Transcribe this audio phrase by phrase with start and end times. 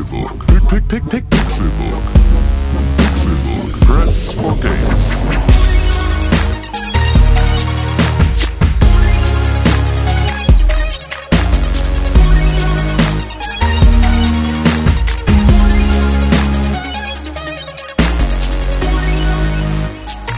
[0.00, 0.46] Pixelbook.
[0.46, 2.02] Pick, pick, pick, Pixelbook.
[2.96, 3.80] Pixelbook.
[3.80, 5.22] Press for games.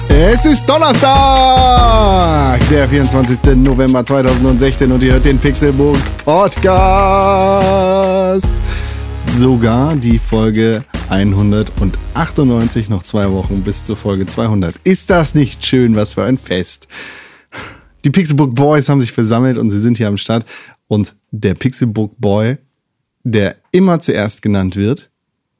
[0.08, 1.08] Es ist Donnerstag,
[2.68, 3.56] der 24.
[3.56, 7.42] November 2016 und ihr hört den Pixelbook Podcast.
[9.38, 14.77] Sogar die Folge 198, noch zwei Wochen bis zur Folge 200.
[14.84, 16.86] Ist das nicht schön, was für ein Fest?
[18.04, 20.45] Die Pixelbook Boys haben sich versammelt und sie sind hier am Start.
[20.87, 22.59] Und der Pixelbook Boy,
[23.24, 25.10] der immer zuerst genannt wird,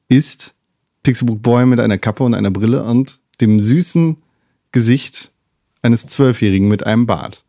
[0.07, 0.53] ist
[1.01, 4.17] Pixelbook Boy mit einer Kappe und einer Brille und dem süßen
[4.71, 5.31] Gesicht
[5.81, 7.43] eines Zwölfjährigen mit einem Bart.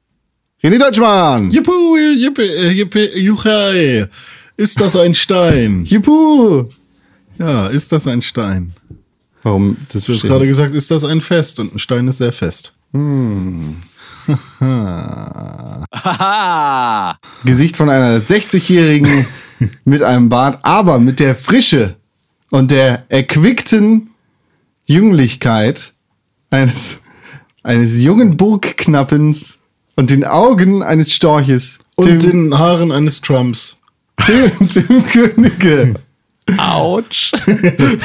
[0.63, 1.51] René Deutschmann!
[1.51, 4.09] Juppie, juppie, juppie, juchai.
[4.57, 5.85] Ist das ein Stein?
[5.85, 6.69] Juppie!
[7.39, 8.73] Ja, ist das ein Stein?
[9.43, 9.77] Warum?
[9.93, 11.59] Das Du hast gerade gesagt, ist das ein Fest?
[11.59, 12.73] Und ein Stein ist sehr fest.
[17.45, 19.27] Gesicht von einer 60-Jährigen
[19.85, 21.97] mit einem Bart, aber mit der Frische
[22.51, 24.11] und der erquickten
[24.87, 25.93] Jünglichkeit
[26.51, 27.01] eines,
[27.65, 29.59] eines jungen Burgknappens
[29.97, 31.81] und den Augen eines Storches.
[31.97, 33.79] Und Tim, den Haaren eines Trumps.
[34.17, 35.95] Tim, Tim Königke.
[36.59, 37.33] Autsch.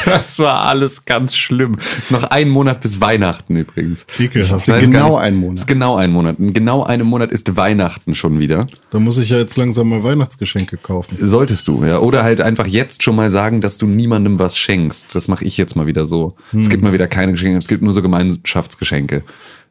[0.05, 1.77] Das war alles ganz schlimm.
[1.77, 4.05] Ist noch ein Monat bis Weihnachten übrigens.
[4.17, 4.66] Ekelhaft.
[4.66, 5.59] Genau ein Monat.
[5.59, 6.39] Ist genau ein Monat.
[6.39, 8.67] In genau einem Monat ist Weihnachten schon wieder.
[8.91, 11.17] Da muss ich ja jetzt langsam mal Weihnachtsgeschenke kaufen.
[11.19, 11.99] Solltest du, ja.
[11.99, 15.13] Oder halt einfach jetzt schon mal sagen, dass du niemandem was schenkst.
[15.13, 16.35] Das mache ich jetzt mal wieder so.
[16.57, 19.23] Es gibt mal wieder keine Geschenke, es gibt nur so Gemeinschaftsgeschenke.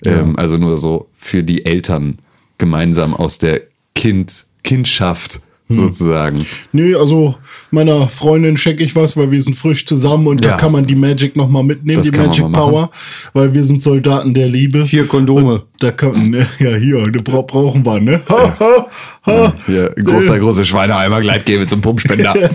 [0.04, 2.18] Ähm, also nur so für die Eltern
[2.58, 3.62] gemeinsam aus der
[3.94, 6.46] Kind, Kindschaft sozusagen.
[6.72, 7.36] Nee, also
[7.70, 10.52] meiner Freundin schenke ich was, weil wir sind frisch zusammen und Ja.
[10.52, 12.50] da kann man die Magic noch mal mitnehmen, Das die Magic.
[12.52, 12.90] Power,
[13.34, 14.84] weil wir sind Soldaten der Liebe.
[14.84, 15.62] Hier Kondome.
[15.80, 18.22] Da kann, ne, ja, hier, ne, bra brauchen wir, ne?
[18.28, 18.86] Ha, ha,
[19.26, 19.54] ha.
[19.66, 22.34] Hier, ein großer, große Schweineheimer Gleitgel zum Pumpspender.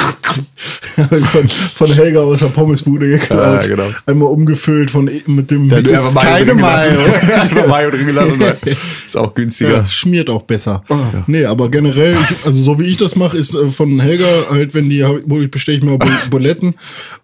[1.32, 3.62] von, von Helga aus der Pommesbude geklaut.
[3.62, 3.86] Ja, genau.
[4.06, 7.00] Einmal umgefüllt von mit dem Das ist keine Mayo.
[7.40, 8.40] Einfach Mayo drin gelassen.
[8.64, 9.70] Ist auch günstiger.
[9.70, 10.82] ja, schmiert auch besser.
[10.88, 10.96] Oh.
[11.26, 14.74] Nee, aber generell, ich, also so wie ich das mache, ist äh, von Helga halt,
[14.74, 16.74] wenn die, wo ich bestelle ich mir Bu- Buletten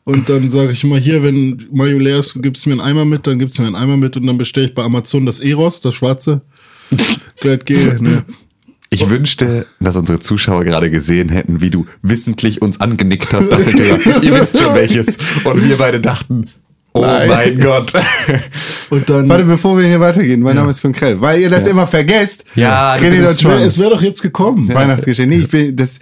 [0.04, 3.26] und dann sage ich immer hier, wenn Mayo leer ist, gibst mir einen Eimer mit,
[3.26, 5.94] dann gibst mir einen Eimer mit und dann bestelle ich bei Amazon das Eros, das
[5.94, 6.40] schwarze
[7.40, 8.00] Gleitgel.
[8.00, 8.24] Ne?
[9.02, 13.60] Ich wünschte, dass unsere Zuschauer gerade gesehen hätten, wie du wissentlich uns angenickt hast nach
[13.60, 13.98] der Tür.
[14.22, 15.18] Ihr wisst schon welches.
[15.44, 16.46] Und wir beide dachten,
[16.92, 17.28] oh Nein.
[17.28, 17.92] mein Gott.
[18.90, 21.86] Und dann, Warte, bevor wir hier weitergehen, mein Name ist Konkret, weil ihr das immer
[21.86, 22.44] vergesst.
[22.54, 24.72] Ja, René das es wäre wär doch jetzt gekommen.
[24.72, 25.28] Weihnachtsgeschenk.
[25.28, 25.98] Nee, ich will das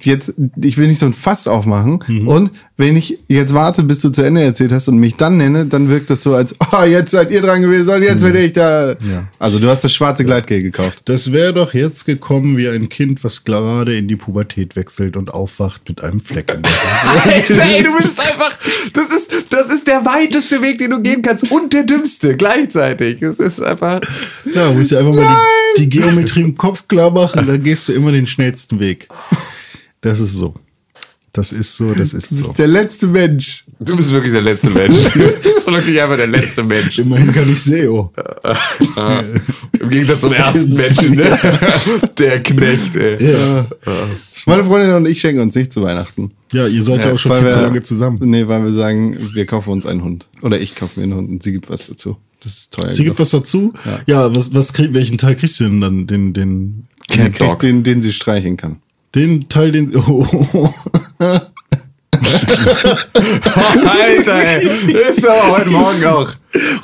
[0.00, 2.04] jetzt, ich will nicht so ein Fass aufmachen.
[2.06, 2.28] Mhm.
[2.28, 5.66] Und wenn ich jetzt warte, bis du zu Ende erzählt hast und mich dann nenne,
[5.66, 8.52] dann wirkt das so, als, oh, jetzt seid ihr dran gewesen und jetzt bin ich
[8.52, 8.96] da.
[8.98, 9.10] Mhm.
[9.10, 9.28] Ja.
[9.38, 11.02] Also du hast das schwarze Gleitgel gekauft.
[11.04, 15.32] Das wäre doch jetzt gekommen wie ein Kind, was gerade in die Pubertät wechselt und
[15.32, 16.56] aufwacht mit einem Fleck.
[16.56, 18.56] Alter, ey, du bist einfach,
[18.92, 23.20] das ist, das ist der weiteste Weg, den du gehen kannst und der dümmste gleichzeitig.
[23.20, 24.00] Das ist einfach,
[24.54, 25.36] Ja, musst du einfach mal
[25.76, 29.08] die, die Geometrie im Kopf klar machen, dann gehst du immer den schnellsten Weg.
[30.00, 30.54] Das ist so.
[31.32, 32.46] Das ist so, das ist Du so.
[32.48, 33.62] bist der letzte Mensch.
[33.78, 34.96] du bist wirklich der letzte Mensch.
[35.14, 36.98] Du bist wirklich einfach der letzte Mensch.
[36.98, 38.12] Immerhin kann ich SEO.
[39.80, 41.38] Im Gegensatz zum ersten Menschen, ne?
[42.18, 43.32] Der Knecht, ey.
[43.32, 43.66] Ja.
[44.46, 46.32] Meine Freundin und ich schenken uns nicht zu Weihnachten.
[46.52, 48.18] ja, ihr seid ja, auch schon viel wir- zu lange zusammen.
[48.22, 50.26] Nee, weil wir sagen, wir kaufen uns einen Hund.
[50.42, 52.16] Oder ich kaufe mir einen Hund und sie gibt was dazu.
[52.42, 52.88] Das ist teuer.
[52.88, 53.72] Sie gibt was dazu?
[54.06, 56.06] Ja, was, was krieg, welchen Teil kriegst du denn dann?
[56.08, 57.60] Den, den, Sie Cat Dog.
[57.60, 58.76] den, den sie streicheln kann.
[59.14, 59.94] Den Teil, den.
[60.12, 60.26] Oh,
[63.88, 64.66] Alter, ey.
[65.08, 66.28] Ist aber heute Morgen auch.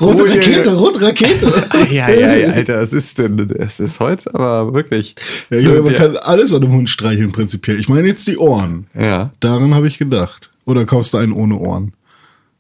[0.00, 1.52] rote Oh, ja, Rakete, rote Rakete.
[1.90, 3.38] Ja, ja, ja, Alter, was ist denn?
[3.58, 5.14] Es ist heute aber wirklich.
[5.50, 7.78] Ja, ja, man kann alles an einem Hund streicheln, prinzipiell.
[7.80, 8.86] Ich meine jetzt die Ohren.
[8.94, 9.32] Ja.
[9.40, 10.50] Daran habe ich gedacht.
[10.64, 11.92] Oder kaufst du einen ohne Ohren?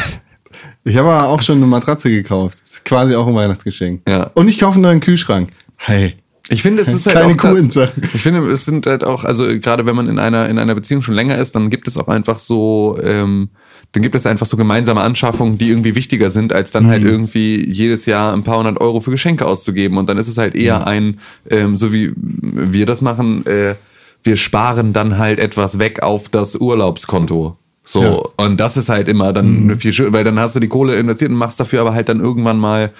[0.88, 2.60] Ich habe auch schon eine Matratze gekauft.
[2.62, 4.02] Das ist quasi auch ein Weihnachtsgeschenk.
[4.08, 4.30] Ja.
[4.36, 5.50] Und ich kaufe einen neuen Kühlschrank.
[5.78, 6.16] Hey.
[6.50, 8.04] Ich finde, es ist halt Keine auch tats- Sachen.
[8.14, 11.02] Ich finde, es sind halt auch, also gerade wenn man in einer in einer Beziehung
[11.02, 13.50] schon länger ist, dann gibt es auch einfach so, ähm,
[13.94, 17.68] dann gibt es einfach so gemeinsame Anschaffungen, die irgendwie wichtiger sind, als dann halt irgendwie
[17.68, 19.98] jedes Jahr ein paar hundert Euro für Geschenke auszugeben.
[19.98, 21.20] Und dann ist es halt eher ein,
[21.50, 23.76] ähm, so wie wir das machen, äh,
[24.24, 27.58] wir sparen dann halt etwas weg auf das Urlaubskonto.
[27.84, 28.46] So, Ja.
[28.46, 30.96] und das ist halt immer dann eine viel schön, weil dann hast du die Kohle
[30.96, 32.92] investiert und machst dafür aber halt dann irgendwann mal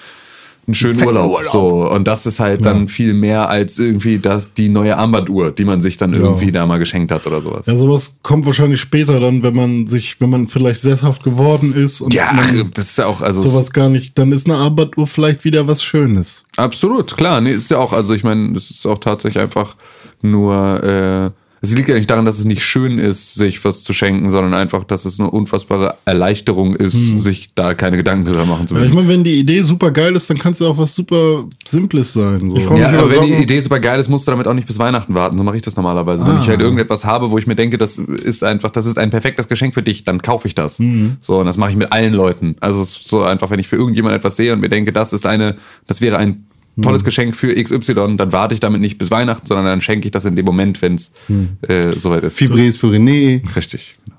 [0.66, 1.30] einen schönen Urlaub.
[1.30, 1.52] Urlaub.
[1.52, 1.90] So.
[1.90, 5.80] Und das ist halt dann viel mehr als irgendwie das, die neue Armbanduhr, die man
[5.80, 7.66] sich dann irgendwie da mal geschenkt hat oder sowas.
[7.66, 12.00] Ja, sowas kommt wahrscheinlich später dann, wenn man sich, wenn man vielleicht sesshaft geworden ist
[12.00, 12.32] und Ja,
[12.74, 15.82] das ist ja auch, also sowas gar nicht, dann ist eine Armbanduhr vielleicht wieder was
[15.82, 16.44] Schönes.
[16.56, 17.40] Absolut, klar.
[17.40, 19.76] Nee, ist ja auch, also ich meine, das ist auch tatsächlich einfach
[20.20, 21.30] nur, äh,
[21.70, 24.54] es liegt ja nicht daran, dass es nicht schön ist, sich was zu schenken, sondern
[24.54, 28.80] einfach, dass es eine unfassbare Erleichterung ist, sich da keine Gedanken drüber machen zu Ja,
[28.80, 28.96] ich müssen.
[28.96, 32.12] meine, wenn die Idee super geil ist, dann kann es ja auch was super Simples
[32.12, 32.48] sein.
[32.50, 32.56] So.
[32.76, 33.42] Ja, aber wenn die.
[33.42, 35.36] Idee super geil ist, musst du damit auch nicht bis Weihnachten warten.
[35.38, 36.26] So mache ich das normalerweise.
[36.26, 36.40] Wenn Ah.
[36.42, 39.48] ich halt irgendetwas habe, wo ich mir denke, das ist einfach, das ist ein perfektes
[39.48, 40.78] Geschenk für dich, dann kaufe ich das.
[40.78, 41.16] Mhm.
[41.20, 42.56] So, und das mache ich mit allen Leuten.
[42.60, 45.12] Also es ist so einfach, wenn ich für irgendjemand etwas sehe und mir denke, das
[45.12, 46.46] ist eine, das wäre ein
[46.82, 47.06] tolles Mhm.
[47.06, 50.24] Geschenk für XY, dann warte ich damit nicht bis Weihnachten, sondern dann schenke ich das
[50.24, 51.56] in dem Moment, wenn es Mhm.
[51.68, 52.36] äh, soweit ist.
[52.36, 53.42] Fibres für René.
[53.56, 53.96] Richtig.
[54.04, 54.18] genau.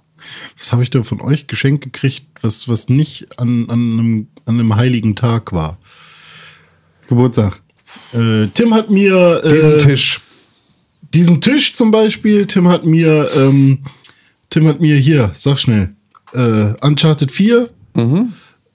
[0.57, 4.55] Was habe ich denn von euch geschenkt gekriegt, was, was nicht an, an, einem, an
[4.59, 5.77] einem heiligen Tag war?
[7.07, 7.61] Geburtstag.
[8.13, 10.19] Äh, Tim hat mir äh, Diesen Tisch.
[11.13, 12.45] diesen Tisch zum Beispiel.
[12.45, 13.79] Tim hat mir, ähm,
[14.49, 15.91] Tim hat mir hier, sag schnell,
[16.33, 17.69] äh, Uncharted 4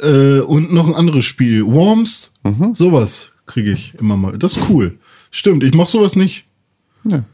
[0.00, 2.34] äh, und noch ein anderes Spiel, Worms,
[2.72, 4.38] sowas kriege ich immer mal.
[4.38, 4.98] Das ist cool.
[5.30, 6.44] Stimmt, ich mach sowas nicht.
[7.04, 7.24] Ja.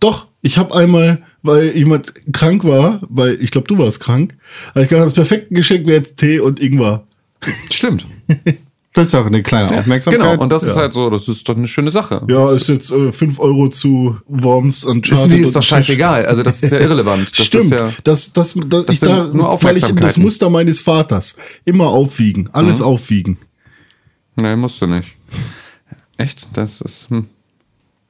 [0.00, 4.34] Doch, ich habe einmal, weil jemand krank war, weil ich glaube, du warst krank,
[4.70, 7.04] aber ich kann das perfekte Geschenk wäre jetzt Tee und Ingwer.
[7.70, 8.06] Stimmt.
[8.94, 10.20] Das ist auch eine kleine Aufmerksamkeit.
[10.20, 12.26] Genau, und das ist halt so, das ist doch eine schöne Sache.
[12.28, 15.28] Ja, ist jetzt äh, 5 Euro zu Worms Ist, Uncharted.
[15.30, 16.26] nee, und ist doch scheißegal.
[16.26, 17.30] Also das ist ja irrelevant.
[17.34, 20.18] Das Stimmt, Ist ja, das, das, das, ich sind da, nur weil ich das.
[20.18, 21.36] Muster meines Vaters.
[21.64, 22.84] Immer aufwiegen, alles Mhm.
[22.84, 23.38] aufwiegen.
[24.36, 25.14] Nee, musst du nicht.
[26.16, 26.48] Echt?
[26.56, 27.10] Das ist.
[27.10, 27.26] Hm.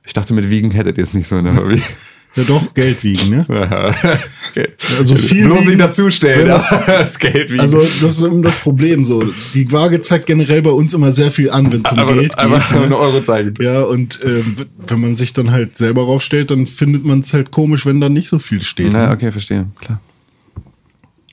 [0.05, 1.81] Ich dachte, mit Wiegen hättet ihr es nicht so in der Hobby.
[2.35, 3.45] Ja doch, Geld wiegen, ne?
[3.47, 4.69] okay.
[4.99, 7.61] Also viel Bloß wiegen, nicht dazustellen, das- das Geld wiegen.
[7.61, 9.23] Also das ist eben das Problem so.
[9.53, 12.39] Die Waage zeigt generell bei uns immer sehr viel an, wenn es um aber, Geld
[12.39, 12.71] aber geht.
[12.71, 12.81] Ne?
[12.85, 13.55] eine Euro zeigen.
[13.61, 17.51] Ja, und ähm, wenn man sich dann halt selber raufstellt, dann findet man es halt
[17.51, 18.95] komisch, wenn da nicht so viel steht.
[18.95, 19.67] Na, okay, verstehe.
[19.79, 20.01] Klar.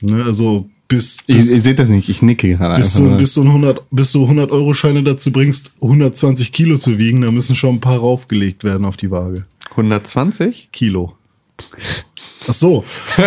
[0.02, 0.22] Ne?
[0.22, 3.80] Also bis, bis, ihr seht das nicht, ich nicke gerade bis, du, bis, du 100,
[3.92, 7.80] bis du 100 Euro Scheine dazu bringst, 120 Kilo zu wiegen, da müssen schon ein
[7.80, 9.46] paar raufgelegt werden auf die Waage.
[9.70, 10.70] 120?
[10.72, 11.16] Kilo.
[12.48, 12.84] Ach so.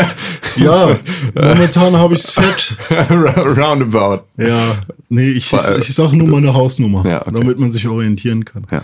[0.57, 1.00] ja,
[1.36, 2.75] momentan habe ich's fett.
[3.10, 4.25] Roundabout.
[4.38, 7.31] Ja, nee, ich, ich, ich sage nur meine Hausnummer, Ja, okay.
[7.31, 8.68] damit man sich orientieren kann.
[8.71, 8.83] Ja.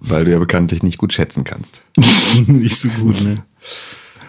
[0.00, 1.82] Weil du ja bekanntlich nicht gut schätzen kannst.
[2.48, 3.44] Nicht so gut, ne?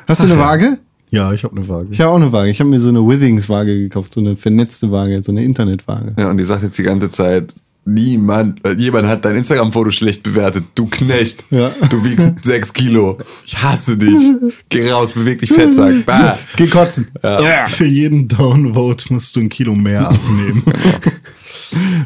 [0.07, 0.77] Hast du eine Waage?
[1.15, 1.87] Ja, ich habe eine Waage.
[1.91, 2.49] Ich habe auch eine Waage.
[2.49, 6.13] Ich habe mir so eine Withings-Waage gekauft, so eine vernetzte Waage, so eine Internetwaage.
[6.19, 10.23] Ja, und die sagt jetzt die ganze Zeit, niemand, äh, jemand hat dein Instagram-Foto schlecht
[10.23, 10.65] bewertet.
[10.75, 11.45] Du Knecht.
[11.51, 11.71] Ja.
[11.89, 13.17] Du wiegst sechs Kilo.
[13.45, 14.29] Ich hasse dich.
[14.67, 16.05] Geh raus, beweg dich Fettsack.
[16.05, 16.37] Bah.
[16.57, 17.07] Geh kotzen.
[17.21, 20.63] Für jeden Downvote musst du ein Kilo mehr abnehmen.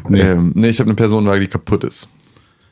[0.08, 0.20] Nee.
[0.22, 2.08] Ähm, nee, ich habe eine Personenwaage, die kaputt ist.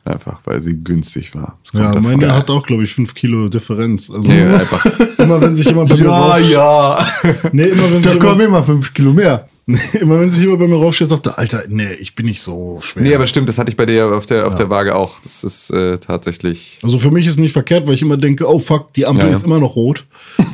[0.05, 1.59] Einfach, weil sie günstig war.
[1.73, 2.03] Ja, davon.
[2.03, 4.09] meine hat auch, glaube ich, 5 Kilo Differenz.
[4.09, 4.85] Also Nee, einfach.
[5.17, 6.97] immer wenn sich jemand bei mir rauf, ja.
[7.51, 9.47] nee, immer wenn Da sich kommen immer fünf Kilo mehr.
[9.99, 12.79] immer wenn sich jemand bei mir raufstellt, sagt er, Alter, nee, ich bin nicht so
[12.81, 13.03] schwer.
[13.03, 15.19] Nee, aber stimmt, das hatte ich bei dir auf der, auf der Waage auch.
[15.21, 16.79] Das ist äh, tatsächlich.
[16.81, 19.25] also für mich ist es nicht verkehrt, weil ich immer denke, oh fuck, die Ampel
[19.25, 19.35] Ja, ja.
[19.35, 20.05] ist immer noch rot.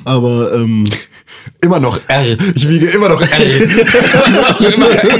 [0.03, 0.86] Aber ähm,
[1.62, 2.38] Immer noch R.
[2.56, 3.27] Ich wiege immer noch R.
[4.74, 5.19] Immer R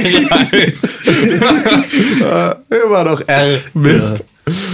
[2.86, 3.58] immer noch R.
[3.74, 4.24] Mist.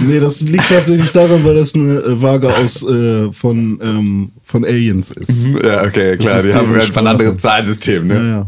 [0.05, 4.63] nee, das liegt tatsächlich daran, weil das eine äh, Waage aus äh, von ähm, von
[4.65, 5.31] Aliens ist.
[5.63, 6.41] Ja, okay, klar.
[6.43, 8.15] Die haben einfach ein anderes Zahlsystem, ne?
[8.15, 8.47] Ja, ja.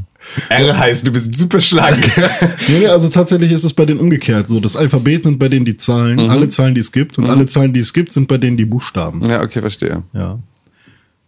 [0.49, 2.09] R heißt, du bist super schlank.
[2.67, 4.47] Nee, nee, also tatsächlich ist es bei denen umgekehrt.
[4.47, 6.29] So, das Alphabet sind bei denen die Zahlen, Mhm.
[6.31, 8.65] alle Zahlen, die es gibt, und alle Zahlen, die es gibt, sind bei denen die
[8.65, 9.21] Buchstaben.
[9.27, 10.01] ja, okay, verstehe.
[10.13, 10.39] Ja.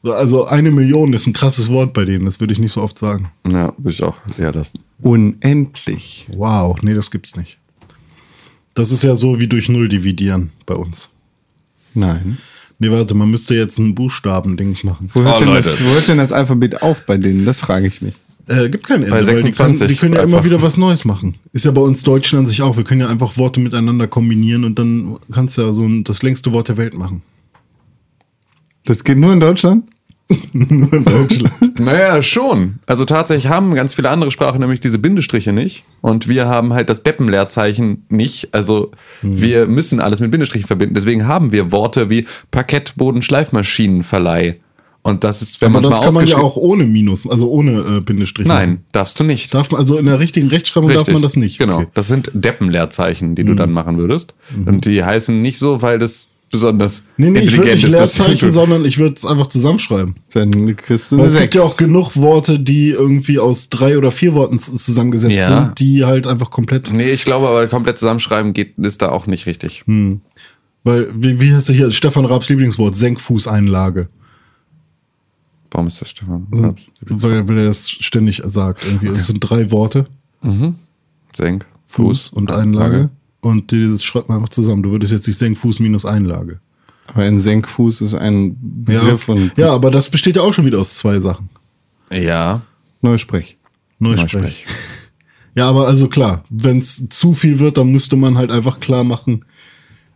[0.03, 2.81] So, also eine Million ist ein krasses Wort bei denen, das würde ich nicht so
[2.81, 3.31] oft sagen.
[3.47, 4.79] Ja, würde ich auch eher lassen.
[5.01, 6.27] Unendlich.
[6.35, 7.57] Wow, nee, das gibt's nicht.
[8.73, 11.09] Das ist ja so wie durch Null dividieren bei uns.
[11.95, 12.37] Nein.
[12.79, 15.09] Nee, warte, man müsste jetzt ein Buchstaben-Dings machen.
[15.11, 15.69] Wo hört, Oh, denn Leute.
[15.71, 17.43] das, wo hört denn das Alphabet auf bei denen?
[17.43, 18.13] Das frage ich mich.
[18.47, 20.77] Äh, gibt kein Ende, Bei weil die, können, 26 die können ja immer wieder was
[20.77, 21.35] Neues machen.
[21.53, 22.77] Ist ja bei uns Deutschen an sich auch.
[22.77, 26.21] Wir können ja einfach Worte miteinander kombinieren und dann kannst du ja so ein, das
[26.21, 27.23] längste Wort der Welt machen.
[28.87, 29.83] Das geht nur in Deutschland?
[30.53, 31.53] Nur in Deutschland.
[31.79, 32.79] Naja, schon.
[32.85, 35.85] Also tatsächlich haben ganz viele andere Sprachen nämlich diese Bindestriche nicht.
[36.01, 38.53] Und wir haben halt das Deppenleerzeichen nicht.
[38.53, 38.91] Also
[39.21, 40.95] wir müssen alles mit Bindestrichen verbinden.
[40.95, 44.57] Deswegen haben wir Worte wie Parkettboden-Schleifmaschinenverleih.
[45.01, 47.49] Und das ist, wenn man es das mal kann man ja auch ohne Minus, also
[47.49, 48.47] ohne äh, Bindestrich.
[48.47, 48.83] Nein, machen.
[48.91, 49.53] darfst du nicht.
[49.53, 51.59] Darf man, also in der richtigen Rechtschreibung darf man das nicht.
[51.59, 51.75] Genau.
[51.75, 51.85] Okay.
[51.85, 51.91] Mhm.
[51.93, 54.33] Das sind Deppenleerzeichen, die du dann machen würdest.
[54.65, 57.93] Und die heißen nicht so, weil das besonders Nee, nee, ich würde intelligent nicht ist.
[57.93, 60.15] das Leerzeichen, sondern ich würde es einfach zusammenschreiben.
[60.33, 61.55] Dann kriegst du eine es gibt 6.
[61.55, 65.47] ja auch genug Worte, die irgendwie aus drei oder vier Worten zusammengesetzt Ja.
[65.65, 66.91] sind, die halt einfach komplett.
[66.93, 69.83] Nee, ich glaube aber komplett zusammenschreiben geht, ist da auch nicht richtig.
[70.83, 71.91] Weil, wie, wie heißt du hier?
[71.91, 74.07] Stefan Raabs Lieblingswort, Senkfußeinlage.
[75.71, 76.47] Warum ist das Stefan?
[77.01, 78.85] Weil, weil er das ständig sagt.
[78.85, 79.07] Irgendwie.
[79.07, 80.07] Es sind drei Worte.
[81.35, 83.09] Senk, Fuß und Einlage.
[83.41, 84.83] Und das schreibt man einfach zusammen.
[84.83, 86.59] Du würdest jetzt nicht Senkfuß minus Einlage.
[87.07, 88.57] Aber ein Senkfuß ist ein
[88.89, 91.49] Ja, Begriff und ja, aber das besteht ja auch schon wieder aus zwei Sachen.
[92.11, 92.61] Ja.
[93.01, 93.57] Neusprech.
[93.99, 94.33] Neusprech.
[94.33, 94.65] Neusprech.
[95.55, 99.03] Ja, aber also klar, wenn es zu viel wird, dann müsste man halt einfach klar
[99.03, 99.45] machen,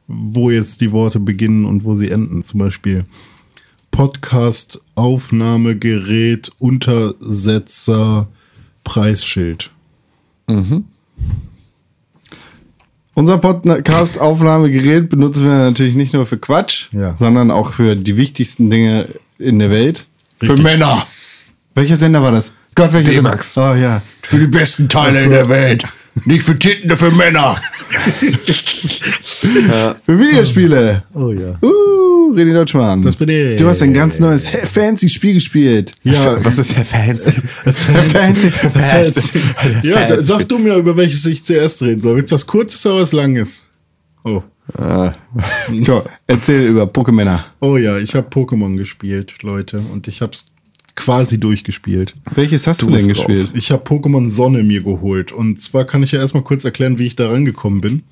[0.08, 2.44] wo jetzt die Worte beginnen und wo sie enden.
[2.44, 3.06] Zum Beispiel
[3.90, 8.28] Podcast, Aufnahmegerät, Untersetzer,
[8.84, 9.72] Preisschild.
[13.14, 17.16] Unser Podcast-Aufnahmegerät benutzen wir natürlich nicht nur für Quatsch, Ja.
[17.20, 20.06] sondern auch für die wichtigsten Dinge in der Welt.
[20.42, 20.58] Richtig.
[20.58, 21.06] Für Männer.
[21.76, 22.54] Welcher Sender war das?
[22.76, 23.12] Gott, welcher.
[23.12, 23.38] Sender?
[23.58, 24.02] Oh ja.
[24.22, 25.26] Für die besten Teile so.
[25.26, 25.84] in der Welt.
[26.26, 27.58] Nicht für Titten, für Männer.
[30.06, 31.04] Für Videospiele.
[31.14, 31.58] Oh ja.
[31.62, 33.02] Uh, René Deutschmann.
[33.02, 33.56] Das bin ich.
[33.58, 35.94] Du hast ein ganz neues fancy Spiel gespielt.
[36.04, 37.32] Ja, Was ist der Fancy?
[38.12, 38.52] fancy.
[38.52, 39.34] Fans.
[39.84, 42.18] Ja, da, sag du mir, über welches ich zuerst reden soll.
[42.18, 43.68] Willst du was Kurzes oder was Langes?
[44.24, 44.44] Oh.
[44.78, 47.40] Komm, erzähl über Pokémon.
[47.60, 49.80] Oh ja, ich habe Pokémon gespielt, Leute.
[49.80, 50.51] Und ich hab's
[51.02, 52.16] quasi durchgespielt.
[52.36, 53.28] Welches hast du, Du denn bist drauf.
[53.28, 53.52] gespielt?
[53.56, 55.32] Ich habe Pokémon Sonne mir geholt.
[55.32, 58.04] Und zwar kann ich ja erstmal kurz erklären, wie ich da rangekommen bin.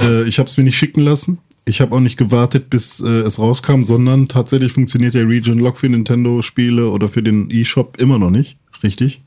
[0.00, 1.38] Äh, ich habe es mir nicht schicken lassen.
[1.64, 5.78] Ich habe auch nicht gewartet, bis äh, es rauskam, sondern tatsächlich funktioniert der Region Lock
[5.78, 8.56] für Nintendo-Spiele oder für den eShop immer noch nicht.
[8.82, 9.20] Richtig.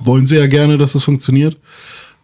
[0.00, 1.56] Wollen sie ja gerne, dass es funktioniert.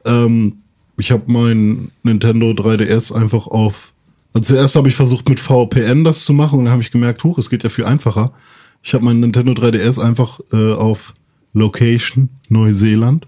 [0.04, 0.54] Ähm,
[0.99, 3.92] ich habe mein Nintendo 3DS einfach auf.
[4.33, 7.23] Also zuerst habe ich versucht mit VPN das zu machen und dann habe ich gemerkt,
[7.25, 8.33] huch, es geht ja viel einfacher.
[8.82, 11.14] Ich habe mein Nintendo 3DS einfach äh, auf
[11.52, 13.26] Location Neuseeland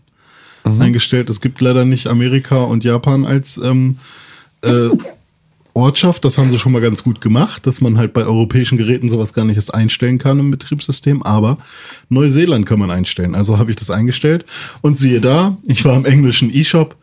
[0.64, 1.30] eingestellt.
[1.30, 3.98] Es gibt leider nicht Amerika und Japan als ähm,
[4.62, 4.88] äh,
[5.74, 6.24] Ortschaft.
[6.24, 9.32] Das haben sie schon mal ganz gut gemacht, dass man halt bei europäischen Geräten sowas
[9.32, 11.22] gar nicht erst einstellen kann im Betriebssystem.
[11.22, 11.58] Aber
[12.08, 13.34] Neuseeland kann man einstellen.
[13.34, 14.44] Also habe ich das eingestellt
[14.82, 16.96] und siehe da, ich war im englischen E-Shop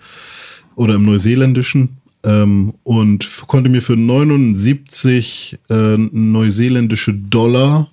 [0.75, 7.89] oder im neuseeländischen ähm, und konnte mir für 79 äh, neuseeländische Dollar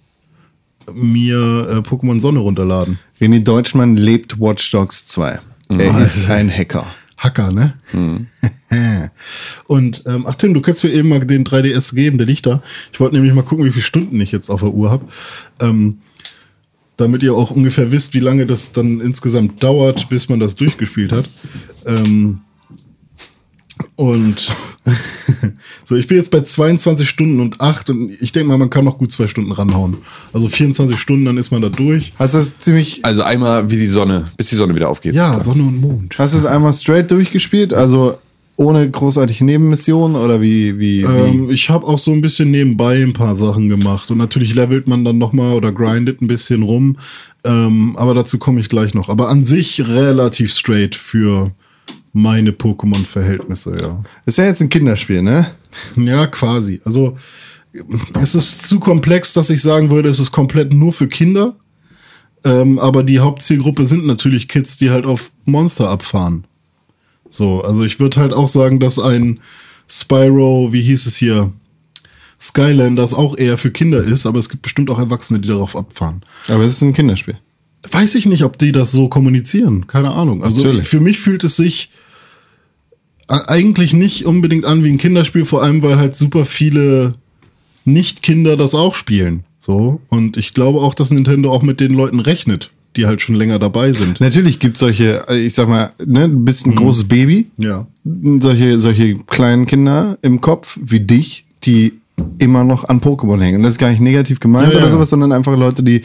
[0.92, 2.98] mir äh, Pokémon Sonne runterladen.
[3.20, 5.40] René Deutschmann lebt Watch Dogs 2.
[5.68, 6.86] Er ist ein Hacker.
[7.16, 7.74] Hacker, ne?
[9.66, 12.62] Und ähm, ach Tim, du kannst mir eben mal den 3DS geben, der liegt da.
[12.92, 15.06] Ich wollte nämlich mal gucken, wie viele Stunden ich jetzt auf der Uhr habe.
[15.60, 15.98] Ähm,
[16.96, 21.12] damit ihr auch ungefähr wisst, wie lange das dann insgesamt dauert, bis man das durchgespielt
[21.12, 21.28] hat.
[21.84, 22.40] Ähm,
[23.96, 24.52] und
[25.84, 28.84] so, ich bin jetzt bei 22 Stunden und 8 und ich denke mal, man kann
[28.84, 29.96] noch gut zwei Stunden ranhauen.
[30.32, 32.12] Also 24 Stunden, dann ist man da durch.
[32.18, 35.14] Hast du es ziemlich, Also einmal wie die Sonne, bis die Sonne wieder aufgeht.
[35.14, 35.58] Ja, sozusagen.
[35.58, 36.18] Sonne und Mond.
[36.18, 37.74] hast du es einmal straight durchgespielt?
[37.74, 38.18] Also
[38.56, 41.04] ohne großartige Nebenmissionen oder wie, wie, wie?
[41.04, 44.88] Ähm, ich habe auch so ein bisschen nebenbei ein paar Sachen gemacht und natürlich levelt
[44.88, 46.96] man dann noch mal oder grindet ein bisschen rum,
[47.44, 49.10] ähm, aber dazu komme ich gleich noch.
[49.10, 51.52] Aber an sich relativ straight für
[52.16, 54.02] meine Pokémon-Verhältnisse, ja.
[54.24, 55.50] ist ja jetzt ein Kinderspiel, ne?
[55.96, 56.80] Ja, quasi.
[56.82, 57.18] Also
[58.18, 61.56] es ist zu komplex, dass ich sagen würde, es ist komplett nur für Kinder.
[62.42, 66.44] Ähm, aber die Hauptzielgruppe sind natürlich Kids, die halt auf Monster abfahren.
[67.28, 69.40] So, also ich würde halt auch sagen, dass ein
[69.86, 71.52] Spyro, wie hieß es hier,
[72.40, 76.22] Skylanders auch eher für Kinder ist, aber es gibt bestimmt auch Erwachsene, die darauf abfahren.
[76.48, 77.36] Aber es ist ein Kinderspiel.
[77.90, 79.86] Weiß ich nicht, ob die das so kommunizieren.
[79.86, 80.42] Keine Ahnung.
[80.42, 80.88] Also Natürlich.
[80.88, 81.90] für mich fühlt es sich
[83.28, 87.14] eigentlich nicht unbedingt an wie ein Kinderspiel, vor allem weil halt super viele
[87.84, 89.44] Nicht-Kinder das auch spielen.
[89.60, 90.00] So.
[90.08, 93.58] Und ich glaube auch, dass Nintendo auch mit den Leuten rechnet, die halt schon länger
[93.58, 94.20] dabei sind.
[94.20, 97.86] Natürlich gibt es solche, äh, ich sag mal, ne, du bist ein großes Baby, Ja.
[98.38, 101.94] solche, solche kleinen Kinder im Kopf wie dich, die
[102.38, 103.56] immer noch an Pokémon hängen.
[103.58, 104.84] Und das ist gar nicht negativ gemeint Ja, ja.
[104.84, 106.02] oder sowas, sondern einfach Leute, die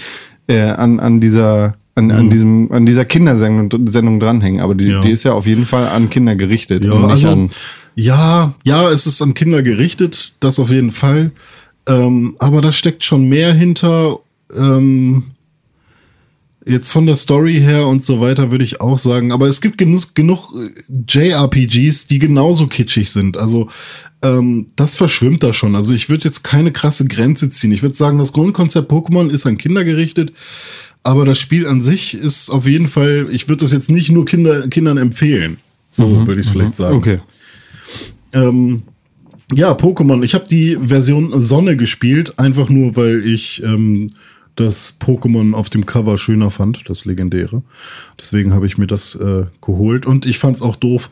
[0.47, 4.61] äh, an, an dieser an, an diesem an dieser Kindersendung Sendung dranhängen.
[4.61, 4.91] Aber die, Mhm.
[4.91, 5.01] Ja.
[5.01, 7.49] die ist ja auf jeden Fall an Kinder gerichtet Ja, also, an.
[7.95, 11.31] ja, ja, es ist an Kinder gerichtet, das auf jeden Fall.
[11.87, 14.19] Ähm, aber da steckt schon mehr hinter.
[14.55, 15.23] Ähm,
[16.65, 19.31] jetzt von der Story her und so weiter würde ich auch sagen.
[19.31, 20.69] Aber es gibt genug, genug äh,
[21.07, 23.35] JRPGs, die genauso kitschig sind.
[23.37, 23.69] Also
[24.21, 25.75] ähm, das verschwimmt da schon.
[25.75, 27.71] Also ich würde jetzt keine krasse Grenze ziehen.
[27.71, 30.33] Ich würde sagen, das Grundkonzept Pokémon ist an Kinder gerichtet.
[31.03, 34.25] Aber das Spiel an sich ist auf jeden Fall, ich würde das jetzt nicht nur
[34.25, 35.57] Kinder, Kindern empfehlen.
[35.89, 36.95] So würde ich es vielleicht sagen.
[36.95, 37.19] Okay.
[38.33, 38.83] Ähm,
[39.53, 40.23] Ja, Pokémon.
[40.23, 44.07] Ich habe die Version Sonne gespielt, einfach nur, weil ich ähm,
[44.55, 47.61] das Pokémon auf dem Cover schöner fand, das legendäre.
[48.19, 50.05] Deswegen habe ich mir das äh, geholt.
[50.05, 51.09] Und ich fand es auch doof,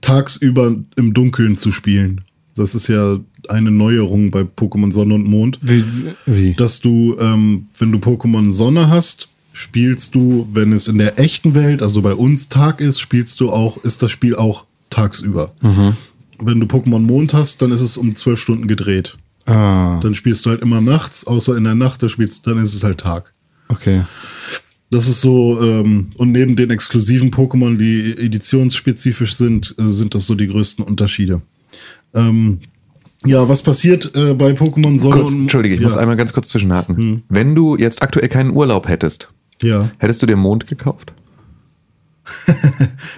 [0.00, 2.22] tagsüber im Dunkeln zu spielen.
[2.56, 5.58] Das ist ja eine Neuerung bei Pokémon Sonne und Mond.
[5.62, 5.84] Wie?
[6.26, 6.54] wie?
[6.54, 11.54] dass du, ähm, wenn du Pokémon Sonne hast, spielst du, wenn es in der echten
[11.54, 15.52] Welt, also bei uns Tag ist, spielst du auch, ist das Spiel auch tagsüber.
[16.42, 19.16] Wenn du Pokémon Mond hast, dann ist es um zwölf Stunden gedreht.
[19.46, 22.74] ah, Dann spielst du halt immer nachts, außer in der Nacht, da spielst, dann ist
[22.74, 23.32] es halt Tag.
[23.68, 24.02] okay.
[24.92, 30.26] Das ist so, ähm, und neben den exklusiven Pokémon, die editionsspezifisch sind, äh, sind das
[30.26, 31.42] so die größten Unterschiede.
[32.14, 32.60] Ähm,
[33.26, 36.32] ja, was passiert äh, bei Pokémon Sonne Kurz, und Entschuldige, ich ja, muss einmal ganz
[36.32, 37.22] kurz zwischenhaken.
[37.28, 39.28] Wenn du jetzt aktuell keinen Urlaub hättest,
[39.62, 39.90] Ja.
[39.98, 41.12] hättest du dir Mond gekauft?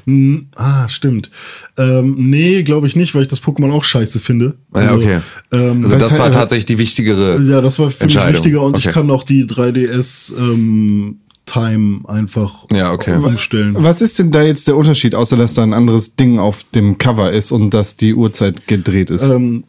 [0.05, 1.31] Hm, Ah, stimmt.
[1.77, 4.55] Ähm, nee, glaube ich nicht, weil ich das Pokémon auch scheiße finde.
[4.75, 5.21] Ja, okay.
[5.53, 7.41] ähm, also das war halt- tatsächlich die wichtigere.
[7.43, 8.89] Ja, das war für mich wichtiger und Okay.
[8.89, 13.17] ich kann auch die 3DS ähm, Time einfach Ja, okay.
[13.17, 13.75] umstellen.
[13.79, 16.99] Was ist denn da jetzt der Unterschied, außer dass da ein anderes Ding auf dem
[16.99, 19.23] Cover ist und dass die Uhrzeit gedreht ist?
[19.23, 19.65] Ähm,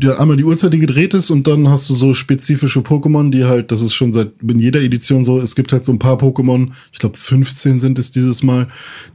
[0.00, 3.44] ja, einmal die Uhrzeit, die gedreht ist und dann hast du so spezifische Pokémon, die
[3.44, 6.16] halt, das ist schon seit in jeder Edition so, es gibt halt so ein paar
[6.16, 8.68] Pokémon, ich glaube 15 sind es dieses Mal,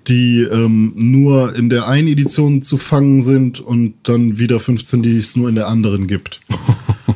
[0.07, 5.17] die ähm, nur in der einen Edition zu fangen sind und dann wieder 15, die
[5.17, 6.41] es nur in der anderen gibt.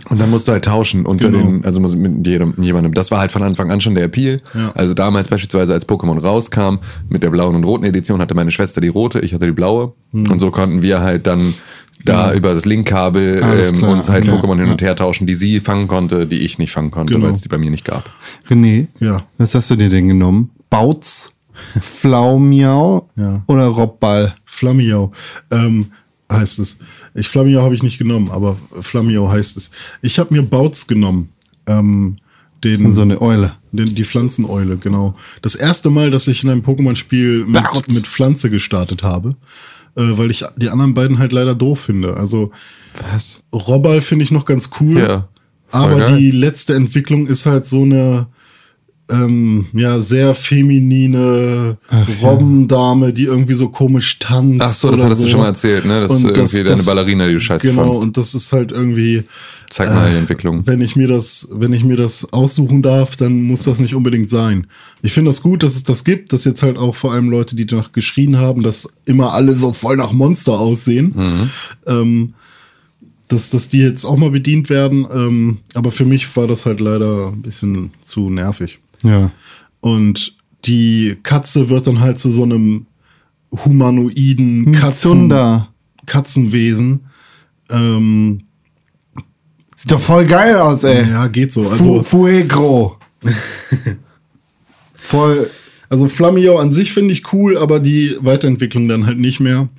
[0.09, 1.45] Und dann musst du halt tauschen unter Genau.
[1.45, 2.93] den, also mit jedem, jemandem.
[2.93, 4.41] Das war halt von Anfang an schon der Appeal.
[4.53, 4.73] Ja.
[4.73, 8.81] Also damals beispielsweise, als Pokémon rauskam, mit der blauen und roten Edition hatte meine Schwester
[8.81, 9.93] die rote, ich hatte die blaue.
[10.11, 10.29] Hm.
[10.29, 11.53] Und so konnten wir halt dann
[12.05, 14.35] da über das Linkkabel ähm, uns halt okay.
[14.37, 17.27] Pokémon hin und her tauschen, die sie fangen konnte, die ich nicht fangen konnte, Genau.
[17.27, 18.09] weil es die bei mir nicht gab.
[18.49, 19.23] René, Ja.
[19.37, 20.51] was hast du dir denn genommen?
[20.69, 21.31] Bautz,
[21.81, 23.43] Flaumiau Ja.
[23.47, 24.35] oder Robball?
[24.45, 25.11] Flammiau
[25.51, 25.87] ähm,
[26.31, 26.77] heißt es.
[27.13, 29.71] Ich Flammiau habe ich nicht genommen, aber Flammiau heißt es.
[30.01, 31.29] Ich habe mir Bautz genommen.
[31.67, 32.15] Ähm,
[32.63, 33.53] den, So eine Eule.
[33.71, 35.15] den, die Pflanzeneule, genau.
[35.41, 39.35] Das erste Mal, dass ich in einem Pokémon-Spiel mit, mit Pflanze gestartet habe,
[39.95, 42.17] äh, weil ich die anderen beiden halt leider doof finde.
[42.17, 42.51] Also
[43.11, 43.41] Was?
[43.51, 44.99] Robbal finde ich noch ganz cool.
[44.99, 45.27] Ja,
[45.71, 46.17] aber geil.
[46.17, 48.27] die letzte Entwicklung ist halt so eine
[49.11, 51.77] ähm, ja sehr feminine
[52.21, 54.61] Robbendame, die irgendwie so komisch tanzt.
[54.61, 56.01] Ach so, das hattest du schon mal erzählt, ne?
[56.01, 58.01] Das Und ist irgendwie deine Ballerina, die du scheiße Genau, fandst.
[58.01, 59.23] und das ist halt irgendwie,
[59.69, 60.65] Zeig mal die Entwicklung.
[60.65, 64.29] wenn ich mir das, wenn ich mir das aussuchen darf, dann muss das nicht unbedingt
[64.29, 64.67] sein.
[65.01, 67.55] Ich finde das gut, dass es das gibt, dass jetzt halt auch vor allem Leute,
[67.55, 71.13] die danach geschrien haben, dass immer alle so voll nach Monster aussehen.
[71.15, 71.49] Mhm.
[71.87, 72.33] Ähm,
[73.27, 75.07] dass, dass die jetzt auch mal bedient werden.
[75.09, 78.79] Ähm, aber für mich war das halt leider ein bisschen zu nervig.
[79.03, 79.31] Ja.
[79.79, 80.35] Und
[80.65, 82.85] die Katze wird dann halt zu so einem
[83.51, 85.69] humanoiden Katzen, Zunder.
[86.05, 87.01] Katzenwesen.
[87.69, 88.43] Ähm,
[89.75, 91.09] Sieht doch voll geil aus, ey.
[91.09, 91.63] ja, geht so.
[91.63, 92.97] Fu Also, Fuegro.
[94.93, 95.49] voll.
[95.89, 99.69] also Flammio an sich finde ich cool, aber die Weiterentwicklung dann halt nicht mehr.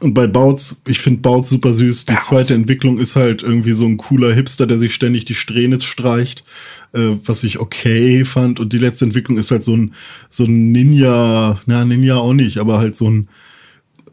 [0.00, 2.06] Und bei Bautz, ich finde Bautz super süß.
[2.06, 5.78] Die zweite Entwicklung ist halt irgendwie so ein cooler Hipster, der sich ständig die Strähne
[5.80, 6.44] streicht,
[6.92, 8.60] äh, was ich okay fand.
[8.60, 9.94] Und die letzte Entwicklung ist halt so ein,
[10.28, 13.28] so ein Ninja, na, Ninja auch nicht, aber halt so ein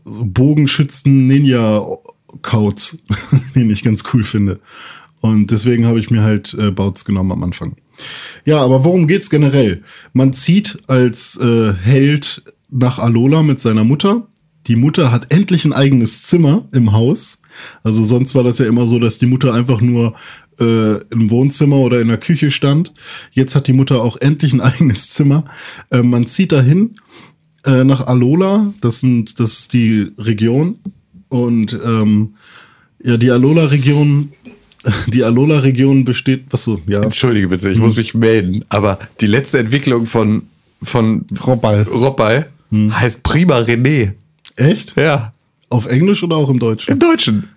[0.06, 3.04] so Bogenschützen-Ninja-Kauz,
[3.56, 4.60] den ich ganz cool finde.
[5.20, 7.76] Und deswegen habe ich mir halt äh, Bautz genommen am Anfang.
[8.46, 9.84] Ja, aber worum geht's generell?
[10.14, 14.28] Man zieht als äh, Held nach Alola mit seiner Mutter.
[14.68, 17.42] Die Mutter hat endlich ein eigenes Zimmer im Haus.
[17.84, 20.14] Also sonst war das ja immer so, dass die Mutter einfach nur
[20.60, 22.94] äh, im Wohnzimmer oder in der Küche stand.
[23.32, 25.46] Jetzt hat die Mutter auch endlich ein eigenes Zimmer.
[25.92, 26.92] Äh, man zieht dahin
[27.66, 28.74] äh, nach Alola.
[28.82, 30.80] Das sind, das ist die Region.
[31.30, 32.36] Und ähm,
[33.04, 34.30] ja, die Alola-Region,
[35.08, 37.02] die Alola-Region besteht, was so, ja.
[37.02, 40.44] Entschuldige bitte, ich muss mich melden, aber die letzte Entwicklung von,
[40.82, 41.84] von Robball.
[41.84, 44.14] Robbal heißt Prima René.
[44.56, 44.96] Echt?
[44.98, 45.34] Ja,
[45.70, 46.92] Auf Englisch oder auch im Deutschen?
[46.94, 47.50] im Deutschen.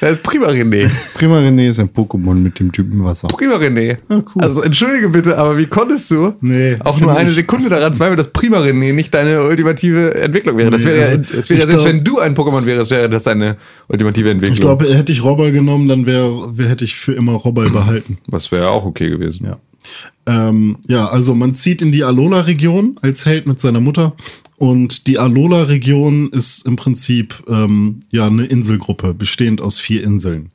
[0.00, 0.90] Das ist Prima René.
[1.14, 3.28] Prima René ist ein Pokémon mit dem Typen Wasser.
[3.28, 3.98] Prima René.
[4.08, 4.42] Ah, cool.
[4.42, 8.28] Also entschuldige bitte, aber wie konntest du Nee, auch nur eine Sekunde daran zweifeln, dass
[8.32, 10.70] Prima René nicht deine ultimative Entwicklung wäre?
[10.70, 12.66] Das Nee, wäre ja, also, das wäre ja ich selbst glaub- wenn du ein Pokémon
[12.66, 13.56] wärst, wäre das deine
[13.88, 14.54] ultimative Entwicklung.
[14.56, 18.18] Ich glaube, hätte ich Robbal genommen, dann wäre, wär, hätte ich für immer Robbal behalten.
[18.26, 19.46] das wäre auch okay gewesen.
[19.46, 19.58] Ja.
[20.26, 24.14] Ähm, ja, also man zieht in die Alola-Region als Held mit seiner Mutter.
[24.56, 30.50] Und die Alola-Region ist im Prinzip ähm, ja eine Inselgruppe, bestehend aus vier Inseln.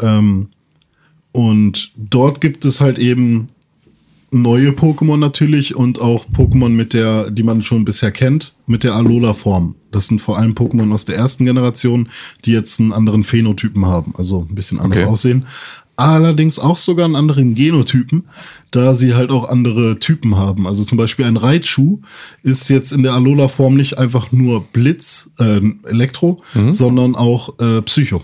[0.00, 0.48] Ähm,
[1.32, 3.48] und dort gibt es halt eben
[4.30, 8.94] neue Pokémon natürlich und auch Pokémon mit der, die man schon bisher kennt, mit der
[8.94, 9.74] Alola-Form.
[9.90, 12.08] Das sind vor allem Pokémon aus der ersten Generation,
[12.44, 15.08] die jetzt einen anderen Phänotypen haben, also ein bisschen anders Okay.
[15.10, 15.46] aussehen.
[15.98, 18.24] Allerdings auch sogar einen anderen Genotypen,
[18.70, 20.68] da sie halt auch andere Typen haben.
[20.68, 21.98] Also zum Beispiel ein Raichu
[22.44, 28.22] ist jetzt in der Alola-Form nicht einfach nur Blitz, äh, Elektro, sondern auch äh, Psycho.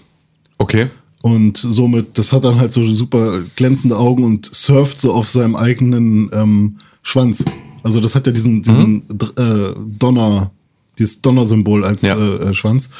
[0.59, 0.87] Okay.
[1.21, 5.57] Und somit, das hat dann halt so super glänzende Augen und surft so auf seinem
[5.57, 7.45] eigenen ähm, Schwanz.
[7.83, 10.53] Also das hat ja diesen, diesen Dr- äh, Donner,
[10.97, 12.15] dieses Donner-Symbol als Ja.
[12.17, 12.91] äh, äh, Schwanz.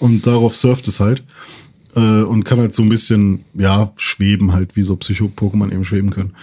[0.00, 1.22] Und darauf surft es halt.
[1.96, 6.10] Äh, und kann halt so ein bisschen, ja, schweben halt, wie so Psycho-Pokémon eben schweben
[6.10, 6.34] können.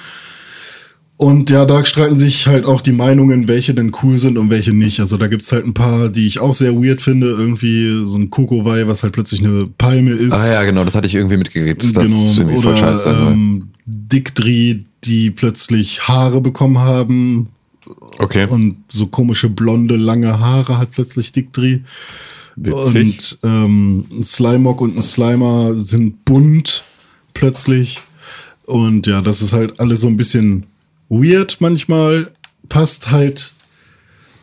[1.15, 4.73] Und ja, da streiten sich halt auch die Meinungen, welche denn cool sind und welche
[4.73, 4.99] nicht.
[4.99, 7.27] Also da gibt's halt ein paar, die ich auch sehr weird finde.
[7.27, 10.33] Irgendwie so ein Kokowai, was halt plötzlich eine Palme ist.
[10.33, 11.83] Ah ja, genau, das hatte ich irgendwie mitgekriegt.
[11.83, 12.33] dass Das genau.
[12.35, 13.31] irgendwie voll Oder scheiße sein soll.
[13.31, 17.49] ähm, Dickdri, die plötzlich Haare bekommen haben.
[18.17, 18.47] Okay.
[18.49, 21.83] Und so komische blonde, lange Haare hat plötzlich Dickdri.
[22.55, 23.37] Witzig.
[23.41, 26.83] Und ähm, ein Slimog und ein Slimer sind bunt
[27.33, 27.99] plötzlich.
[28.65, 30.65] Und ja, das ist halt alles so ein bisschen
[31.09, 32.31] weird manchmal.
[32.69, 33.53] Passt halt,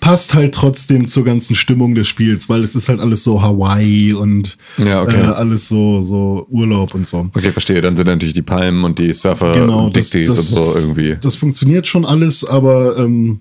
[0.01, 4.13] passt halt trotzdem zur ganzen Stimmung des Spiels, weil es ist halt alles so Hawaii
[4.13, 5.21] und Ja, okay.
[5.23, 7.29] äh, alles so, so Urlaub und so.
[7.35, 7.81] Okay, verstehe.
[7.81, 11.17] Dann sind natürlich die Palmen und die Surfer Genau, und das- das- und so irgendwie.
[11.21, 13.41] Das funktioniert schon alles, aber ähm,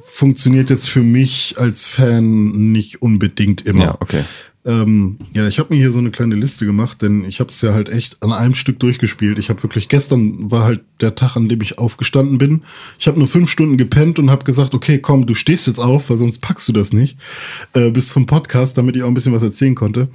[0.00, 3.84] funktioniert jetzt für mich als Fan nicht unbedingt immer.
[3.84, 4.24] Ja, okay.
[4.68, 7.60] Ähm, ja, ich habe mir hier so eine kleine Liste gemacht, denn ich habe es
[7.62, 9.38] ja halt echt an einem Stück durchgespielt.
[9.38, 12.60] Ich habe wirklich gestern war halt der Tag, an dem ich aufgestanden bin.
[12.98, 16.10] Ich habe nur fünf Stunden gepennt und habe gesagt, okay, komm, du stehst jetzt auf,
[16.10, 17.16] weil sonst packst du das nicht
[17.72, 20.08] äh, bis zum Podcast, damit ich auch ein bisschen was erzählen konnte.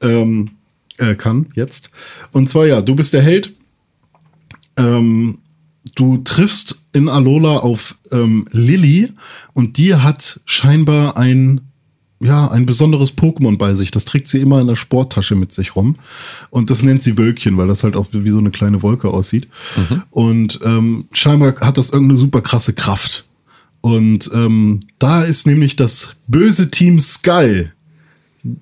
[0.00, 0.50] Ähm,
[0.98, 1.90] äh, kann jetzt.
[2.32, 3.52] Und zwar ja, du bist der Held.
[4.76, 5.38] Ähm,
[5.94, 9.12] du triffst in Alola auf ähm, Lilly
[9.54, 11.60] und die hat scheinbar ein
[12.22, 13.90] ja, ein besonderes Pokémon bei sich.
[13.90, 15.96] Das trägt sie immer in der Sporttasche mit sich rum.
[16.50, 19.48] Und das nennt sie Wölkchen, weil das halt auch wie so eine kleine Wolke aussieht.
[20.10, 23.24] Und ähm, scheinbar hat das irgendeine super krasse Kraft.
[23.80, 27.72] Und ähm, da ist nämlich das böse Team Skull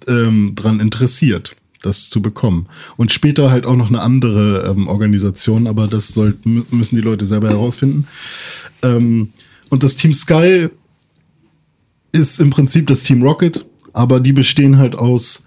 [0.08, 2.66] ähm, dran interessiert, das zu bekommen.
[2.96, 7.02] Und später halt auch noch eine andere ähm, Organisation, aber das soll, mü- müssen die
[7.02, 8.06] Leute selber herausfinden.
[8.82, 9.28] Ähm,
[9.68, 10.72] und das Team Skull
[12.12, 15.46] ist im Prinzip das Team Rocket, aber die bestehen halt aus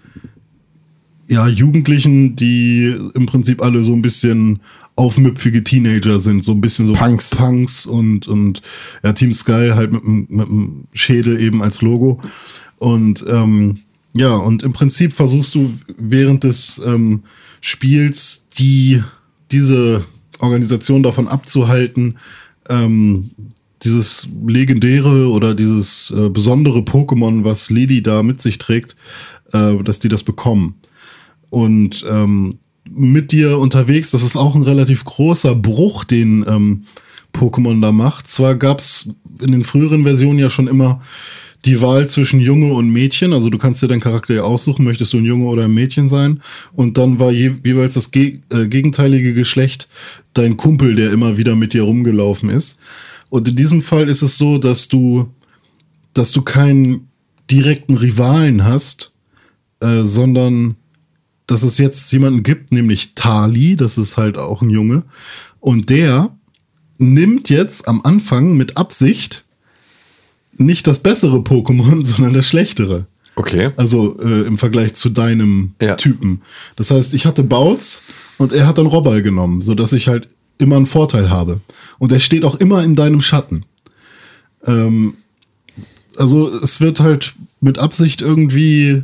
[1.28, 4.60] ja, Jugendlichen, die im Prinzip alle so ein bisschen
[4.96, 7.30] aufmüpfige Teenager sind, so ein bisschen so Punks.
[7.30, 8.62] Punks und, und
[9.02, 12.20] ja, Team Sky halt mit, mit dem Schädel eben als Logo.
[12.78, 13.74] Und ähm,
[14.16, 17.24] ja, und im Prinzip versuchst du während des ähm,
[17.60, 19.02] Spiels die
[19.50, 20.04] diese
[20.38, 22.18] Organisation davon abzuhalten,
[22.68, 23.30] ähm,
[23.82, 28.96] dieses legendäre oder dieses äh, besondere Pokémon, was Lily da mit sich trägt,
[29.52, 30.76] äh, dass die das bekommen.
[31.50, 36.84] Und ähm, mit dir unterwegs, das ist auch ein relativ großer Bruch, den ähm,
[37.32, 38.28] Pokémon da macht.
[38.28, 39.08] Zwar gab's
[39.40, 41.00] in den früheren Versionen ja schon immer
[41.64, 45.12] die Wahl zwischen Junge und Mädchen, also du kannst dir deinen Charakter ja aussuchen, möchtest
[45.12, 46.42] du ein Junge oder ein Mädchen sein.
[46.72, 49.88] Und dann war je, jeweils das ge äh, gegenteilige Geschlecht
[50.34, 52.78] dein Kumpel, der immer wieder mit dir rumgelaufen ist.
[53.30, 55.32] Und in diesem Fall ist es so, dass du,
[56.12, 57.08] dass du keinen
[57.50, 59.12] direkten Rivalen hast,
[59.80, 60.76] äh, sondern
[61.46, 65.04] dass es jetzt jemanden gibt, nämlich Tali, das ist halt auch ein Junge,
[65.60, 66.36] und der
[66.98, 69.43] nimmt jetzt am Anfang mit Absicht
[70.56, 73.06] nicht das bessere Pokémon, sondern das schlechtere.
[73.36, 73.70] Okay.
[73.76, 75.96] Also äh, im Vergleich zu deinem Ja.
[75.96, 76.42] Typen.
[76.76, 78.02] Das heißt, ich hatte Bautz
[78.38, 81.60] und er hat dann Robbal genommen, so dass ich halt immer einen Vorteil habe.
[81.98, 83.64] Und er steht auch immer in deinem Schatten.
[84.64, 85.14] Ähm,
[86.16, 89.02] also es wird halt mit Absicht irgendwie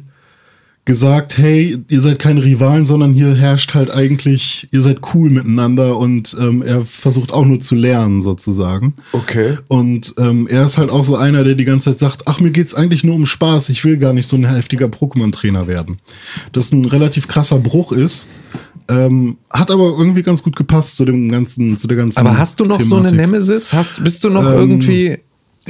[0.86, 5.96] gesagt, hey, ihr seid keine Rivalen, sondern hier herrscht halt eigentlich, ihr seid cool miteinander
[5.98, 8.94] und ähm, er versucht auch nur zu lernen sozusagen.
[9.12, 9.58] Okay.
[9.68, 12.50] Und ähm, er ist halt auch so einer, der die ganze Zeit sagt, ach, mir
[12.50, 15.98] geht's eigentlich nur um Spaß, ich will gar nicht so ein heftiger Pokémon-Trainer werden.
[16.52, 18.26] Das ein relativ krasser Bruch ist.
[18.88, 22.18] Ähm, hat aber irgendwie ganz gut gepasst zu dem ganzen, zu der ganzen.
[22.18, 23.30] Aber hast du noch so eine Thematik.
[23.32, 23.72] Nemesis?
[23.72, 25.18] Hast, bist du noch Ähm, irgendwie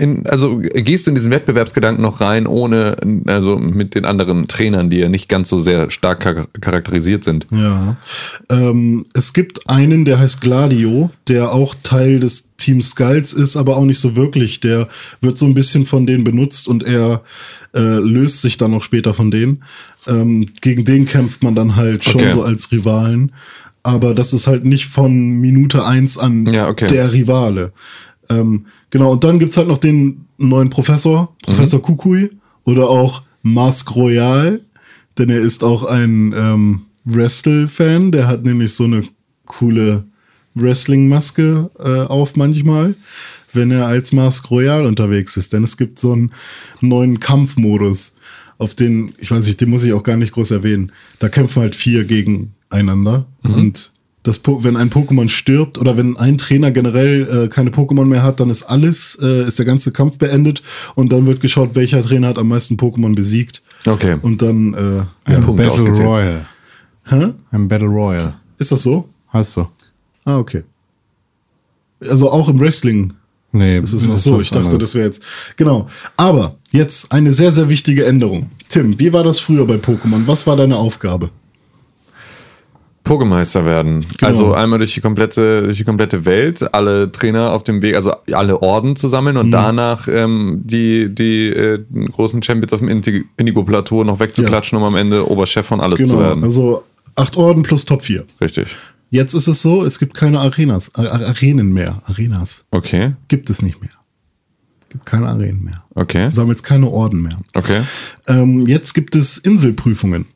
[0.00, 4.90] in, also gehst du in diesen Wettbewerbsgedanken noch rein, ohne, also mit den anderen Trainern,
[4.90, 7.46] die ja nicht ganz so sehr stark char charakterisiert sind?
[7.50, 7.96] Ja.
[8.48, 13.76] Ähm, es gibt einen, der heißt Gladio, der auch Teil des Team Skulls ist, aber
[13.76, 14.60] auch nicht so wirklich.
[14.60, 14.88] Der
[15.20, 17.22] wird so ein bisschen von denen benutzt und er
[17.74, 19.62] äh, löst sich dann noch später von denen.
[20.06, 22.30] Ähm, gegen den kämpft man dann halt schon Okay.
[22.32, 23.32] so als Rivalen.
[23.82, 26.86] aber das ist halt nicht von Minute eins an Ja, okay.
[26.88, 27.72] der Rivale.
[28.28, 32.30] Ähm, genau, und dann gibt's halt noch den neuen Professor, Professor Kukui,
[32.64, 34.60] oder auch Mask Royal,
[35.18, 39.04] denn er ist auch ein ähm, Wrestle-Fan, der hat nämlich so eine
[39.46, 40.04] coole
[40.54, 42.94] Wrestling-Maske äh, auf manchmal,
[43.52, 45.52] wenn er als Mask Royal unterwegs ist.
[45.52, 46.32] Denn es gibt so einen
[46.80, 48.14] neuen Kampfmodus,
[48.58, 50.92] auf den, ich weiß nicht, den muss ich auch gar nicht groß erwähnen.
[51.18, 53.26] Da kämpfen halt vier gegeneinander.
[53.42, 53.90] Und
[54.22, 58.22] das, Po- wenn ein Pokémon stirbt oder wenn ein Trainer generell äh, keine Pokémon mehr
[58.22, 60.62] hat, dann ist alles, äh, ist der ganze Kampf beendet
[60.94, 63.62] und dann wird geschaut, welcher Trainer hat am meisten Pokémon besiegt.
[63.86, 64.16] Okay.
[64.20, 66.06] Und dann, äh, Ja, Ein Punkte Battle ausgezählt.
[66.08, 66.46] Royal.
[67.08, 67.26] hä?
[67.50, 68.34] Ein Battle Royal.
[68.58, 69.08] Ist das so?
[69.28, 69.66] Hast du?
[70.26, 70.64] Ah, okay.
[72.00, 73.14] Also auch im Wrestling
[73.52, 74.40] Nee, Das ist noch so.
[74.40, 74.78] Ich dachte, anderes.
[74.90, 75.22] das wäre jetzt.
[75.56, 75.88] Genau.
[76.16, 78.48] Aber jetzt eine sehr, sehr wichtige Änderung.
[78.68, 80.22] Tim, wie war das früher bei Pokémon?
[80.26, 81.30] Was war deine Aufgabe?
[83.10, 84.00] Pokémeister werden.
[84.16, 84.26] Genau.
[84.28, 88.12] Also einmal durch die komplette, durch die komplette Welt, alle Trainer auf dem Weg, also
[88.32, 89.40] alle Orden zu sammeln Mhm.
[89.40, 94.84] und danach ähm, die, die äh, großen Champions auf dem Indi- Indigo-Plateau noch wegzuklatschen, um
[94.84, 96.20] am Ende Oberchef von alles zu Genau.
[96.20, 96.44] werden.
[96.44, 96.84] Also
[97.16, 98.24] acht Orden plus Top 4.
[98.40, 98.68] Richtig.
[99.10, 102.00] Jetzt ist es so, es gibt keine Arenas, Ar Arenen mehr.
[102.06, 102.64] Arenas.
[102.70, 103.14] Okay.
[103.26, 103.90] Gibt es nicht mehr.
[104.88, 105.84] Gibt keine Arenen mehr.
[105.96, 106.26] Okay.
[106.26, 107.38] Du sammelst keine Orden mehr.
[107.54, 107.82] Okay.
[108.28, 110.26] Ähm, jetzt gibt es Inselprüfungen.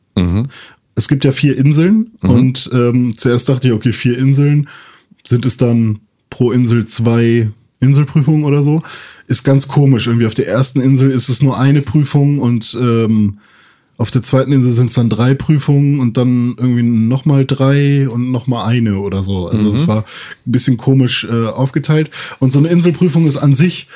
[0.94, 4.68] Es gibt ja vier Inseln und ähm, zuerst dachte ich, okay, vier Inseln,
[5.26, 8.82] sind es dann pro Insel zwei Inselprüfungen oder so?
[9.26, 10.06] Ist ganz komisch.
[10.06, 13.38] Irgendwie auf der ersten Insel ist es nur eine Prüfung und ähm,
[13.96, 18.32] auf der zweiten Insel sind es dann drei Prüfungen und dann irgendwie nochmal drei und
[18.32, 19.46] nochmal eine oder so.
[19.46, 22.10] Also es war ein bisschen komisch äh, aufgeteilt.
[22.40, 23.86] Und so eine Inselprüfung ist an sich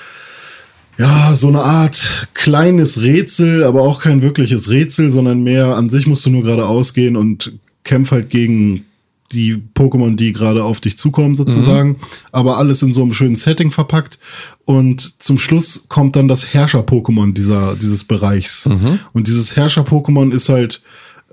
[0.99, 6.07] ja, so eine Art kleines Rätsel, aber auch kein wirkliches Rätsel, sondern mehr an sich
[6.07, 7.53] musst du nur geradeaus gehen und
[7.85, 8.85] kämpf halt gegen
[9.33, 11.97] die Pokémon, die gerade auf dich zukommen sozusagen,
[12.33, 14.19] aber alles in so einem schönen Setting verpackt.
[14.65, 18.67] Und zum Schluss kommt dann das Herrscher-Pokémon dieser dieses Bereichs.
[19.13, 20.83] Und dieses Herrscher-Pokémon ist halt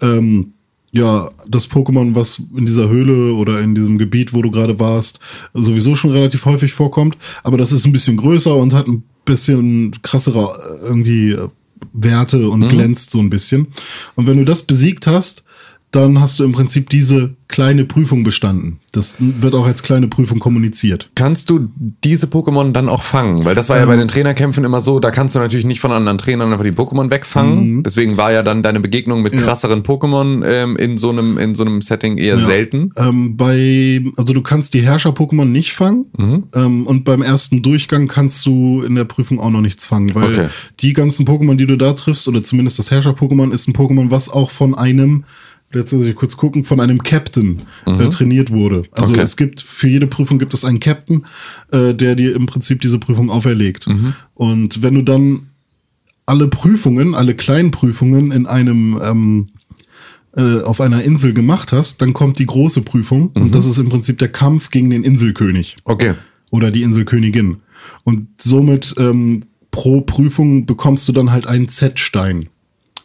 [0.01, 0.53] ähm,
[0.91, 5.19] ja, das Pokémon, was in dieser Höhle oder in diesem Gebiet, wo du gerade warst,
[5.53, 7.17] sowieso schon relativ häufig vorkommt.
[7.43, 11.49] Aber das ist ein bisschen größer und hat ein bisschen krassere äh, irgendwie äh,
[11.93, 13.67] Werte und glänzt so ein bisschen.
[14.15, 15.44] Und wenn du das besiegt hast,
[15.95, 18.79] dann hast du im Prinzip diese kleine Prüfung bestanden.
[18.91, 21.11] Das wird auch als kleine Prüfung kommuniziert.
[21.15, 21.69] Kannst du
[22.03, 23.45] diese Pokémon dann auch fangen?
[23.45, 25.91] Weil das war ja bei den Trainerkämpfen immer so, da kannst du natürlich nicht von
[25.91, 27.83] anderen Trainern einfach die Pokémon wegfangen.
[27.83, 31.63] Deswegen war ja dann deine Begegnung mit krasseren Pokémon ähm, in so einem in so
[31.63, 32.91] einem Setting eher selten.
[32.97, 36.05] Ähm, bei, also du kannst die Herrscher-Pokémon nicht fangen
[36.53, 40.25] ähm, und beim ersten Durchgang kannst du in der Prüfung auch noch nichts fangen, weil
[40.25, 40.47] Okay.
[40.79, 44.27] die ganzen Pokémon, die du da triffst, oder zumindest das Herrscher-Pokémon, ist ein Pokémon, was
[44.29, 45.23] auch von einem,
[45.75, 48.83] jetzt muss ich kurz gucken, von einem Captain äh, trainiert wurde.
[48.91, 49.21] Also Okay.
[49.21, 51.25] es gibt, für jede Prüfung gibt es einen Captain,
[51.71, 53.87] äh, der dir im Prinzip diese Prüfung auferlegt.
[54.33, 55.47] Und wenn du dann
[56.25, 59.47] alle Prüfungen, alle kleinen Prüfungen in einem ähm,
[60.35, 63.89] äh, auf einer Insel gemacht hast, dann kommt die große Prüfung und das ist im
[63.89, 66.13] Prinzip der Kampf gegen den Inselkönig Okay.
[66.51, 67.57] oder die Inselkönigin.
[68.03, 72.49] Und somit ähm, pro Prüfung bekommst du dann halt einen Z-Stein.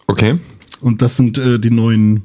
[0.07, 0.39] Okay.
[0.81, 2.23] Und das sind äh, die neuen,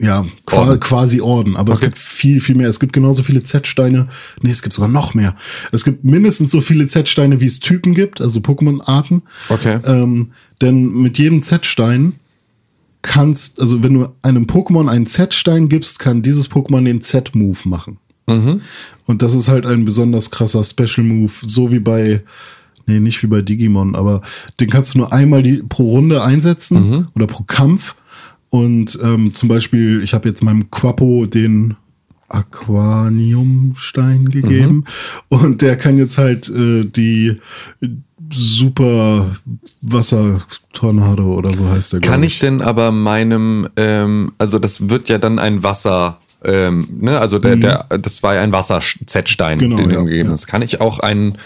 [0.00, 0.80] ja, Orden.
[0.80, 1.56] quasi Orden.
[1.56, 1.86] Aber es Okay.
[1.88, 2.68] gibt viel, viel mehr.
[2.68, 4.08] Es gibt genauso viele Z-Steine.
[4.40, 5.36] Nee, es gibt sogar noch mehr.
[5.72, 9.22] Es gibt mindestens so viele Z-Steine, wie es Typen gibt, also Pokémon-Arten.
[9.50, 9.78] Okay.
[9.84, 10.30] Ähm,
[10.62, 12.14] denn mit jedem Z-Stein
[13.02, 17.98] kannst, also wenn du einem Pokémon einen Z-Stein gibst, kann dieses Pokémon den Z-Move machen.
[19.06, 22.22] Und das ist halt ein besonders krasser Special-Move, so wie bei,
[22.86, 24.22] nee, nicht wie bei Digimon, aber
[24.60, 27.96] den kannst du nur einmal die, pro Runde einsetzen oder pro Kampf.
[28.50, 31.76] Und ähm, zum Beispiel, ich habe jetzt meinem Quappo den
[32.28, 34.84] Aquaniumstein gegeben
[35.28, 37.40] und der kann jetzt halt äh, die
[38.32, 39.30] super
[39.82, 42.00] Wassertornado oder so heißt der.
[42.00, 46.88] Kann glaub ich denn aber meinem, ähm, also das wird ja dann ein Wasser, ähm,
[47.00, 50.28] ne, also der, der, das war ja ein Wasser-Z-Stein, Genau, den du ja, ihm gegeben
[50.28, 50.32] ja.
[50.34, 50.46] hast.
[50.46, 51.36] Kann ich auch einen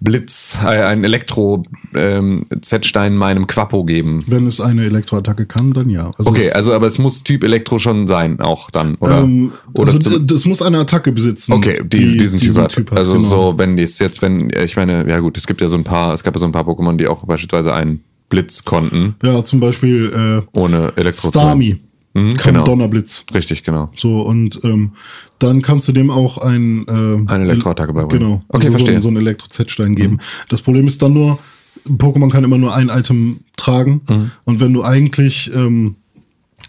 [0.00, 4.24] Blitz, äh, einen Elektro-Z-Stein meinem Quappo geben?
[4.26, 6.10] Wenn es eine Elektroattacke kann, dann ja.
[6.16, 9.20] Also Okay, also aber es muss Typ Elektro schon sein, auch dann, oder?
[9.20, 11.52] ähm, oder also das muss eine Attacke besitzen.
[11.52, 12.74] Okay, die, die diesen, Typ, hat.
[12.96, 13.28] Also genau.
[13.28, 15.84] so, wenn die es jetzt, wenn, ich meine, ja gut, es gibt ja so ein
[15.84, 19.44] paar, es gab ja so ein paar Pokémon, die auch beispielsweise einen Blitz konnten, Ja,
[19.44, 21.80] zum Beispiel äh, ohne Elektro Starmie
[22.12, 22.64] Mhm, kann genau.
[22.64, 23.24] Donnerblitz.
[23.32, 23.90] Richtig, genau.
[23.96, 24.92] So, und ähm,
[25.38, 28.26] dann kannst du dem auch ein, äh, Eine Elektroattacke beibringen.
[28.26, 28.44] Genau.
[28.48, 28.90] Okay, also so, verstehe.
[28.92, 28.96] Mhm.
[28.98, 30.18] ein- so einen Elektro-Z-Stein geben.
[30.48, 31.38] Das Problem ist dann nur,
[31.88, 34.00] ein Pokémon kann immer nur ein Item tragen.
[34.08, 34.30] Mhm.
[34.44, 35.94] Und wenn du eigentlich ähm,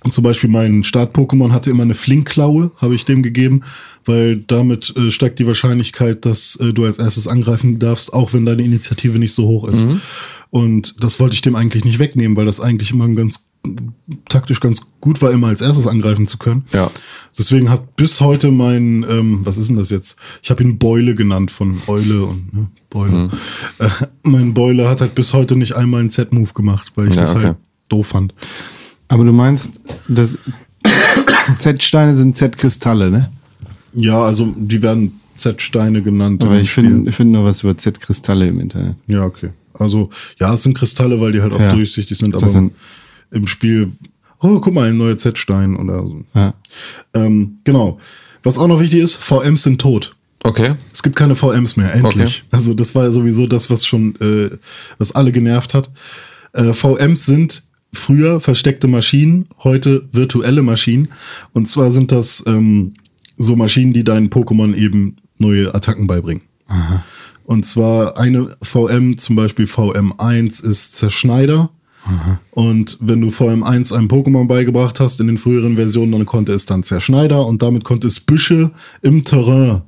[0.09, 3.61] zum Beispiel mein Start-Pokémon hatte immer eine Flinkklaue, habe ich dem gegeben,
[4.05, 8.45] weil damit äh, steigt die Wahrscheinlichkeit, dass äh, du als erstes angreifen darfst, auch wenn
[8.45, 9.85] deine Initiative nicht so hoch ist.
[10.49, 13.47] Und das wollte ich dem eigentlich nicht wegnehmen, weil das eigentlich immer ein ganz
[14.27, 16.63] taktisch ganz gut war, immer als erstes angreifen zu können.
[16.73, 16.89] Ja.
[17.37, 20.17] Deswegen hat bis heute mein, ähm, was ist denn das jetzt?
[20.41, 23.29] Ich habe ihn Beule genannt von Eule und ne, Beule.
[23.77, 23.89] Äh,
[24.23, 27.35] mein Beule hat halt bis heute nicht einmal einen Z-Move gemacht, weil ich Ja, das
[27.35, 27.43] okay.
[27.45, 27.57] halt
[27.89, 28.33] doof fand.
[29.07, 29.69] Aber du meinst,
[30.07, 30.37] dass
[31.59, 33.31] Z-Steine sind Z-Kristalle, ne?
[33.93, 36.43] Ja, also die werden Z-Steine genannt.
[36.43, 38.95] Aber ich finde ich find nur was über Z-Kristalle im Internet.
[39.07, 39.49] Ja, okay.
[39.73, 41.73] Also, ja, es sind Kristalle, weil die halt auch Ja.
[41.73, 42.73] durchsichtig sind, aber sind-
[43.31, 43.91] im Spiel,
[44.39, 46.23] oh, guck mal, ein neuer Z-Stein oder so.
[46.35, 46.53] Ja.
[47.13, 47.99] Ähm, genau.
[48.43, 50.15] Was auch noch wichtig ist, VMs sind tot.
[50.43, 50.75] Okay.
[50.91, 52.43] Es gibt keine VMs mehr, endlich.
[52.43, 52.47] Okay.
[52.51, 54.57] Also das war ja sowieso das, was schon, äh,
[54.97, 55.91] was alle genervt hat.
[56.53, 57.63] Äh, VMs sind
[57.93, 61.09] früher versteckte Maschinen, heute virtuelle Maschinen.
[61.53, 62.93] Und zwar sind das ähm,
[63.37, 66.43] so Maschinen, die deinen Pokémon eben neue Attacken beibringen.
[67.43, 71.69] Und zwar eine VM, zum Beispiel VM1 ist Zerschneider.
[72.51, 76.65] Und wenn du VM1 einem Pokémon beigebracht hast in den früheren Versionen, dann konnte es
[76.65, 79.83] dann Zerschneider und damit konnte es Büsche im Terrain,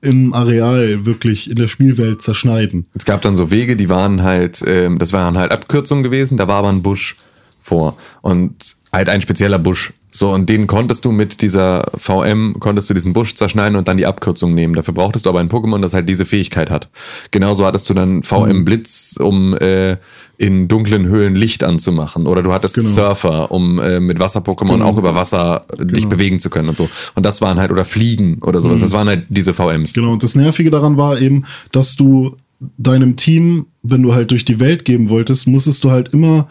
[0.00, 2.86] im Areal wirklich in der Spielwelt zerschneiden.
[2.94, 6.48] Es gab dann so Wege, die waren halt, ähm, das waren halt Abkürzungen gewesen, da
[6.48, 7.16] war aber ein Busch
[7.60, 9.92] vor und halt ein spezieller Busch.
[10.18, 13.98] So, und den konntest du mit dieser VM, konntest du diesen Busch zerschneiden und dann
[13.98, 14.74] die Abkürzung nehmen.
[14.74, 16.88] Dafür brauchtest du aber ein Pokémon, das halt diese Fähigkeit hat.
[17.30, 19.96] Genauso hattest du dann VM Blitz, um äh,
[20.36, 22.26] in dunklen Höhlen Licht anzumachen.
[22.26, 22.88] Oder du hattest Genau.
[22.88, 26.88] Surfer, um äh, mit Wasser-Pokémon auch über Wasser äh, dich bewegen zu können und so.
[27.14, 28.80] Und das waren halt, oder Fliegen oder sowas.
[28.80, 29.92] Das waren halt diese VMs.
[29.92, 32.34] Genau, und das Nervige daran war eben, dass du
[32.76, 36.48] deinem Team, wenn du halt durch die Welt geben wolltest, musstest du halt immer,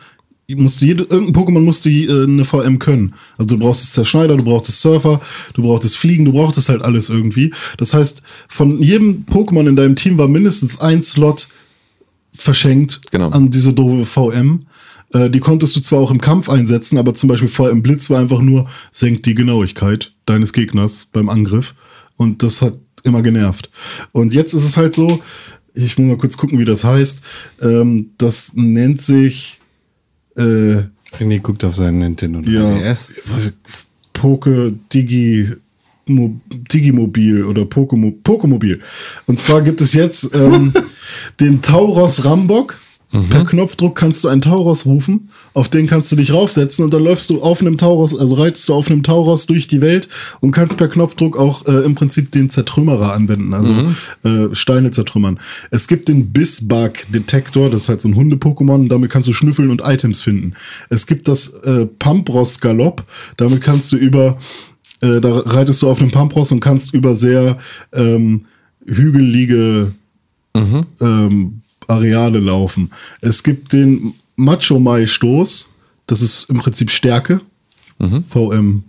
[0.56, 3.16] musste jede, irgendein Pokémon musste äh, eine VM können.
[3.38, 5.20] Also du brauchst Zerschneider, du brauchtest Surfer,
[5.54, 7.54] du brauchtest Fliegen, du brauchtest halt alles irgendwie.
[7.78, 11.50] Das heißt, von jedem Pokémon in deinem Team war mindestens ein Slot
[12.34, 13.30] verschenkt Genau.
[13.30, 14.62] an diese doofe VM.
[15.14, 18.20] Äh, die konntest du zwar auch im Kampf einsetzen, aber zum Beispiel VM Blitz war
[18.20, 21.76] einfach nur, senkt die Genauigkeit deines Gegners beim Angriff.
[22.16, 23.70] Und das hat immer genervt.
[24.12, 25.22] Und jetzt ist es halt so,
[25.74, 27.22] ich muss mal kurz gucken, wie das heißt.
[27.62, 29.60] Ähm, das nennt sich
[30.38, 30.84] äh,
[31.18, 33.12] René guckt auf seinen Nintendo ja, DS.
[33.26, 33.54] was,
[34.14, 35.52] Poke Digi
[36.10, 38.80] Mo, Digimobil oder Pokémo, Pokémobil.
[39.26, 40.74] Und zwar gibt es jetzt ähm,
[41.40, 42.78] den Tauros Rambock.
[43.10, 47.06] Per Knopfdruck kannst du einen Tauros rufen, auf den kannst du dich raufsetzen und dann
[47.06, 50.10] läufst du auf einem Tauros, also reitest du auf einem Tauros durch die Welt
[50.42, 53.74] und kannst per Knopfdruck auch äh, im Prinzip den Zertrümmerer anwenden, also
[54.26, 55.40] äh, Steine zertrümmern.
[55.72, 59.84] Es gibt den Bisbug-Detektor, das ist halt so ein Hunde-Pokémon, damit kannst du schnüffeln und
[59.86, 60.54] Items finden.
[60.90, 63.06] Es gibt das äh, Pampros-Galopp,
[63.38, 64.38] damit kannst du über
[65.02, 67.58] äh, da reitest du auf einem Pampros und kannst über sehr
[67.94, 68.48] ähm,
[68.86, 69.94] hügelige
[71.00, 72.92] ähm, Areale laufen.
[73.22, 75.70] Es gibt den Macho Mai Stoß,
[76.06, 77.42] das ist im Prinzip Stärke.
[78.30, 78.84] VM.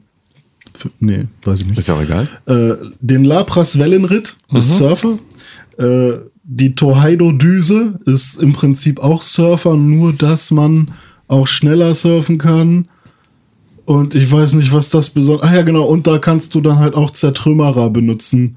[0.75, 1.79] F- Nee, weiß ich nicht.
[1.79, 2.29] Ist ja auch egal.
[2.47, 5.19] Äh, den Lapras Wellenritt ist Surfer.
[5.79, 10.89] Äh, die Torheido-Düse ist im Prinzip auch Surfer, nur dass man
[11.27, 12.89] auch schneller surfen kann.
[13.85, 15.49] Und ich weiß nicht, was das besonders.
[15.49, 15.85] Ah ja, genau.
[15.85, 18.57] Und da kannst du dann halt auch Zertrümmerer benutzen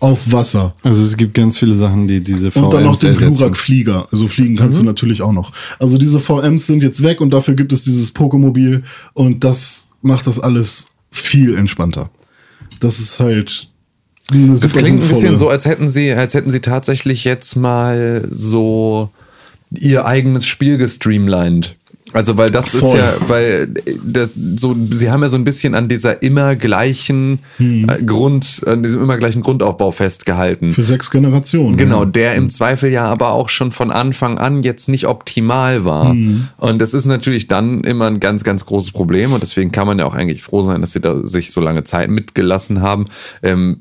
[0.00, 0.74] auf Wasser.
[0.82, 3.34] Also es gibt ganz viele Sachen, die diese VMs Und dann noch den ersetzen.
[3.34, 4.08] Glurak-Flieger.
[4.10, 5.52] Also fliegen kannst du natürlich auch noch.
[5.78, 8.82] Also diese VMs sind jetzt weg und dafür gibt es dieses Pokemobil
[9.14, 12.10] und das macht das alles viel entspannter.
[12.80, 13.68] Das ist halt
[14.30, 17.56] eine Das super klingt ein bisschen so, als hätten sie, als hätten sie tatsächlich jetzt
[17.56, 19.10] mal so
[19.70, 21.76] ihr eigenes Spiel gestreamlined.
[22.12, 22.90] Also weil das Voll.
[22.90, 26.56] ist ja, weil äh, das, so sie haben ja so ein bisschen an dieser immer
[26.56, 27.88] gleichen Hm.
[27.88, 30.72] äh, Grund, an diesem immer gleichen Grundaufbau festgehalten.
[30.72, 31.76] für sechs Generationen.
[31.76, 32.06] Genau, Ja.
[32.06, 36.14] der im Zweifel ja aber auch schon von Anfang an jetzt nicht optimal war.
[36.14, 36.48] Mhm.
[36.58, 39.32] Und das ist natürlich dann immer ein ganz, ganz großes Problem.
[39.32, 41.84] Und deswegen kann man ja auch eigentlich froh sein, dass sie da sich so lange
[41.84, 43.06] Zeit mitgelassen haben.
[43.42, 43.80] Ähm,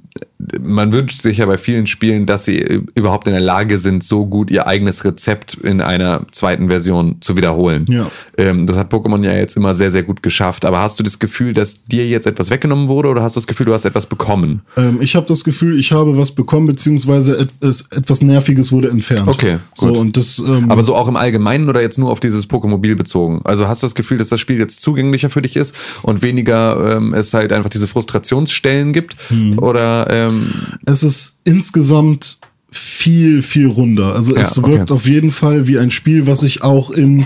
[0.61, 2.57] man wünscht sich ja bei vielen Spielen, dass sie
[2.95, 7.37] überhaupt in der Lage sind, so gut ihr eigenes Rezept in einer zweiten Version zu
[7.37, 7.85] wiederholen.
[7.89, 8.09] Ja.
[8.37, 10.65] Ähm, das hat Pokémon ja jetzt immer sehr, sehr gut geschafft.
[10.65, 13.47] Aber hast du das Gefühl, dass dir jetzt etwas weggenommen wurde oder hast du das
[13.47, 14.61] Gefühl, du hast etwas bekommen?
[14.77, 19.27] Ähm, ich habe das Gefühl, ich habe was bekommen, beziehungsweise etwas, etwas Nerviges wurde entfernt.
[19.27, 19.97] Okay, So, gut.
[19.97, 23.41] und das, ähm, Aber so auch im Allgemeinen oder jetzt nur auf dieses Pokémobil bezogen?
[23.43, 26.97] Also hast du das Gefühl, dass das Spiel jetzt zugänglicher für dich ist und weniger
[26.97, 29.15] ähm, es halt einfach diese Frustrationsstellen gibt?
[29.29, 29.59] Hm.
[29.59, 30.47] Oder ähm,
[30.85, 32.39] es ist insgesamt
[32.71, 34.15] viel, viel runder.
[34.15, 34.71] Also es Ja, okay.
[34.71, 37.25] wirkt auf jeden Fall wie ein Spiel, was ich auch in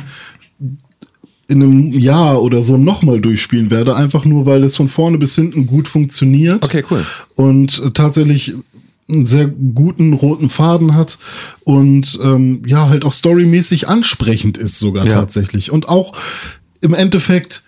[1.48, 5.36] in einem Jahr oder so nochmal durchspielen werde, einfach nur, weil es von vorne bis
[5.36, 6.64] hinten gut funktioniert.
[6.66, 7.06] Okay, cool.
[7.36, 8.56] Und tatsächlich
[9.08, 11.20] einen sehr guten roten Faden hat
[11.64, 15.14] und ähm, ja, halt auch storymäßig ansprechend ist sogar Ja.
[15.14, 15.70] tatsächlich.
[15.72, 16.14] Und auch
[16.82, 17.62] im Endeffekt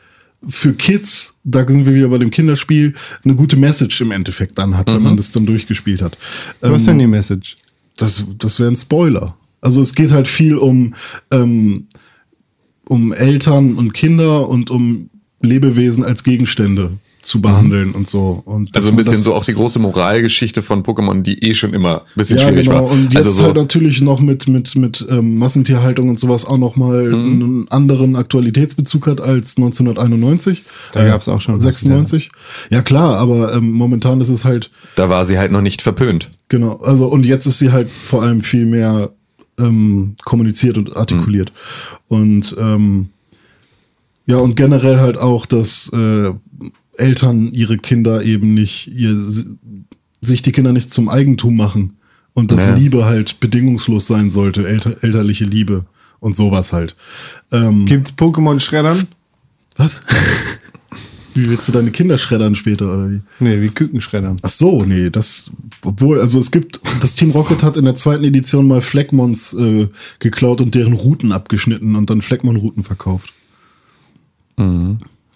[0.47, 4.77] für Kids, da sind wir wieder bei dem Kinderspiel, eine gute Message im Endeffekt dann
[4.77, 6.17] hat, wenn man das dann durchgespielt hat.
[6.61, 7.57] Was ist denn die Message?
[7.95, 9.37] Das, das wäre ein Spoiler.
[9.61, 10.93] Also es geht halt viel um,
[11.31, 11.87] ähm,
[12.85, 15.09] um Eltern und Kinder und um
[15.41, 16.91] Lebewesen als Gegenstände
[17.21, 18.41] zu behandeln und so.
[18.45, 21.73] Und Also ein bisschen das- so auch die große Moralgeschichte von Pokémon, die eh schon
[21.73, 22.83] immer ein bisschen ja, schwierig genau.
[22.85, 22.91] war.
[22.91, 26.57] Und jetzt also so, halt natürlich noch mit, mit, mit ähm, Massentierhaltung und sowas auch
[26.57, 27.13] noch mal Mhm.
[27.41, 30.63] einen anderen Aktualitätsbezug hat als 1991.
[30.93, 32.29] Da gab's auch schon 96.
[32.69, 36.29] Ja klar, aber ähm, momentan ist es halt da war sie halt noch nicht verpönt.
[36.49, 39.11] Genau, also und jetzt ist sie halt vor allem viel mehr
[39.59, 41.51] ähm, kommuniziert und artikuliert.
[42.07, 43.09] Und ähm,
[44.25, 46.31] ja, und generell halt auch, dass äh,
[46.97, 49.15] Eltern ihre Kinder eben nicht, ihr,
[50.21, 51.97] sich die Kinder nicht zum Eigentum machen.
[52.33, 52.77] Und dass Naja.
[52.77, 55.85] Liebe halt bedingungslos sein sollte, elter, elterliche Liebe
[56.19, 56.95] und sowas halt.
[57.51, 59.07] Ähm, Gibt's Pokémon-Schreddern?
[59.75, 60.01] was?
[61.33, 63.21] wie willst du deine Kinder schreddern später, oder wie?
[63.39, 64.37] Nee, wie Kükenschreddern.
[64.41, 65.51] Ach so, nee, das,
[65.85, 69.87] obwohl, also es gibt, das Team Rocket hat in der zweiten Edition mal Fleckmons äh,
[70.19, 73.33] geklaut und deren Routen abgeschnitten und dann Fleckmon-Routen verkauft.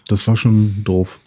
[0.07, 1.19] Das war schon doof.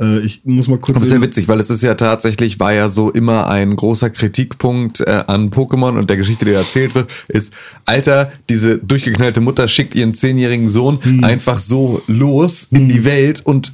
[0.00, 0.98] Äh, ich muss mal kurz.
[0.98, 4.10] Aber sehr eben- witzig, weil es ist ja tatsächlich, war ja so immer ein großer
[4.10, 7.52] Kritikpunkt äh, an Pokémon und der Geschichte, die erzählt wird, ist,
[7.84, 11.24] Alter, diese durchgeknallte Mutter schickt ihren zehnjährigen Sohn Hm.
[11.24, 13.72] einfach so los in die Welt und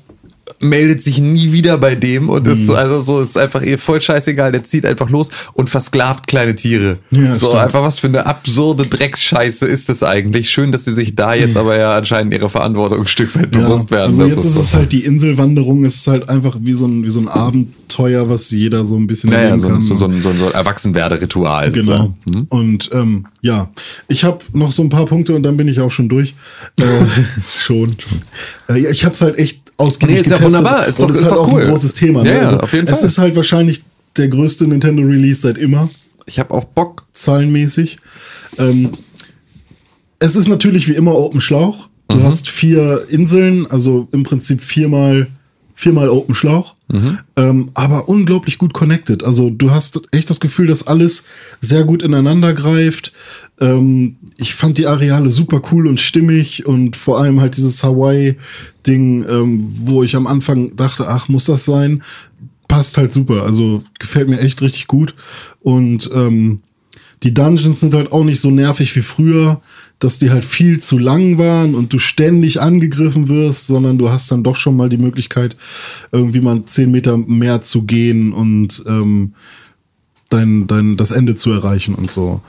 [0.60, 2.66] meldet sich nie wieder bei dem und ist Hm.
[2.66, 6.54] so, also so ist einfach ihr voll scheißegal, der zieht einfach los und versklavt kleine
[6.54, 6.98] Tiere.
[7.10, 7.62] Ja, so stimmt.
[7.62, 10.50] einfach was für eine absurde Drecksscheiße ist das eigentlich.
[10.50, 13.90] Schön, dass sie sich da jetzt aber ja anscheinend ihrer Verantwortung ein Stück weit bewusst
[13.90, 14.10] werden.
[14.10, 17.10] Also jetzt ist es halt die Inselwanderung, es ist halt einfach wie so ein, wie
[17.10, 19.76] so ein Abenteuer, was jeder so ein bisschen naja, so, kann.
[19.78, 21.70] ein- so, so, so so ein Erwachsenwerderitual.
[21.72, 22.14] Genau.
[22.24, 22.46] sozusagen.
[22.48, 23.70] Und ähm, ja,
[24.08, 26.34] ich habe noch so ein paar Punkte und dann bin ich auch schon durch.
[26.78, 26.84] Äh,
[27.58, 27.96] schon.
[28.68, 30.58] Äh, ja, ich habe es halt echt ausgiebig Nee, ist ja getestet.
[30.58, 30.86] wunderbar.
[30.86, 31.62] Ist doch- es ist ist halt doch auch cool.
[31.62, 32.18] ein großes Thema.
[32.24, 32.36] Ja, ne?
[32.38, 33.06] ja, also, auf jeden es Fall.
[33.08, 33.82] ist halt wahrscheinlich
[34.16, 35.90] der größte Nintendo Release seit immer,
[36.26, 37.04] Ich habe auch Bock.
[37.12, 37.98] zahlenmäßig.
[38.58, 38.92] Ähm,
[40.18, 41.88] es ist natürlich wie immer Open Schlauch.
[42.08, 45.26] Du hast vier Inseln, also im Prinzip viermal,
[45.74, 46.74] viermal Open Schlauch,
[47.36, 49.24] ähm, aber unglaublich gut connected.
[49.24, 51.24] Also du hast echt das Gefühl, dass alles
[51.60, 53.12] sehr gut ineinander greift.
[53.60, 59.24] Ähm, ich fand die Areale super cool und stimmig und vor allem halt dieses Hawaii-Ding,
[59.28, 62.02] ähm, wo ich am Anfang dachte, ach, muss das sein?
[62.68, 63.44] Passt halt super.
[63.44, 65.14] Also gefällt mir echt richtig gut.
[65.60, 66.60] Und ähm,
[67.22, 69.60] die Dungeons sind halt auch nicht so nervig wie früher,
[69.98, 74.30] dass die halt viel zu lang waren und du ständig angegriffen wirst, sondern du hast
[74.30, 75.56] dann doch schon mal die Möglichkeit,
[76.12, 79.34] irgendwie mal 10 Meter mehr zu gehen und ähm,
[80.28, 82.42] dein, dein, das Ende zu erreichen und so.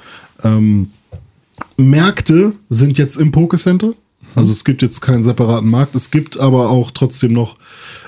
[0.43, 0.91] Ähm,
[1.77, 3.93] Märkte sind jetzt im Pokécenter.
[4.35, 5.95] Also es gibt jetzt keinen separaten Markt.
[5.95, 7.57] Es gibt aber auch trotzdem noch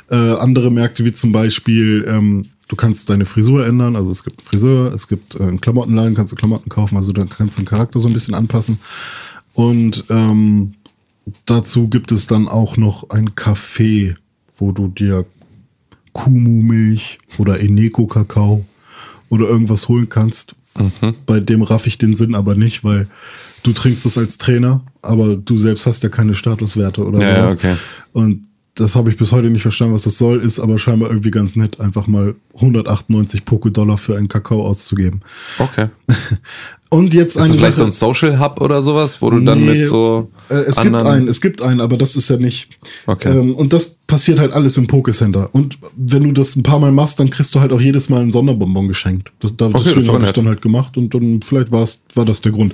[0.09, 3.95] äh, andere Märkte, wie zum Beispiel, ähm, du kannst deine Frisur ändern.
[3.95, 6.97] Also es gibt einen Friseur, es gibt äh, einen Klamottenladen, kannst du Klamotten kaufen.
[6.97, 8.80] Also dann kannst du den Charakter so ein bisschen anpassen.
[9.53, 10.73] Und ähm,
[11.45, 14.15] dazu gibt es dann auch noch ein Café,
[14.57, 15.25] wo du dir
[16.13, 18.65] Kumu-Milch oder Eneco-Kakao
[19.30, 20.55] oder irgendwas holen kannst.
[21.25, 23.07] Bei dem raff ich den Sinn aber nicht, weil
[23.63, 27.53] du trinkst es als Trainer, aber du selbst hast ja keine Statuswerte oder ja, sowas.
[27.55, 27.75] okay.
[28.13, 31.32] Und das habe ich bis heute nicht verstanden, was das soll, ist aber scheinbar irgendwie
[31.32, 35.21] ganz nett, einfach mal 198 Poké-Dollar für einen Kakao auszugeben.
[35.59, 35.87] Okay.
[36.89, 37.89] Und jetzt Ist eine das vielleicht so Sache.
[37.89, 41.27] ein Social Hub oder sowas, wo du dann Nee, mit so äh, es gibt einen,
[41.27, 42.69] es gibt einen, aber das ist ja nicht.
[43.05, 43.37] Okay.
[43.37, 45.49] Ähm, und das passiert halt alles im Pokécenter.
[45.51, 48.21] Und wenn du das ein paar Mal machst, dann kriegst du halt auch jedes Mal
[48.21, 49.33] einen Sonderbonbon geschenkt.
[49.39, 52.23] Das, da, Okay, das deswegen habe ich dann halt gemacht und dann vielleicht war's, war
[52.23, 52.73] das der Grund.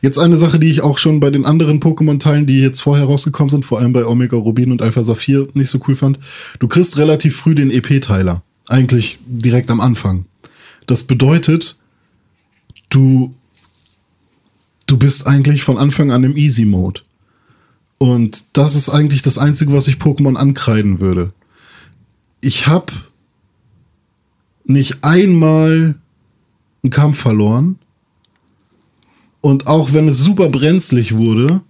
[0.00, 3.50] Jetzt eine Sache, die ich auch schon bei den anderen Pokémon-Teilen, die jetzt vorher rausgekommen
[3.50, 6.20] sind, vor allem bei Omega Rubin und Alpha Saphir, nicht so cool fand.
[6.60, 8.44] Du kriegst relativ früh den EP-Teiler.
[8.70, 10.24] Eigentlich direkt am Anfang.
[10.86, 11.76] Das bedeutet,
[12.88, 13.34] du
[14.86, 17.02] du bist eigentlich von Anfang an im Easy Mode.
[17.98, 21.32] Und das ist eigentlich das Einzige, was ich Pokémon ankreiden würde.
[22.40, 22.92] Ich habe
[24.64, 25.96] nicht einmal
[26.82, 27.78] einen Kampf verloren.
[29.40, 31.60] Und auch wenn es super brenzlig wurde,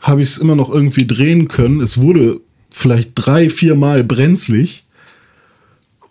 [0.00, 1.80] habe ich es immer noch irgendwie drehen können.
[1.80, 4.83] Es wurde vielleicht drei, vier Mal brenzlig.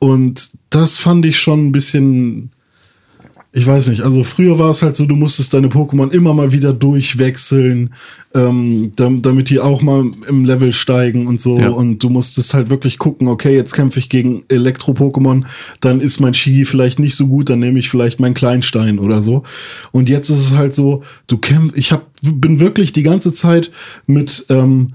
[0.03, 2.51] Und das fand ich schon ein bisschen
[3.55, 6.51] ich weiß nicht, also früher war es halt so, du musstest deine Pokémon immer mal
[6.51, 7.93] wieder durchwechseln,
[8.33, 11.59] ähm, dam- damit die auch mal im Level steigen und so.
[11.59, 11.69] Ja.
[11.69, 15.43] Und du musstest halt wirklich gucken, okay, jetzt kämpfe ich gegen Elektro-Pokémon,
[15.81, 19.21] dann ist mein Shigi vielleicht nicht so gut, dann nehme ich vielleicht meinen Kleinstein oder
[19.21, 19.43] so.
[19.91, 23.69] Und jetzt ist es halt so, du kämpfst, ich hab, bin wirklich die ganze Zeit
[24.07, 24.93] mit ähm,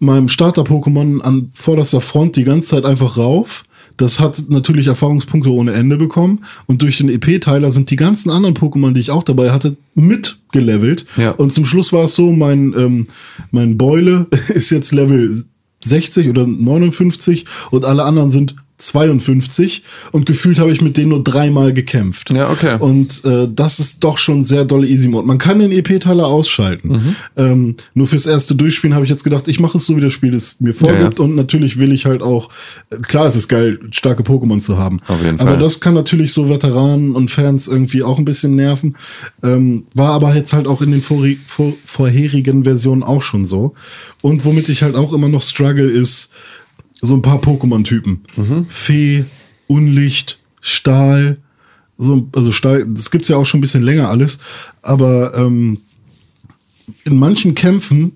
[0.00, 3.62] meinem Starter-Pokémon an vorderster Front die ganze Zeit einfach rauf.
[3.96, 6.44] Das hat natürlich Erfahrungspunkte ohne Ende bekommen.
[6.66, 11.06] Und durch den EP-Teiler sind die ganzen anderen Pokémon, die ich auch dabei hatte, mitgelevelt.
[11.16, 11.30] Ja.
[11.32, 13.06] Und zum Schluss war es so, mein, ähm,
[13.50, 15.44] mein Beule ist jetzt Level
[15.84, 18.56] 60 oder 59 und alle anderen sind
[18.86, 22.32] 52 und gefühlt habe ich mit denen nur dreimal gekämpft.
[22.32, 22.76] Ja, okay.
[22.78, 25.26] Und äh, das ist doch schon sehr dolle Easy Mode.
[25.26, 26.88] Man kann den EP-Teiler ausschalten.
[26.88, 27.16] Mhm.
[27.36, 30.12] Ähm, nur fürs erste Durchspielen habe ich jetzt gedacht, ich mache es so, wie das
[30.12, 31.18] Spiel es mir vorgibt.
[31.18, 32.50] Ja, Und natürlich will ich halt auch,
[32.90, 35.00] äh, klar, es ist geil, starke Pokémon zu haben.
[35.08, 35.58] Auf jeden aber Fall.
[35.58, 38.96] das kann natürlich so Veteranen und Fans irgendwie auch ein bisschen nerven.
[39.42, 43.74] Ähm, war aber jetzt halt auch in den vori vor vorherigen Versionen auch schon so.
[44.20, 46.32] Und womit ich halt auch immer noch struggle, ist
[47.02, 48.20] so ein paar Pokémon-Typen.
[48.36, 48.66] Mhm.
[48.68, 49.24] Fee,
[49.66, 51.38] Unlicht, Stahl,
[51.98, 54.38] so, also Stahl, das gibt's ja auch schon ein bisschen länger alles,
[54.80, 55.78] aber ähm,
[57.04, 58.12] in manchen Kämpfen,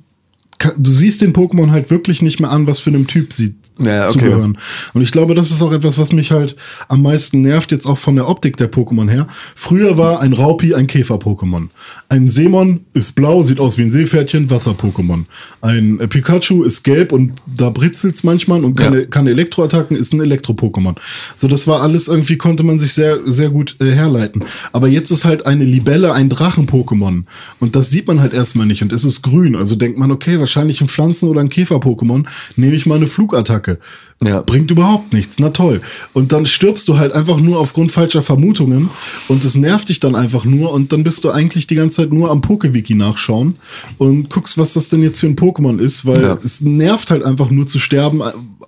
[0.79, 4.05] du siehst den Pokémon halt wirklich nicht mehr an, was für einem Typ sie Ja,
[4.05, 4.13] okay.
[4.13, 4.59] zugehören.
[4.95, 6.57] Und ich glaube, das ist auch etwas, was mich halt
[6.89, 9.27] am meisten nervt, jetzt auch von der Optik der Pokémon her.
[9.55, 11.69] Früher war ein Raupi ein Käfer-Pokémon.
[12.09, 15.25] Ein Seemon ist blau, sieht aus wie ein Seepferdchen, Wasser-Pokémon.
[15.61, 19.05] Ein Pikachu ist gelb und da britzelt's manchmal und kann, Ja.
[19.05, 20.95] kann Elektroattacken, ist ein Elektro-Pokémon.
[21.35, 24.45] So, das war alles irgendwie, konnte man sich sehr, sehr gut äh, herleiten.
[24.73, 27.25] Aber jetzt ist halt eine Libelle ein Drachen-Pokémon.
[27.61, 28.83] Und das sieht man halt erstmal nicht.
[28.83, 29.57] Und es ist grün.
[29.57, 32.25] Also denkt man, okay, wahrscheinlich ein Pflanzen- oder ein Käfer-Pokémon.
[32.57, 33.66] Nehme ich mal eine Flugattacke.
[33.67, 33.81] 个
[34.23, 34.41] Ja.
[34.41, 35.39] Bringt überhaupt nichts.
[35.39, 35.83] Na toll.
[36.15, 38.89] Und dann stirbst du halt einfach nur aufgrund falscher Vermutungen.
[39.29, 40.73] Und es nervt dich dann einfach nur.
[40.73, 43.57] Und dann bist du eigentlich die ganze Zeit nur am Pokewiki nachschauen
[43.99, 46.07] und guckst, was das denn jetzt für ein Pokémon ist.
[46.07, 46.39] Weil Ja.
[46.43, 48.23] es nervt halt einfach nur zu sterben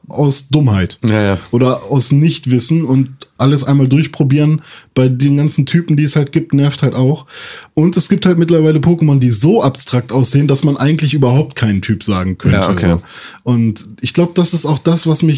[0.09, 1.39] aus Dummheit Ja, ja.
[1.51, 4.63] oder aus Nichtwissen und alles einmal durchprobieren
[4.95, 7.27] bei den ganzen Typen, die es halt gibt, nervt halt auch.
[7.75, 11.81] Und es gibt halt mittlerweile Pokémon, die so abstrakt aussehen, dass man eigentlich überhaupt keinen
[11.83, 12.57] Typ sagen könnte.
[12.57, 12.97] Ja, okay.
[13.45, 15.38] Und ich glaube, das ist auch das, was mich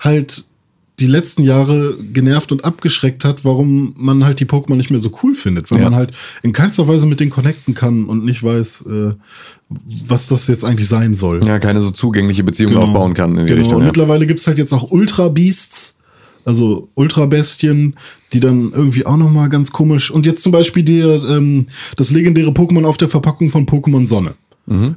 [0.00, 0.44] halt
[0.98, 5.10] die letzten Jahre genervt und abgeschreckt hat, warum man halt die Pokémon nicht mehr so
[5.22, 5.84] cool findet, weil Ja.
[5.90, 9.12] man halt in keinster Weise mit denen connecten kann und nicht weiß, äh,
[10.08, 11.46] was das jetzt eigentlich sein soll.
[11.46, 12.84] Ja, keine so zugängliche Beziehung Genau.
[12.86, 13.56] aufbauen kann in die genau.
[13.58, 13.76] Richtung.
[13.76, 13.86] Und Ja.
[13.88, 15.98] mittlerweile gibt's halt jetzt auch Ultra-Beasts,
[16.46, 17.96] also Ultra-Bestien,
[18.32, 20.10] die dann irgendwie auch nochmal ganz komisch.
[20.10, 21.66] Und jetzt zum Beispiel die, ähm,
[21.96, 24.34] das legendäre Pokémon auf der Verpackung von Pokémon Sonne.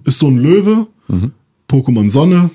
[0.05, 0.87] Ist so ein Löwe,
[1.69, 2.51] Pokémon Sonne,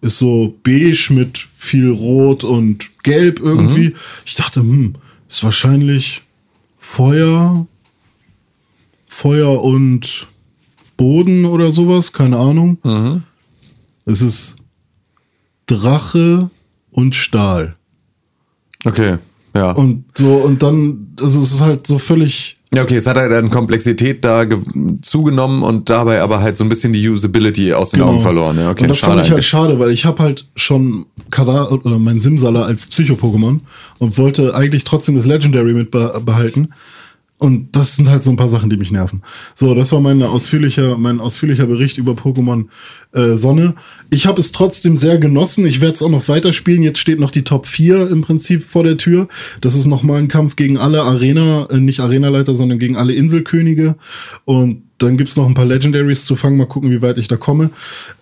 [0.00, 3.94] ist so beige mit viel Rot und Gelb irgendwie.
[4.24, 4.94] Ich dachte, hm,
[5.28, 6.22] ist wahrscheinlich
[6.76, 7.66] Feuer,
[9.06, 10.26] Feuer und
[10.96, 12.78] Boden oder sowas, keine Ahnung.
[14.04, 14.56] Es ist
[15.66, 16.50] Drache
[16.90, 17.76] und Stahl.
[18.84, 19.18] Okay,
[19.54, 19.72] ja.
[19.72, 23.32] Und so, und dann, also es ist halt so völlig, Ja, okay, es hat halt
[23.32, 24.58] an Komplexität da ge-
[25.02, 28.58] zugenommen und dabei aber halt so ein bisschen die Usability aus den Augen verloren.
[28.58, 28.84] Ja, okay, Genau.
[28.84, 32.20] und das schade fand ich halt schade, weil ich habe halt schon Kadar oder mein
[32.20, 33.60] Simsala als Psycho-Pokémon
[33.98, 36.68] und wollte eigentlich trotzdem das Legendary mit be behalten.
[37.38, 39.22] Und das sind halt so ein paar Sachen, die mich nerven.
[39.54, 42.66] So, das war meine ausführlicher, mein ausführlicher Bericht über Pokémon
[43.12, 43.74] äh, Sonne.
[44.08, 45.66] Ich habe es trotzdem sehr genossen.
[45.66, 46.82] Ich werde es auch noch weiterspielen.
[46.82, 49.28] Jetzt steht noch die Top 4 im Prinzip vor der Tür.
[49.60, 53.96] Das ist nochmal ein Kampf gegen alle Arena, äh, nicht Arenaleiter, sondern gegen alle Inselkönige.
[54.46, 56.56] Und dann gibt's noch ein paar Legendaries zu fangen.
[56.56, 57.70] Mal gucken, wie weit ich da komme.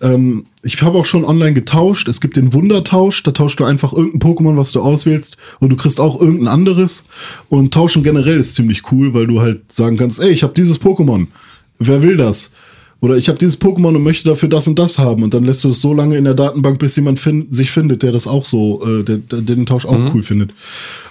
[0.01, 2.07] Ähm, ich habe auch schon online getauscht.
[2.07, 3.23] Es gibt den Wundertausch.
[3.23, 5.37] Da tauschst du einfach irgendein Pokémon, was du auswählst.
[5.59, 7.05] Und du kriegst auch irgendein anderes.
[7.49, 10.81] Und tauschen generell ist ziemlich cool, weil du halt sagen kannst, ey, ich habe dieses
[10.81, 11.27] Pokémon.
[11.79, 12.51] Wer will das?
[13.01, 15.23] Oder ich habe dieses Pokémon und möchte dafür das und das haben.
[15.23, 18.03] Und dann lässt du es so lange in der Datenbank, bis jemand fin sich findet,
[18.03, 20.53] der das auch so, äh, der, der den Tausch auch cool findet.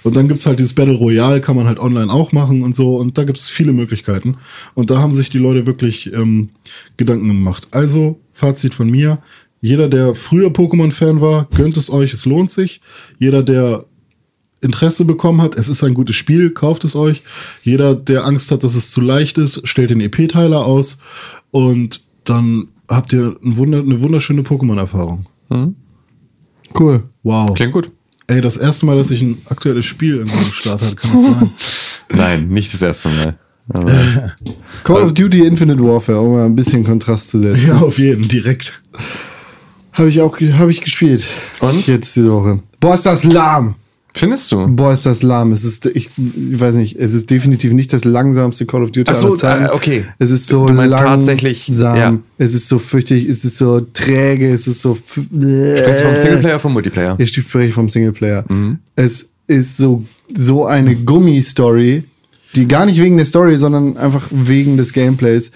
[0.03, 2.95] Und dann gibt's halt dieses Battle Royale, kann man halt online auch machen und so.
[2.97, 4.37] Und da gibt's viele Möglichkeiten.
[4.73, 6.49] Und da haben sich die Leute wirklich ähm,
[6.97, 7.67] Gedanken gemacht.
[7.71, 9.19] Also, Fazit von mir.
[9.61, 12.81] Jeder, der früher Pokémon-Fan war, gönnt es euch, es lohnt sich.
[13.19, 13.85] Jeder, der
[14.61, 17.23] Interesse bekommen hat, es ist ein gutes Spiel, kauft es euch.
[17.63, 20.97] Jeder, der Angst hat, dass es zu leicht ist, stellt den EP-Teiler aus
[21.55, 25.25] und dann habt ihr ein Wunder, eine wunderschöne Pokémon-Erfahrung.
[26.77, 27.03] Cool.
[27.23, 27.53] Wow.
[27.53, 27.91] Klingt gut.
[28.27, 31.23] Ey, das erste Mal, dass ich ein aktuelles Spiel irgendwo am Start hatte, kann das
[31.27, 31.51] sein?
[32.13, 33.39] Nein, nicht das erste Mal.
[34.83, 37.67] Call of Duty Infinite Warfare, um mal ein bisschen Kontrast zu setzen.
[37.67, 38.73] ja, auf jeden, direkt.
[39.93, 41.25] Habe ich auch hab ich gespielt.
[41.61, 41.87] Und?
[41.87, 42.59] Jetzt diese Woche.
[42.81, 43.75] Boah, ist das lahm.
[44.17, 44.65] Findest du?
[44.67, 45.51] Boah, ist das lahm.
[45.51, 49.11] Es ist, ich, ich weiß nicht, es ist definitiv nicht das langsamste Call of Duty
[49.11, 49.65] Ach so, aller Zeiten.
[49.65, 50.05] äh, okay.
[50.19, 52.17] Es ist so Du meinst langsam, tatsächlich, ja.
[52.37, 54.95] es ist so fürchtig, es ist so träge, es ist so...
[54.95, 57.15] Sprichst du vom Singleplayer oder vom Multiplayer?
[57.19, 58.45] Ich spreche vom Singleplayer.
[58.47, 58.79] Mhm.
[58.95, 62.05] Es ist so, so eine Gummi-Story,
[62.55, 65.51] die gar nicht wegen der Story, sondern einfach wegen des Gameplays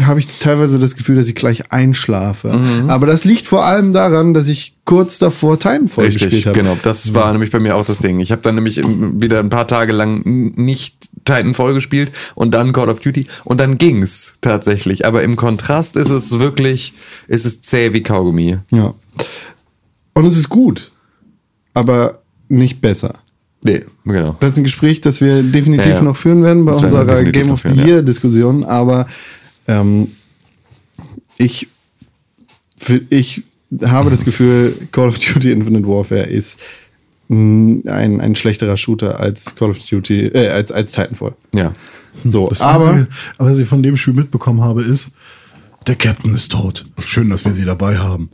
[0.00, 2.52] habe ich teilweise das Gefühl, dass ich gleich einschlafe.
[2.52, 2.90] Mhm.
[2.90, 6.58] Aber das liegt vor allem daran, dass ich kurz davor Titanfall gespielt Richtig, habe.
[6.58, 6.76] genau.
[6.82, 8.18] Das war nämlich bei mir auch das Ding.
[8.18, 12.88] Ich habe dann nämlich wieder ein paar Tage lang nicht Titanfall gespielt und dann Call
[12.88, 15.06] of Duty und dann ging's tatsächlich.
[15.06, 16.94] Aber im Kontrast ist es wirklich,
[17.28, 18.58] ist es zäh wie Kaugummi.
[18.72, 18.94] Ja.
[20.14, 20.90] Und es ist gut,
[21.72, 22.18] aber
[22.48, 23.14] nicht besser.
[23.62, 24.36] Nee, genau.
[24.40, 26.02] Das ist ein Gespräch, das wir definitiv Ja, ja.
[26.02, 27.86] noch führen werden bei Das wir unserer Game of the ja.
[27.86, 28.62] Year Diskussion.
[28.64, 29.06] Aber
[29.66, 30.12] ähm,
[31.38, 31.68] ich,
[33.10, 33.42] ich
[33.82, 36.58] habe das Gefühl, Call of Duty Infinite Warfare ist
[37.28, 41.34] mh, ein, ein schlechterer Shooter als Call of Duty, äh, als, als Titanfall.
[41.54, 41.74] Ja.
[42.24, 43.08] So, Das aber Einzige,
[43.38, 45.12] was ich von dem Spiel mitbekommen habe, ist,
[45.86, 46.84] der Captain ist tot.
[47.04, 48.30] Schön, dass wir sie dabei haben.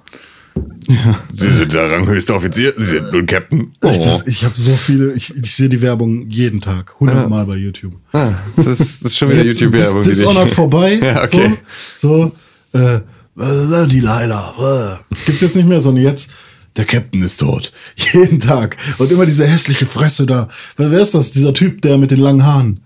[1.33, 3.73] Sie sind der ranghöchste Offizier, Sie sind nun Captain.
[3.85, 7.57] Ich, das- ich habe so viele, ich, ich sehe die Werbung jeden Tag, hundertmal bei
[7.57, 7.95] YouTube.
[8.13, 10.03] Ah, das, ist, das ist schon wieder YouTube-Werbung.
[10.03, 10.99] Dis- Dishonored vorbei.
[11.03, 11.55] Ja, okay.
[11.99, 12.33] So,
[12.73, 12.97] so äh,
[13.39, 14.99] äh, die Laila.
[15.11, 15.15] Äh.
[15.27, 16.31] Gibt's jetzt nicht mehr, sondern jetzt,
[16.77, 17.73] der Captain ist tot.
[18.13, 18.77] Jeden Tag.
[18.99, 20.49] Und immer diese hässliche Fresse da.
[20.77, 21.31] Wer, wer ist das?
[21.31, 22.81] Dieser Typ, der mit den langen Haaren.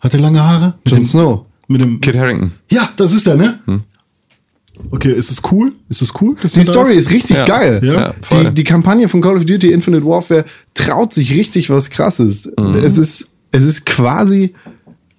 [0.00, 0.74] Hat der lange Haare?
[0.84, 1.46] Mit Jon dem, Snow.
[1.68, 2.52] mit dem, Kit Harrington.
[2.70, 3.60] ja, das ist er, ne?
[4.90, 5.72] Okay, ist es cool?
[5.88, 6.36] Ist es cool?
[6.42, 7.44] dass Die Story ist richtig Ja.
[7.44, 7.80] geil.
[7.82, 11.90] Ja, ja, die, die Kampagne von Call of Duty Infinite Warfare traut sich richtig was
[11.90, 12.50] krasses.
[12.58, 12.74] Mhm.
[12.76, 14.54] Es ist, es ist quasi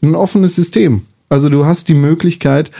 [0.02, 1.02] ein offenes System.
[1.30, 2.72] Also du hast die Möglichkeit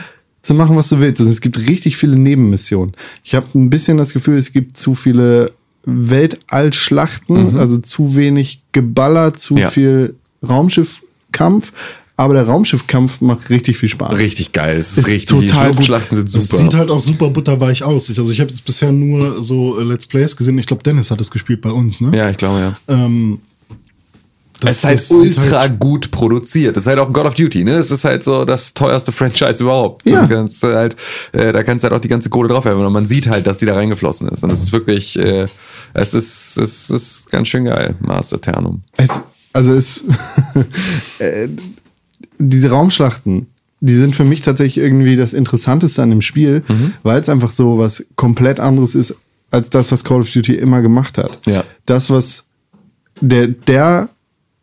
[0.42, 1.20] zu machen, was du willst.
[1.20, 2.94] Und es gibt richtig viele Nebenmissionen.
[3.22, 5.52] Ich habe ein bisschen das Gefühl, es gibt zu viele
[5.84, 9.60] Weltallschlachten, also zu wenig Geballer, zu Mhm.
[9.60, 9.68] Ja.
[9.70, 10.14] viel
[10.46, 11.72] Raumschiffkampf.
[12.16, 14.18] Aber der Raumschiffkampf macht richtig viel Spaß.
[14.18, 14.76] Richtig geil.
[14.78, 15.26] Es ist, Ist richtig.
[15.48, 15.82] total die.
[15.82, 16.58] Schlachten sind super.
[16.58, 18.08] sieht halt auch super butterweich aus.
[18.10, 20.58] Ich, also ich habe jetzt bisher nur so äh, Let's Plays gesehen.
[20.58, 22.16] Ich glaube, Dennis hat das gespielt bei uns, ne?
[22.16, 22.72] ja, ich glaube, ja.
[22.88, 23.40] Ähm,
[24.60, 26.76] das, es ist halt das sieht ultra halt- gut produziert.
[26.76, 27.72] Das ist halt auch ein God of Duty, ne?
[27.78, 30.08] Es ist halt so das teuerste Franchise überhaupt.
[30.08, 30.20] Ja.
[30.20, 30.96] Das kannst halt,
[31.32, 33.46] äh, da kannst du halt auch die ganze Kohle drauf werfen und man sieht halt,
[33.46, 34.44] dass die da reingeflossen ist.
[34.44, 35.46] Und es ist wirklich, äh,
[35.94, 37.96] es ist, es ist ganz schön geil.
[38.00, 38.82] Mars Eternum.
[38.96, 39.10] Es,
[39.52, 40.04] also es,
[41.18, 41.48] äh,
[42.48, 43.46] diese Raumschlachten,
[43.80, 46.92] die sind für mich tatsächlich irgendwie das Interessanteste an dem Spiel, Mhm.
[47.02, 49.14] weil es einfach so was komplett anderes ist
[49.50, 51.40] als das, was Call of Duty immer gemacht hat.
[51.46, 51.64] Ja.
[51.86, 52.44] Das, was
[53.20, 54.08] der, der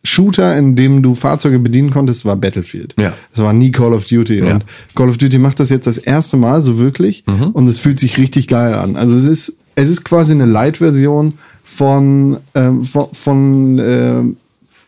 [0.04, 2.96] Shooter, in dem du Fahrzeuge bedienen konntest, war Battlefield.
[2.98, 3.14] Ja.
[3.36, 4.40] Das war nie Call of Duty.
[4.40, 4.56] Ja.
[4.56, 4.66] Und
[4.96, 7.50] Call of Duty macht das jetzt das erste Mal so wirklich Mhm.
[7.52, 8.96] und es fühlt sich richtig geil an.
[8.96, 11.34] Also es ist, es ist quasi eine Light-Version
[11.66, 14.38] von, ähm, von, von ähm,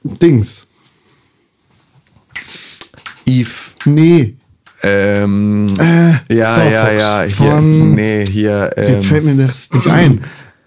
[0.03, 0.65] Dings.
[3.39, 3.49] Eve.
[3.85, 4.35] Nee,
[4.83, 7.21] Ähm, ja, ja, Star ja.
[7.23, 8.69] Fox Hier, von- nee, hier.
[8.75, 10.21] Ähm, jetzt fällt mir das nicht ein.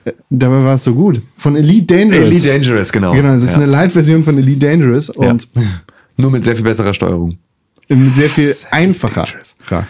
[0.05, 1.21] Äh, Dabei war es so gut.
[1.37, 2.25] Von Elite Dangerous.
[2.25, 3.13] Elite Dangerous, genau.
[3.13, 3.57] Genau, es ist ja.
[3.57, 5.49] eine Light-Version von Elite Dangerous und
[6.17, 7.39] Nur mit sehr viel besserer Steuerung.
[7.89, 9.27] mit sehr viel einfacher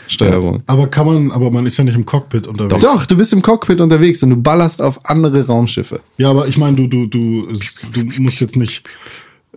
[0.09, 0.63] Steuerung.
[0.67, 2.81] Aber kann man, aber man ist ja nicht im Cockpit unterwegs.
[2.83, 6.01] Doch, du bist im Cockpit unterwegs und du ballerst auf andere Raumschiffe.
[6.17, 7.53] Ja, aber ich meine, du, du, du,
[7.93, 8.85] du musst jetzt nicht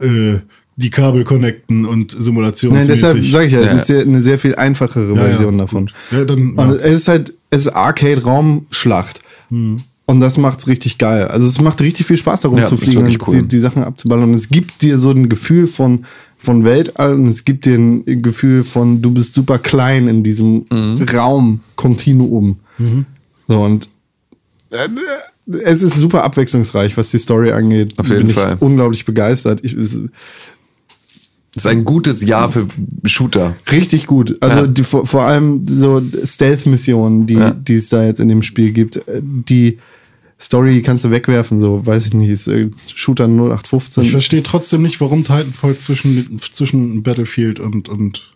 [0.01, 0.39] äh,
[0.79, 2.87] die Kabel connecten und Nein, simulationsmäßig.
[3.01, 3.71] deshalb sage ich ja, es Ja.
[3.77, 5.89] ist sehr, eine sehr viel einfachere Ja, Version ja, davon.
[6.11, 6.75] Ja, dann, Und ja.
[6.85, 9.21] es ist halt, es ist Arcade-Raumschlacht.
[9.49, 11.27] Und das macht's richtig geil.
[11.27, 13.41] Also es macht richtig viel Spaß darum Ja, zu fliegen und cool.
[13.41, 14.29] die, die Sachen abzuballern.
[14.29, 16.05] Und es gibt dir so ein Gefühl von,
[16.37, 20.65] von Weltall und es gibt dir ein Gefühl von, du bist super klein in diesem
[20.71, 21.05] Mhm.
[21.13, 22.57] Raum-Kontinuum.
[23.47, 23.89] So und
[24.69, 24.87] äh,
[25.63, 27.93] es ist super abwechslungsreich, was die Story angeht.
[27.97, 28.55] Auf jeden Bin Fall.
[28.55, 29.61] Ich unglaublich begeistert.
[29.63, 29.97] Ich, es,
[31.57, 32.67] Das ist ein gutes Jahr für
[33.05, 33.55] Shooter.
[33.71, 34.37] Richtig gut.
[34.41, 34.67] Also Ja.
[34.67, 37.51] die, vor, vor allem so Stealth-Missionen, die, Ja.
[37.51, 39.79] die es da jetzt in dem Spiel gibt, äh, die
[40.39, 44.03] Story kannst du wegwerfen, so weiß ich nicht, ist äh, Shooter 0815.
[44.03, 48.33] Ich verstehe trotzdem nicht, warum Titanfall zwischen, zwischen Battlefield und, und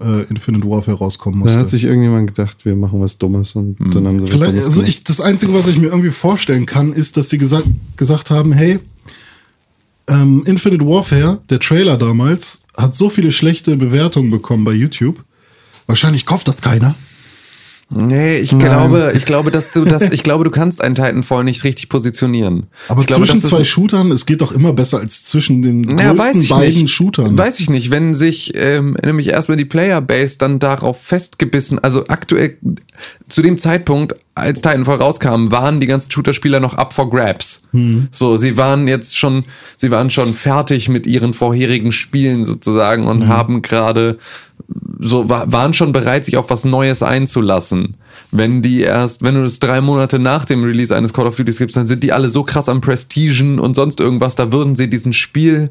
[0.00, 1.54] äh, Infinite Warfare rauskommen musste.
[1.54, 4.52] da hat sich irgendjemand gedacht, wir machen was Dummes und dann haben sie was Vielleicht,
[4.52, 7.66] Dummes also ich, das Einzige, was ich mir irgendwie vorstellen kann, ist, dass sie gesagt,
[7.98, 8.78] gesagt haben, hey,
[10.08, 15.22] ähm, Infinite Warfare, der Trailer damals, hat so viele schlechte Bewertungen bekommen bei YouTube.
[15.86, 16.94] Wahrscheinlich kauft das keiner.
[17.90, 21.64] Nee, ich glaube, ich glaube, dass du das, ich glaube, du kannst einen Titanfall nicht
[21.64, 22.66] richtig positionieren.
[22.88, 25.82] Aber ich glaube, zwischen ist- zwei Shootern, es geht doch immer besser als zwischen den
[25.82, 26.94] Naja, größten beiden nicht.
[26.94, 27.36] Shootern.
[27.36, 32.56] Weiß ich nicht, wenn sich ähm, nämlich erstmal die Playerbase dann darauf festgebissen, also aktuell
[33.28, 37.62] zu dem Zeitpunkt, als Titanfall rauskam, waren die ganzen Shooter-Spieler noch up for grabs.
[38.10, 39.44] So, sie waren jetzt schon,
[39.76, 44.18] sie waren schon fertig mit ihren vorherigen Spielen sozusagen und haben gerade
[44.98, 47.96] so wa- waren schon bereit, sich auf was Neues einzulassen.
[48.32, 51.52] Wenn die erst, wenn du das drei Monate nach dem Release eines Call of Duty
[51.52, 54.88] gibst, dann sind die alle so krass am Prestigen und sonst irgendwas, da würden sie
[54.90, 55.70] diesen Spiel,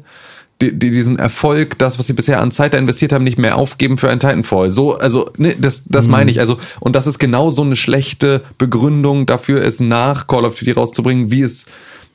[0.64, 3.56] die, die, diesen Erfolg, das, was sie bisher an Zeit da investiert haben, nicht mehr
[3.56, 4.70] aufgeben für ein Titanfall.
[4.70, 6.40] So, also, ne, das, das meine ich.
[6.40, 10.72] Also, und das ist genau so eine schlechte Begründung dafür, es nach Call of Duty
[10.72, 11.66] rauszubringen, wie es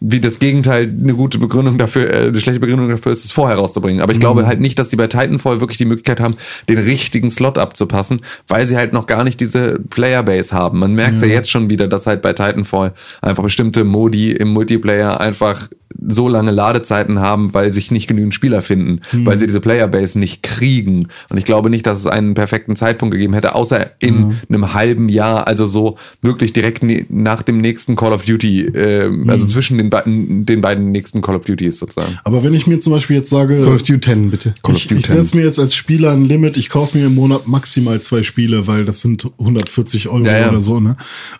[0.02, 3.58] wie das Gegenteil eine gute Begründung dafür, äh, eine schlechte Begründung dafür ist, es vorher
[3.58, 4.02] rauszubringen.
[4.02, 6.36] Aber ich glaube halt nicht, dass die bei Titanfall wirklich die Möglichkeit haben,
[6.70, 10.80] den richtigen Slot abzupassen, weil sie halt noch gar nicht diese Playerbase haben.
[10.80, 11.28] Man merkt ja.
[11.28, 15.68] ja jetzt schon wieder, dass halt bei Titanfall einfach bestimmte Modi im Multiplayer einfach
[16.08, 19.26] so lange Ladezeiten haben, weil sich nicht genügend Spieler finden, Mhm.
[19.26, 21.08] weil sie diese Playerbase nicht kriegen.
[21.30, 24.36] Und ich glaube nicht, dass es einen perfekten Zeitpunkt gegeben hätte, außer in Mhm.
[24.50, 29.10] einem halben Jahr, also so wirklich direkt ne nach dem nächsten Call of Duty, äh,
[29.28, 29.50] also Mhm.
[29.50, 32.18] zwischen den, beiden den beiden nächsten Call of Duties sozusagen.
[32.24, 34.54] Aber wenn ich mir zum Beispiel jetzt sage, Call of Duty 10, bitte.
[34.64, 37.16] Call of ich, ich setze mir jetzt als Spieler ein Limit, ich kaufe mir im
[37.16, 40.50] Monat maximal zwei Spiele, weil das sind 140 Euro Ja, ja.
[40.50, 40.96] oder so, ne?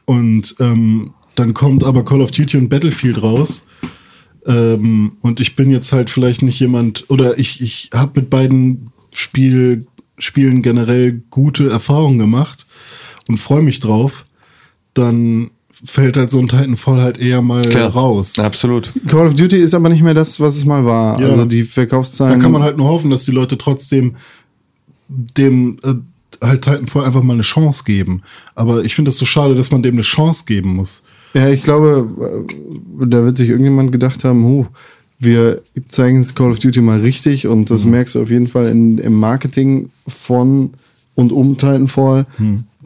[0.06, 3.66] Und ähm, dann kommt aber Call of Duty und Battlefield raus.
[4.50, 8.92] Ähm, und ich bin jetzt halt vielleicht nicht jemand, oder ich, ich habe mit beiden
[9.14, 9.86] Spiel,
[10.18, 12.66] Spielen generell gute Erfahrungen gemacht
[13.28, 14.26] und freue mich drauf,
[14.94, 18.38] dann fällt halt so ein Titanfall halt eher mal raus.
[18.38, 18.92] Absolut.
[19.08, 21.22] Call of Duty ist aber nicht mehr das, was es mal war.
[21.22, 21.28] Ja.
[21.28, 22.40] Also die Verkaufszahlen.
[22.40, 24.16] Da kann man halt nur hoffen, dass die Leute trotzdem
[25.08, 25.94] dem äh,
[26.46, 28.24] halt Titanfall einfach mal eine Chance geben.
[28.56, 31.04] Aber ich finde es so schade, dass man dem eine Chance geben muss.
[31.34, 32.48] Ja, ich glaube,
[33.02, 34.66] äh, da wird sich irgendjemand gedacht haben, huh,
[35.20, 38.68] wir zeigen es Call of Duty mal richtig und das merkst du auf jeden Fall
[38.68, 40.72] in, im Marketing von
[41.14, 42.26] und um Titanfall.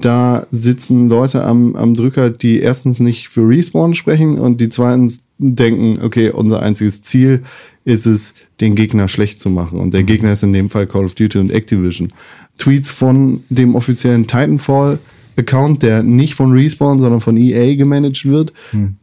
[0.01, 5.25] Da sitzen Leute am, am Drücker, die erstens nicht für Respawn sprechen und die zweitens
[5.37, 7.43] denken, okay, unser einziges Ziel
[7.85, 9.79] ist es, den Gegner schlecht zu machen.
[9.79, 12.11] Und der Gegner ist in dem Fall Call of Duty und Activision.
[12.57, 14.97] Tweets von dem offiziellen Titanfall
[15.37, 18.53] Account, der nicht von Respawn, sondern von EA gemanagt wird,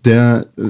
[0.05, 0.63] der äh,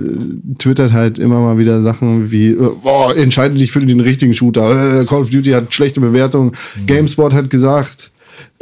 [0.59, 5.01] twittert halt immer mal wieder Sachen wie, äh, boah, entscheide dich für den richtigen Shooter.
[5.01, 6.53] Äh, Call of Duty hat schlechte Bewertungen.
[6.87, 8.11] GameSpot hat gesagt,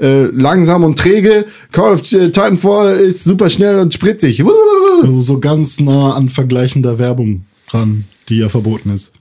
[0.00, 1.46] äh, langsam und träge.
[1.72, 4.42] Call of Duty Titanfall ist super schnell und spritzig.
[5.02, 9.12] Also so ganz nah an vergleichender Werbung ran, die ja verboten ist.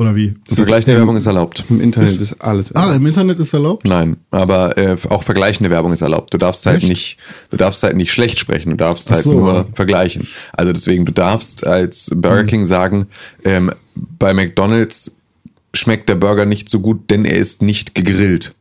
[0.00, 0.34] Oder wie?
[0.50, 1.62] Vergleichende Werbung ist erlaubt.
[1.68, 2.74] Im Internet ist, alles.
[2.74, 3.84] Ah, im Internet ist erlaubt?
[3.84, 6.32] Nein, aber äh, auch vergleichende Werbung ist erlaubt.
[6.32, 7.18] Du darfst halt nicht,
[7.50, 9.66] du darfst halt nicht schlecht sprechen, du darfst Ach halt so, nur ja.
[9.74, 10.26] vergleichen.
[10.54, 13.08] Also deswegen, du darfst als Burger King sagen,
[13.44, 15.18] ähm, bei McDonald's
[15.74, 18.54] schmeckt der Burger nicht so gut, denn er ist nicht gegrillt.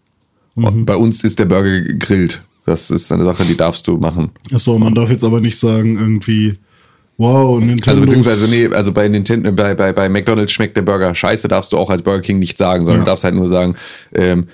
[0.55, 2.41] Und Bei uns ist der Burger gegrillt.
[2.65, 4.31] Das ist eine Sache, die darfst du machen.
[4.53, 6.57] Achso, man darf jetzt aber nicht sagen, irgendwie,
[7.19, 7.91] wow, Nintendo.
[7.91, 11.71] Also beziehungsweise, nee, also bei Nintendo, bei, bei, bei McDonalds schmeckt der Burger scheiße, darfst
[11.73, 13.05] du auch als Burger King nicht sagen, sondern Ja.
[13.05, 13.75] darfst halt nur sagen,
[14.13, 14.47] ähm,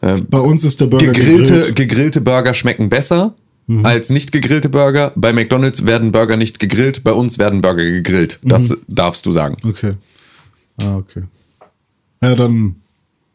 [0.00, 1.76] Bei uns ist der Burger gegrillte, gegrillt.
[1.76, 3.34] gegrillte Burger schmecken besser
[3.82, 5.12] als nicht gegrillte Burger.
[5.14, 8.38] Bei McDonalds werden Burger nicht gegrillt, bei uns werden Burger gegrillt.
[8.42, 9.58] Das darfst du sagen.
[9.62, 9.92] Okay.
[10.80, 11.24] Ah, okay.
[12.22, 12.76] Ja, dann.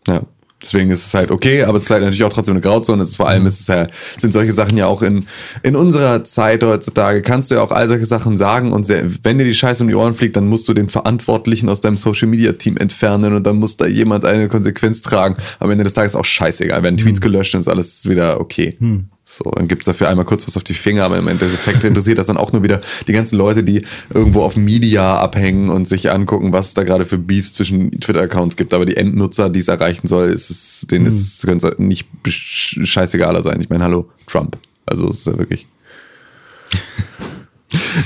[0.08, 0.22] Ja.
[0.64, 3.02] Deswegen ist es halt okay, aber es ist halt natürlich auch trotzdem eine Grauzone.
[3.02, 3.88] Es ist vor allem ist es ja,
[4.18, 5.26] sind solche Sachen ja auch in,
[5.62, 9.38] in unserer Zeit heutzutage, kannst du ja auch all solche Sachen sagen und sehr, wenn
[9.38, 12.28] dir die Scheiße um die Ohren fliegt, dann musst du den Verantwortlichen aus deinem Social
[12.28, 15.36] Media Team entfernen und dann muss da jemand eine Konsequenz tragen.
[15.60, 16.84] Am Ende des Tages auch scheißegal.
[16.84, 18.78] Werden Tweets gelöscht, dann ist alles wieder okay.
[19.26, 22.28] So, dann gibt's dafür einmal kurz was auf die Finger, aber im Endeffekt interessiert das
[22.28, 26.52] dann auch nur wieder die ganzen Leute, die irgendwo auf Media abhängen und sich angucken,
[26.52, 28.74] was es da gerade für Beefs zwischen Twitter-Accounts gibt.
[28.74, 33.62] Aber die Endnutzer, die es erreichen soll, ist es, denen ist es nicht scheißegaler sein.
[33.62, 34.58] Ich meine, hallo, Trump.
[34.86, 35.68] Also es ist ja wirklich.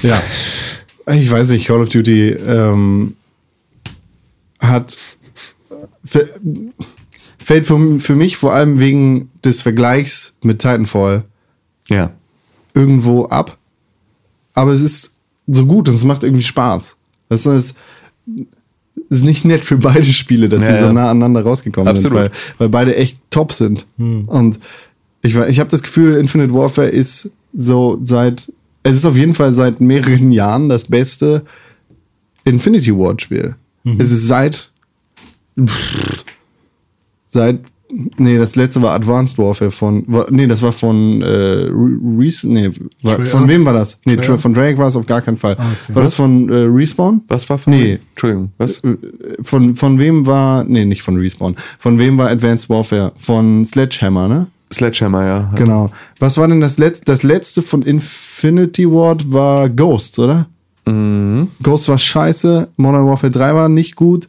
[0.02, 0.22] Ja.
[1.14, 3.18] Ich weiß nicht, Call of Duty ähm,
[4.60, 4.98] hat
[6.06, 6.40] für,
[7.48, 11.24] fällt für, für mich vor allem wegen des Vergleichs mit Titanfall
[11.88, 12.12] Ja.
[12.74, 13.58] irgendwo ab.
[14.54, 15.18] Aber es ist
[15.48, 16.98] so gut und es macht irgendwie Spaß.
[17.30, 17.78] Das ist,
[19.10, 22.18] ist nicht nett für beide Spiele, dass Ja, sie so nah aneinander rausgekommen Absolut.
[22.18, 23.86] sind, weil, weil beide echt top sind.
[23.98, 24.60] Und
[25.22, 28.52] ich, ich habe das Gefühl, Infinite Warfare ist so seit,
[28.84, 31.46] es ist auf jeden Fall seit mehreren Jahren das beste
[32.44, 33.56] Infinity Ward Spiel.
[34.00, 34.70] Es ist seit,
[37.28, 37.60] seit
[38.18, 40.04] Nee, das letzte war Advanced Warfare von.
[40.08, 42.70] War, nee, das war von äh, Re nee,
[43.02, 44.02] war, von wem war das?
[44.04, 44.42] Nee, Treyarch?
[44.42, 45.54] Von Drake war es auf gar keinen Fall.
[45.54, 45.96] okay.
[45.96, 47.22] War das von äh, Respawn?
[47.30, 48.00] Was war von Nee.
[48.10, 48.84] Entschuldigung, was?
[48.84, 48.98] Äh,
[49.42, 50.66] Von, von wem war.
[50.66, 51.56] Nee, nicht von Respawn.
[51.80, 53.14] Von wem war Advanced Warfare?
[53.22, 54.48] Von Sledgehammer, ne?
[54.74, 55.52] Sledgehammer, ja.
[55.56, 55.90] Genau.
[56.20, 57.06] Was war denn das letzte?
[57.06, 60.48] Das letzte von Infinity Ward war Ghosts, oder?
[60.86, 61.52] Mhm.
[61.64, 62.70] Ghosts war scheiße.
[62.76, 64.28] Modern Warfare 3 war nicht gut.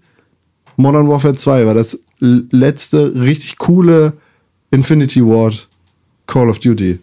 [0.77, 4.15] Modern Warfare 2 war das letzte richtig coole
[4.71, 5.69] Infinity Ward
[6.27, 6.99] Call of Duty.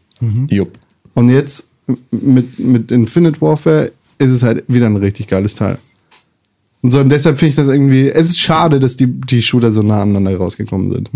[0.50, 0.78] Jupp.
[1.14, 1.70] Und jetzt
[2.12, 5.78] mit, mit Infinite Warfare ist es halt wieder ein richtig geiles Teil.
[6.82, 9.74] Und so, und deshalb finde ich das irgendwie, es ist schade, dass die, die Shooter
[9.74, 11.10] so nah aneinander rausgekommen sind.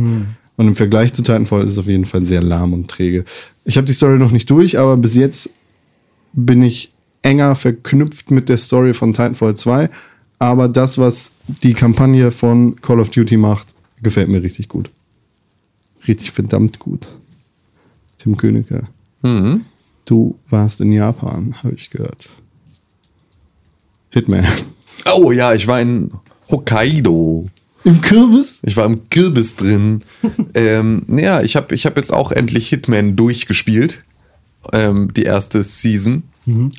[0.57, 3.23] Und im Vergleich zu Titanfall ist es auf jeden Fall sehr lahm und träge.
[3.65, 5.49] Ich habe die Story noch nicht durch, aber bis jetzt
[6.33, 6.91] bin ich
[7.21, 9.89] enger verknüpft mit der Story von Titanfall 2.
[10.39, 11.31] Aber das, was
[11.63, 13.67] die Kampagne von Call of Duty macht,
[14.01, 14.89] gefällt mir richtig gut.
[16.07, 17.07] Richtig verdammt gut.
[18.17, 18.87] Tim Königke.
[19.21, 19.65] Mhm.
[20.05, 22.29] Du warst in Japan, habe ich gehört.
[24.09, 24.45] Hitman.
[25.15, 26.11] Oh ja, ich war in
[26.49, 27.47] Hokkaido.
[27.83, 28.59] Im Kürbis?
[28.63, 30.01] Ich war im Kürbis drin.
[30.53, 33.99] ähm, ja, ich habe ich hab jetzt auch endlich Hitman durchgespielt.
[34.73, 36.23] Ähm, die erste Season.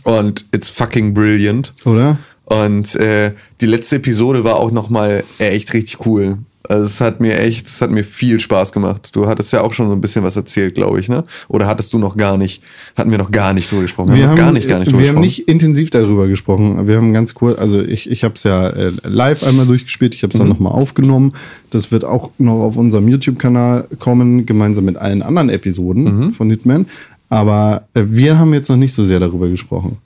[0.04, 1.72] Und it's fucking brilliant.
[1.84, 2.18] Oder?
[2.44, 6.38] Und äh, die letzte Episode war auch nochmal echt richtig cool.
[6.70, 9.10] Also es hat mir echt, es hat mir viel Spaß gemacht.
[9.16, 11.24] Du hattest ja auch schon so ein bisschen was erzählt, glaube ich, ne?
[11.48, 12.62] Oder hattest du noch gar nicht?
[12.96, 14.14] Hatten wir noch gar nicht drüber gesprochen?
[14.14, 15.42] Wir noch haben, gar nicht, gar nicht drüber wir haben gesprochen.
[15.42, 16.86] nicht intensiv darüber gesprochen.
[16.86, 20.22] Wir haben ganz kurz, also ich, ich habe es ja äh, live einmal durchgespielt, ich
[20.22, 21.32] habe es dann nochmal aufgenommen.
[21.70, 26.86] Das wird auch noch auf unserem YouTube-Kanal kommen, gemeinsam mit allen anderen Episoden von Hitman.
[27.30, 29.98] Aber äh, wir haben jetzt noch nicht so sehr darüber gesprochen.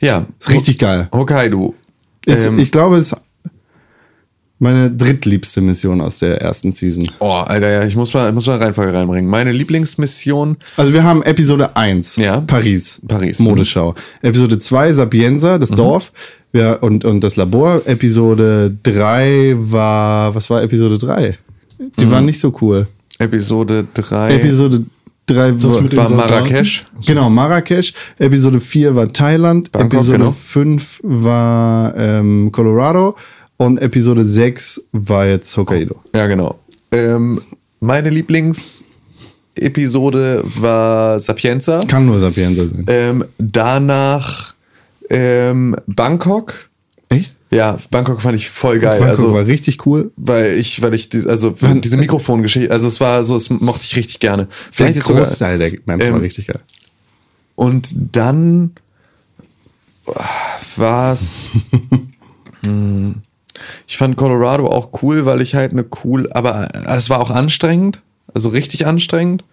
[0.00, 1.08] Ja, Ist richtig geil.
[1.12, 1.74] Hokkaido.
[2.24, 3.16] Ist, Ähm, ich glaube, es
[4.62, 7.10] meine drittliebste Mission aus der ersten Season.
[7.18, 9.28] oh, Alter, ja, ich muss mal, ich muss mal Reihenfolge reinbringen.
[9.28, 12.40] Meine Lieblingsmission, Also wir haben Episode 1, Ja.
[12.40, 13.46] Paris, Paris, mhm.
[13.46, 13.94] Modeschau.
[14.22, 16.12] Episode 2, Sapienza, das Dorf
[16.52, 17.82] ja, und, und das Labor.
[17.86, 21.38] Episode 3 war, was war Episode 3?
[21.98, 22.10] Die Mhm.
[22.10, 22.86] war nicht so cool.
[23.18, 24.84] Episode 3 Episode
[25.26, 26.16] 3 Das war, war?
[26.16, 26.84] Marrakesch.
[27.06, 27.94] genau, Marrakesch.
[28.18, 29.72] Episode 4 war Thailand.
[29.72, 30.32] Bangkok, Episode genau.
[30.32, 33.16] 5 war ähm, Colorado.
[33.62, 35.94] Und Episode 6 war jetzt Hokkaido.
[36.12, 36.58] Ja, genau.
[36.90, 37.40] Ähm,
[37.78, 41.78] meine Lieblingsepisode war Sapienza.
[41.86, 42.84] Kann nur Sapienza sein.
[42.88, 44.56] Ähm, danach
[45.08, 46.70] ähm, Bangkok.
[47.08, 47.36] Echt?
[47.52, 48.98] Ja, Bangkok fand ich voll geil.
[48.98, 50.10] Bangkok also, war richtig cool.
[50.16, 53.94] weil ich, weil ich, also Wann- diese Mikrofongeschichte, also es war so, es mochte ich
[53.94, 54.46] richtig gerne.
[54.46, 56.58] Der Vielleicht sogar, Großteil der Maps war ähm, richtig geil.
[57.54, 58.72] und dann
[60.74, 61.48] war es.
[63.86, 68.02] ich fand Colorado auch cool, weil ich halt eine cool, aber es war auch anstrengend,
[68.34, 69.44] also richtig anstrengend.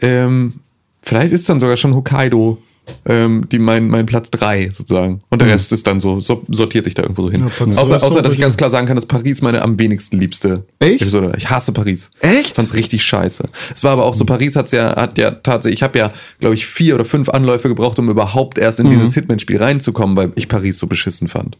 [0.00, 0.60] Ähm,
[1.02, 2.58] vielleicht ist dann sogar schon Hokkaido
[3.06, 5.20] ähm, die mein, mein Platz drei sozusagen.
[5.30, 7.40] Und der Rest ist dann so, so sortiert sich da irgendwo so hin.
[7.40, 10.18] Ja, außer, außer doch dass ich ganz klar sagen kann, dass Paris meine am wenigsten
[10.18, 11.02] liebste Echt?
[11.02, 11.32] Episode.
[11.36, 12.10] Ich hasse Paris.
[12.20, 12.56] Echt?
[12.56, 13.44] Fand's richtig scheiße.
[13.74, 16.10] Es war aber auch so, Paris hat's ja, hat ja tatsächlich, ich habe ja,
[16.40, 20.32] glaube ich, vier oder fünf Anläufe gebraucht, um überhaupt erst in dieses Hitman-Spiel reinzukommen, weil
[20.34, 21.56] ich Paris so beschissen fand.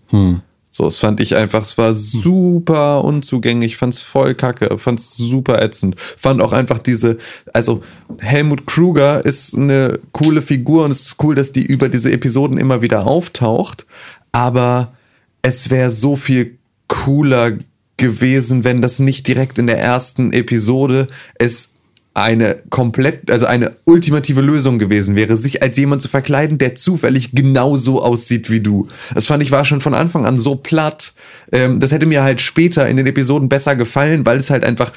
[0.75, 5.97] So, das fand ich einfach, es war super unzugänglich, fand's voll kacke, fand's super ätzend.
[6.01, 7.19] Fand auch einfach diese,
[7.53, 7.83] also
[8.21, 12.57] Helmut Kruger ist eine coole Figur und es ist cool, dass die über diese Episoden
[12.57, 13.85] immer wieder auftaucht,
[14.33, 14.95] aber
[15.43, 16.57] es wäre so viel
[16.89, 17.59] cooler
[17.99, 21.72] gewesen, wenn das nicht direkt in der ersten Episode es
[22.15, 27.33] eine komplett, also eine ultimative Lösung gewesen wäre, sich als jemand zu verkleiden, der zufällig
[27.33, 28.89] genauso aussieht wie du.
[29.15, 31.15] Das fand ich war schon von Anfang an so platt.
[31.53, 34.93] Ähm, das hätte mir halt später in den Episoden besser gefallen, weil es halt einfach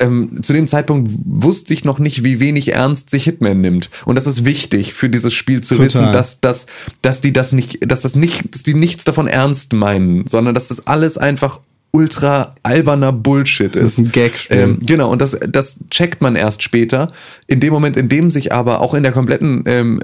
[0.00, 3.90] ähm, zu dem Zeitpunkt wusste ich noch nicht, wie wenig ernst sich Hitman nimmt.
[4.04, 5.86] Und das ist wichtig für dieses Spiel zu Total.
[5.86, 6.66] wissen, dass, dass,
[7.00, 10.68] dass die das nicht, dass das nicht, dass die nichts davon ernst meinen, sondern dass
[10.68, 11.60] das alles einfach
[11.96, 13.82] ultra alberner Bullshit ist.
[13.82, 14.58] ist ein Gagspiel.
[14.58, 17.10] Ähm, genau, und das, das checkt man erst später.
[17.46, 20.00] In dem Moment, in dem sich aber auch in der kompletten ähm,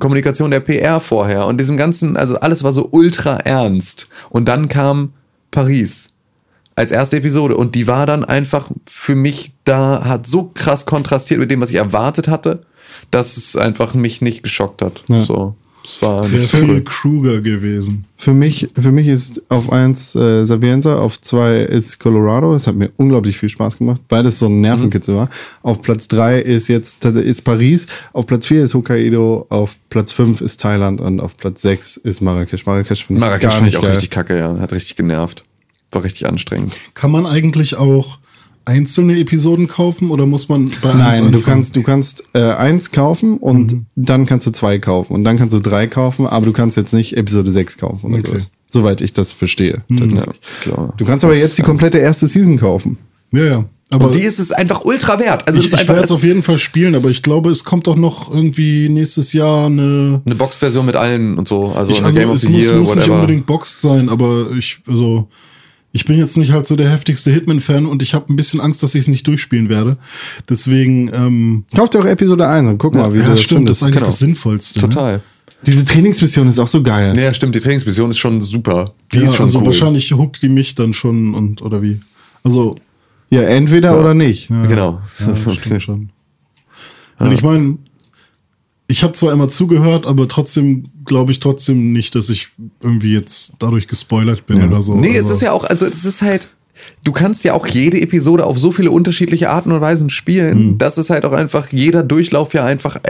[0.00, 4.08] Kommunikation der PR vorher und diesem ganzen, also alles war so ultra ernst.
[4.30, 5.12] Und dann kam
[5.52, 6.08] Paris
[6.74, 11.38] als erste Episode und die war dann einfach für mich da, hat so krass kontrastiert
[11.38, 12.64] mit dem, was ich erwartet hatte,
[13.12, 15.04] dass es einfach mich nicht geschockt hat.
[15.22, 15.54] So,
[15.84, 16.84] es war Wäre nicht viel cool.
[16.84, 18.04] Kruger gewesen.
[18.16, 22.54] Für mich, für mich ist auf eins äh, Sapienza, auf zwei ist Colorado.
[22.54, 25.28] Es hat mir unglaublich viel Spaß gemacht, weil es so ein Nervenkitzel war.
[25.62, 30.40] Auf Platz drei ist jetzt ist Paris, auf Platz vier ist Hokkaido, auf Platz fünf
[30.40, 32.64] ist Thailand und auf Platz sechs ist Marrakesch.
[32.64, 33.92] Marrakesch finde ich Marrakesch gar fand nicht ich auch geil.
[33.92, 34.58] richtig kacke, ja.
[34.58, 35.44] Hat richtig genervt.
[35.90, 36.76] War richtig anstrengend.
[36.94, 38.18] Kann man eigentlich auch
[38.64, 42.90] einzelne Episoden kaufen oder muss man bei eins Nein, du kannst, du kannst äh, eins
[42.92, 43.86] kaufen und Mhm.
[43.96, 46.92] dann kannst du zwei kaufen und dann kannst du drei kaufen, aber du kannst jetzt
[46.94, 48.28] nicht Episode 6 kaufen oder Okay.
[48.28, 48.38] Mhm.
[48.38, 48.50] sowas.
[48.72, 49.82] Soweit ich das verstehe.
[49.88, 50.14] tatsächlich.
[50.14, 50.32] Ja,
[50.62, 50.94] klar.
[50.96, 52.96] Du kannst aber jetzt die komplette erste Season kaufen.
[53.32, 53.64] Ja, ja.
[53.90, 55.46] Aber Und die ist es einfach ultra wert.
[55.46, 57.96] Also ich, ich werde es auf jeden Fall spielen, aber ich glaube, es kommt doch
[57.96, 60.22] noch irgendwie nächstes Jahr eine.
[60.24, 61.72] eine Boxversion mit allen und so.
[61.76, 63.14] Also, ich, eine also Game of es the muss, Year, muss nicht whatever.
[63.20, 65.28] unbedingt boxed sein, aber ich, also,
[65.92, 68.82] ich bin jetzt nicht halt so der heftigste Hitman-Fan und ich habe ein bisschen Angst,
[68.82, 69.98] dass ich es nicht durchspielen werde.
[70.48, 73.68] Deswegen, ähm, Kauf dir auch Episode 1 und guck mal, wie du ja, das stimmt,
[73.68, 74.06] das ist eigentlich Genau.
[74.06, 74.80] das Sinnvollste.
[74.80, 74.88] Ne?
[74.88, 75.22] Total.
[75.66, 77.16] Diese Trainingsmission ist auch so geil.
[77.16, 77.54] Ja, stimmt.
[77.54, 78.94] Die Trainingsmission ist schon super.
[79.12, 79.66] Die ja, ist schon also cool.
[79.66, 82.00] wahrscheinlich hookt die mich dann schon und oder wie.
[82.42, 82.74] Also,
[83.30, 84.48] Ja, entweder oder nicht.
[84.48, 85.00] Genau.
[85.20, 86.10] ja, stimmt schon.
[87.18, 87.78] Und ich meine,
[88.92, 92.48] ich habe zwar immer zugehört, aber trotzdem glaube ich trotzdem nicht, dass ich
[92.82, 94.94] irgendwie jetzt dadurch gespoilert bin oder so.
[94.94, 96.48] Nee, es ist ja auch, also es ist halt,
[97.02, 100.78] du kannst ja auch jede Episode auf so viele unterschiedliche Arten und Weisen spielen, Mhm.
[100.78, 103.00] dass es halt auch einfach jeder Durchlauf ja einfach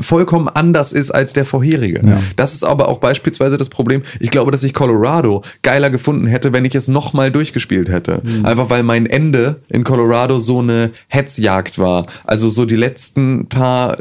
[0.00, 2.00] vollkommen anders ist als der vorherige.
[2.36, 4.02] Das ist aber auch beispielsweise das Problem.
[4.20, 8.20] Ich glaube, dass ich Colorado geiler gefunden hätte, wenn ich es nochmal durchgespielt hätte.
[8.22, 8.44] Mhm.
[8.44, 12.06] Einfach weil mein Ende in Colorado so eine Hetzjagd war.
[12.24, 13.98] Also so die letzten paar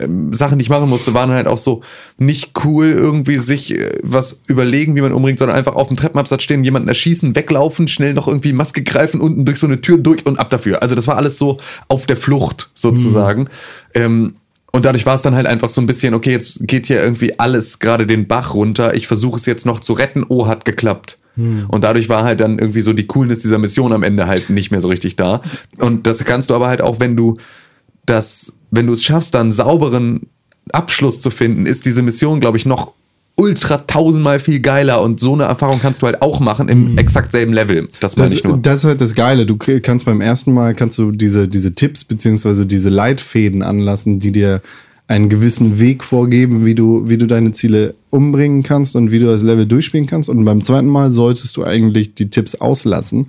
[0.00, 1.82] ähm, Sachen, die ich machen musste, waren halt auch so
[2.18, 6.42] nicht cool, irgendwie sich äh, was überlegen, wie man umbringt, sondern einfach auf dem Treppenabsatz
[6.42, 10.26] stehen, jemanden erschießen, weglaufen, schnell noch irgendwie Maske greifen, unten durch so eine Tür durch
[10.26, 10.82] und ab dafür.
[10.82, 11.58] Also das war alles so
[11.88, 13.48] auf der Flucht sozusagen.
[13.94, 14.34] Ähm,
[14.72, 17.38] und dadurch war es dann halt einfach so ein bisschen, okay, jetzt geht hier irgendwie
[17.38, 18.94] alles gerade den Bach runter.
[18.94, 20.24] Ich versuche es jetzt noch zu retten.
[20.28, 21.18] Oh, hat geklappt.
[21.34, 24.70] Und dadurch war halt dann irgendwie so die Coolness dieser Mission am Ende halt nicht
[24.70, 25.40] mehr so richtig da.
[25.78, 27.38] Und das kannst du aber halt auch, wenn du
[28.04, 30.26] das, wenn du es schaffst, dann einen sauberen
[30.72, 32.92] Abschluss zu finden, ist diese Mission, glaube ich, noch
[33.42, 37.32] ultra tausendmal viel geiler und so eine Erfahrung kannst du halt auch machen im exakt
[37.32, 37.88] selben Level.
[38.00, 38.58] Das meine Das, ich nur.
[38.58, 39.46] das ist halt das Geile.
[39.46, 44.30] Du kannst beim ersten Mal kannst du diese, diese Tipps beziehungsweise diese Leitfäden anlassen, die
[44.30, 44.62] dir
[45.08, 49.26] einen gewissen Weg vorgeben, wie du, wie du deine Ziele umbringen kannst und wie du
[49.26, 50.28] das Level durchspielen kannst.
[50.28, 53.26] Und beim zweiten Mal solltest du eigentlich die Tipps auslassen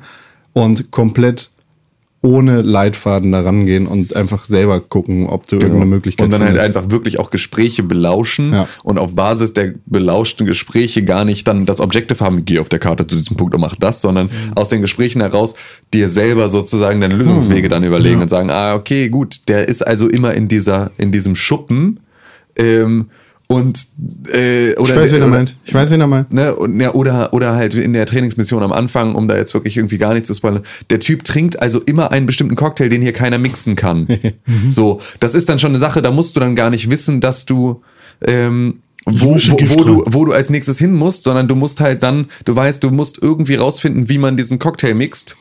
[0.53, 1.49] und komplett
[2.25, 6.37] ohne Leitfaden da rangehen und einfach selber gucken, ob du irgendeine Möglichkeit Genau.
[6.37, 6.77] Und dann halt findest.
[6.77, 8.67] einfach wirklich auch Gespräche belauschen Ja.
[8.83, 12.79] und auf Basis der belauschten Gespräche gar nicht dann das Objective haben, geh auf der
[12.79, 14.53] Karte zu diesem Punkt und mach das, sondern Mhm.
[14.55, 15.53] aus den Gesprächen heraus
[15.93, 20.07] dir selber sozusagen deine Lösungswege dann überlegen und sagen, ah, okay, gut, der ist also
[20.07, 21.99] immer in dieser, in diesem Schuppen,
[22.55, 23.09] ähm,
[23.47, 23.87] und,
[24.31, 25.55] äh, oder, ich weiß, wen er meint.
[25.65, 26.33] Ich weiß, wen er meint.
[26.33, 29.77] Ne, und, ja, oder, oder halt in der Trainingsmission am Anfang, um da jetzt wirklich
[29.77, 30.63] irgendwie gar nicht zu spoilern.
[30.89, 34.07] Der Typ trinkt also immer einen bestimmten Cocktail, den hier keiner mixen kann.
[34.69, 37.45] so, das ist dann schon eine Sache, da musst du dann gar nicht wissen, dass
[37.45, 37.81] du,
[38.25, 42.01] ähm, wo, wo, wo, du, wo du als nächstes hin musst, sondern du musst halt
[42.03, 45.35] dann, du weißt, du musst irgendwie rausfinden, wie man diesen Cocktail mixt.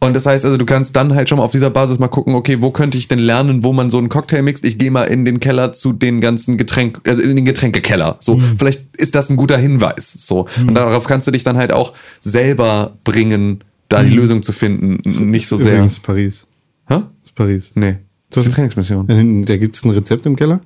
[0.00, 2.34] Und das heißt also, du kannst dann halt schon mal auf dieser Basis mal gucken,
[2.36, 4.64] okay, wo könnte ich denn lernen, wo man so einen Cocktail mixt?
[4.64, 8.16] Ich gehe mal in den Keller zu den ganzen Getränk, also in den Getränkekeller.
[8.20, 8.58] So, Mhm.
[8.58, 10.12] vielleicht ist das ein guter Hinweis.
[10.12, 10.46] So.
[10.60, 15.00] Und darauf kannst du dich dann halt auch selber bringen, da die Lösung zu finden.
[15.04, 15.66] N- Nicht so sehr.
[15.72, 15.76] Mhm.
[15.78, 16.46] Übrigens ist Paris.
[16.88, 17.00] Hä?
[17.24, 17.72] Ist Paris.
[17.74, 17.96] Nee.
[18.30, 19.44] Das ist die Trainingsmission.
[19.46, 20.60] Da gibt es ein Rezept im Keller.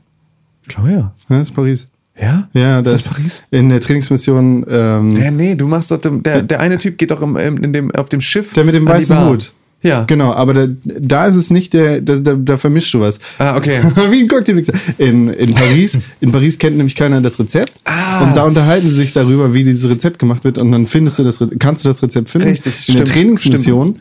[0.62, 1.14] Ich glaube ja.
[1.30, 1.89] Ja, ist Paris.
[2.21, 2.49] Ja?
[2.53, 3.43] Ja, ist das das Paris?
[3.51, 7.23] In der Trainingsmission, ähm, Ja, nee, du machst doch, der, der eine Typ geht doch
[7.23, 8.53] im, in dem, auf dem Schiff.
[8.53, 9.29] der mit dem weißen.
[9.29, 9.53] Hut.
[9.83, 10.05] Ja.
[10.05, 13.19] Genau, aber da, da ist es nicht der, da, da, da vermischst du was.
[13.39, 13.81] Ah, okay.
[14.11, 14.75] Wie ein Cocktailmixer.
[14.99, 17.73] In, in Paris, in Paris kennt nämlich keiner das Rezept.
[17.85, 18.25] Ah.
[18.25, 20.59] Und da unterhalten sie sich darüber, wie dieses Rezept gemacht wird.
[20.59, 22.49] Und dann findest du das, kannst du das Rezept finden.
[22.49, 23.95] Richtig, in der stimmt, Trainingsmission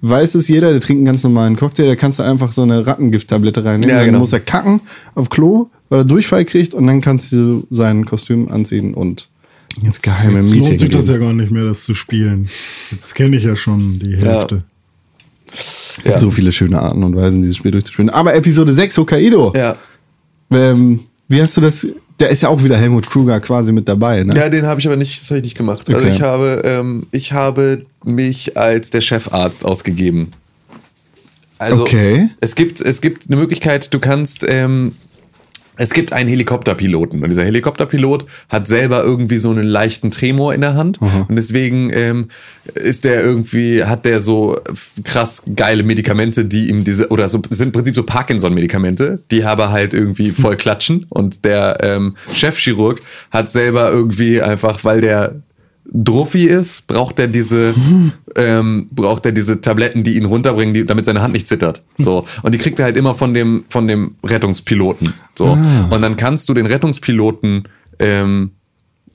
[0.00, 2.86] weiß es jeder, der trinkt einen ganz normalen Cocktail, da kannst du einfach so eine
[2.86, 3.90] Rattengift-Tablette reinnehmen.
[3.90, 4.20] Ja, dann genau.
[4.20, 4.80] muss er kacken
[5.14, 9.28] auf Klo, weil er Durchfall kriegt und dann kannst du sein Kostüm anziehen und
[9.82, 12.48] ins geheime Jetzt Meeting lohnt sich das ja gar nicht mehr, das zu spielen.
[12.90, 14.62] Jetzt kenne ich ja schon die Hälfte.
[15.52, 18.10] Es gibt so viele schöne Arten und Weisen, dieses Spiel durchzuspielen.
[18.10, 19.52] Aber Episode 6, Hokkaido.
[19.56, 19.76] Ja.
[20.50, 21.86] Ähm, wie hast du das?
[22.18, 24.34] Da ist ja auch wieder Helmut Kruger quasi mit dabei, ne?
[24.36, 25.88] Ja, den habe ich aber nicht, das habe ich nicht gemacht.
[25.88, 26.14] Also Okay.
[26.16, 30.32] ich habe, ähm, ich habe mich als der Chefarzt ausgegeben.
[31.58, 32.28] Also Okay.
[32.40, 34.92] es gibt, es gibt eine Möglichkeit, du kannst, ähm,
[35.78, 40.60] es gibt einen Helikopterpiloten und dieser Helikopterpilot hat selber irgendwie so einen leichten Tremor in
[40.60, 42.28] der Hand und deswegen ähm,
[42.74, 44.58] ist der irgendwie, hat der so
[45.04, 49.70] krass geile Medikamente, die ihm diese, oder so, sind im Prinzip so Parkinson-Medikamente, die aber
[49.70, 53.00] halt irgendwie voll klatschen und der ähm, Chefchirurg
[53.30, 55.36] hat selber irgendwie einfach, weil der
[55.90, 57.74] Druffi ist, braucht er diese,
[58.36, 61.82] ähm, braucht er diese Tabletten, die ihn runterbringen, die, damit seine Hand nicht zittert.
[61.96, 62.26] So.
[62.42, 65.14] Und die kriegt er halt immer von dem, von dem Rettungspiloten.
[65.34, 65.56] So.
[65.90, 67.64] Und dann kannst du den Rettungspiloten,
[67.98, 68.50] ähm,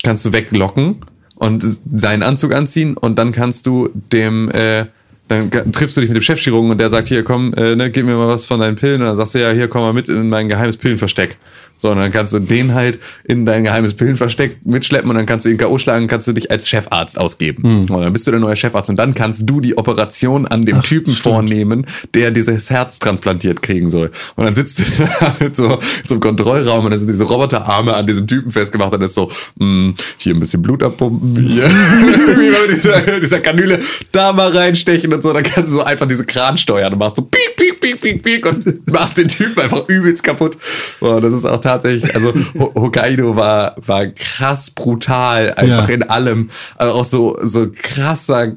[0.03, 0.97] kannst du weglocken
[1.35, 4.85] und seinen Anzug anziehen und dann kannst du dem, äh,
[5.27, 8.05] dann triffst du dich mit dem Chefchirurgen und der sagt, hier komm, äh, ne, gib
[8.05, 9.01] mir mal was von deinen Pillen.
[9.01, 11.37] Und dann sagst du, ja, hier komm mal mit in mein geheimes Pillenversteck.
[11.83, 15.45] So, und dann kannst du den halt in dein geheimes Pillenversteck mitschleppen und dann kannst
[15.45, 15.77] du ihn K.O.
[15.79, 17.81] schlagen und kannst du dich als Chefarzt ausgeben.
[17.89, 20.81] Und dann bist du der neue Chefarzt und dann kannst du die Operation an dem
[20.81, 24.11] Typen vornehmen, der dieses Herz transplantiert kriegen soll.
[24.37, 24.83] Und dann sitzt du
[25.19, 25.77] da mit so,
[26.09, 29.29] einem Kontrollraum und dann sind diese Roboterarme an diesem Typen festgemacht und ist so,
[29.59, 33.79] mh, hier ein bisschen Blut abpumpen, hier mit dieser, dieser Kanüle
[34.13, 35.33] da mal reinstechen und so.
[35.33, 38.23] Dann kannst du so einfach diese Kran steuern und machst so piek, piek, piek, piek,
[38.23, 40.57] piek und machst den Typen einfach übelst kaputt.
[41.01, 45.93] So, das ist auch tatsächlich, also Ho- Hokkaido war, war krass brutal, einfach Ja.
[45.95, 46.49] in allem.
[46.75, 48.53] Also auch so, so krasser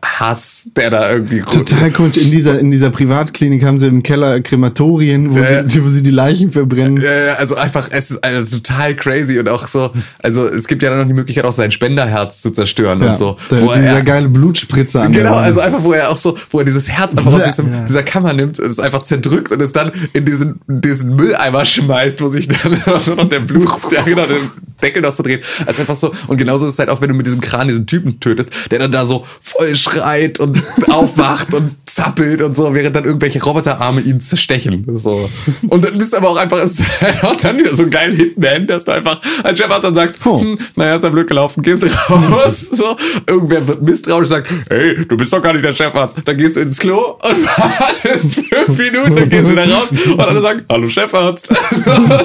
[0.00, 2.10] Comic-Hass, der da irgendwie Total cool.
[2.16, 5.68] In dieser, in dieser Privatklinik haben sie im Keller Krematorien, wo, Ja.
[5.68, 6.96] sie, wo sie die Leichen verbrennen.
[7.00, 9.90] Ja, ja, also einfach, es ist also total crazy und auch so,
[10.20, 13.16] also es gibt ja dann noch die Möglichkeit, auch sein Spenderherz zu zerstören Ja, und
[13.16, 13.36] so.
[13.50, 16.58] der, Wo dieser er- geile Blutspritzer an Genau, also einfach, wo er auch so, wo
[16.60, 17.84] er dieses Herz einfach aus diesem, Ja.
[17.84, 22.28] dieser Kammer nimmt es einfach zerdrückt und es dann in diesen, diesen Mülleimer schmeißt, wo
[22.28, 22.72] sich dann
[23.16, 24.38] noch der Blut, ja genau, der
[24.82, 25.42] Deckel noch so dreht.
[25.66, 27.86] Also einfach so, und genauso ist es halt auch, wenn du mit diesem Kran diesen
[27.86, 32.94] Typen tötest, der dann da so voll schreit und aufwacht und zappelt und so, während
[32.94, 34.84] dann irgendwelche Roboterarme ihn zerstechen.
[34.98, 35.28] So.
[35.68, 37.90] Und dann bist du aber auch einfach, es ist halt auch dann wieder so ein
[37.90, 40.40] geil Hitman, dass du einfach als Chefarzt dann sagst, Oh.
[40.40, 42.66] hm, naja, ist ja blöd gelaufen, gehst raus.
[42.78, 46.16] So, irgendwer wird misstrauisch und sagt, hey, du bist doch gar nicht der Chefarzt.
[46.24, 50.20] Dann gehst du ins Klo und wartest fünf Minuten, dann gehst du wieder raus und
[50.20, 51.48] alle sagen, hallo Chefarzt.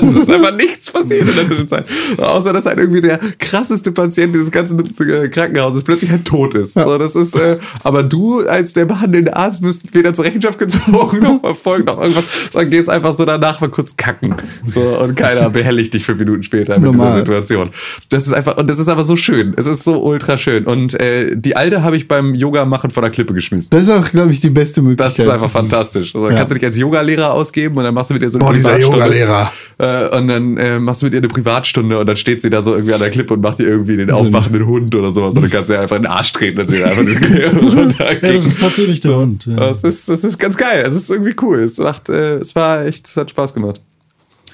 [0.02, 1.86] es ist einfach nichts passiert in der Zwischenzeit.
[2.18, 6.74] Außer, dass halt irgendwie der krasseste Patient dieses ganzen äh, Krankenhauses plötzlich halt tot ist.
[6.74, 7.53] So, das ist, äh,
[7.84, 12.24] aber du als der behandelnde Arzt bist weder zur Rechenschaft gezogen noch verfolgt noch irgendwas,
[12.52, 14.36] sondern gehst einfach so danach mal kurz kacken.
[14.66, 17.08] So, und keiner behelligt dich fünf Minuten später mit Normal.
[17.08, 17.70] dieser Situation.
[18.10, 19.54] Das ist einfach, und das ist aber so schön.
[19.58, 20.66] Es ist so ultra schön.
[20.66, 23.70] Und äh, die alte habe ich beim Yoga machen von der Klippe geschmissen.
[23.72, 25.18] Das ist auch, glaube ich, die beste Möglichkeit.
[25.18, 26.14] Das ist einfach fantastisch.
[26.16, 26.40] Also, dann Ja.
[26.40, 28.54] kannst du dich als Yogalehrer ausgeben und dann machst du mit ihr so eine Boah,
[28.54, 28.80] dieser.
[28.80, 29.52] Yogalehrer.
[29.78, 32.62] Äh, und dann äh, machst du mit ihr eine Privatstunde und dann steht sie da
[32.62, 35.36] so irgendwie an der Klippe und macht dir irgendwie den aufwachenden Hund oder sowas.
[35.36, 37.04] Und dann kannst du ihr einfach in den Arsch treten und sie einfach
[37.62, 39.46] diesen Ja, das ist tatsächlich der Hund.
[39.46, 39.56] Ja.
[39.56, 40.84] das ist, das ist ganz geil.
[40.88, 41.60] Es ist irgendwie cool.
[41.60, 43.82] Es macht, äh, es war echt, es hat Spaß gemacht.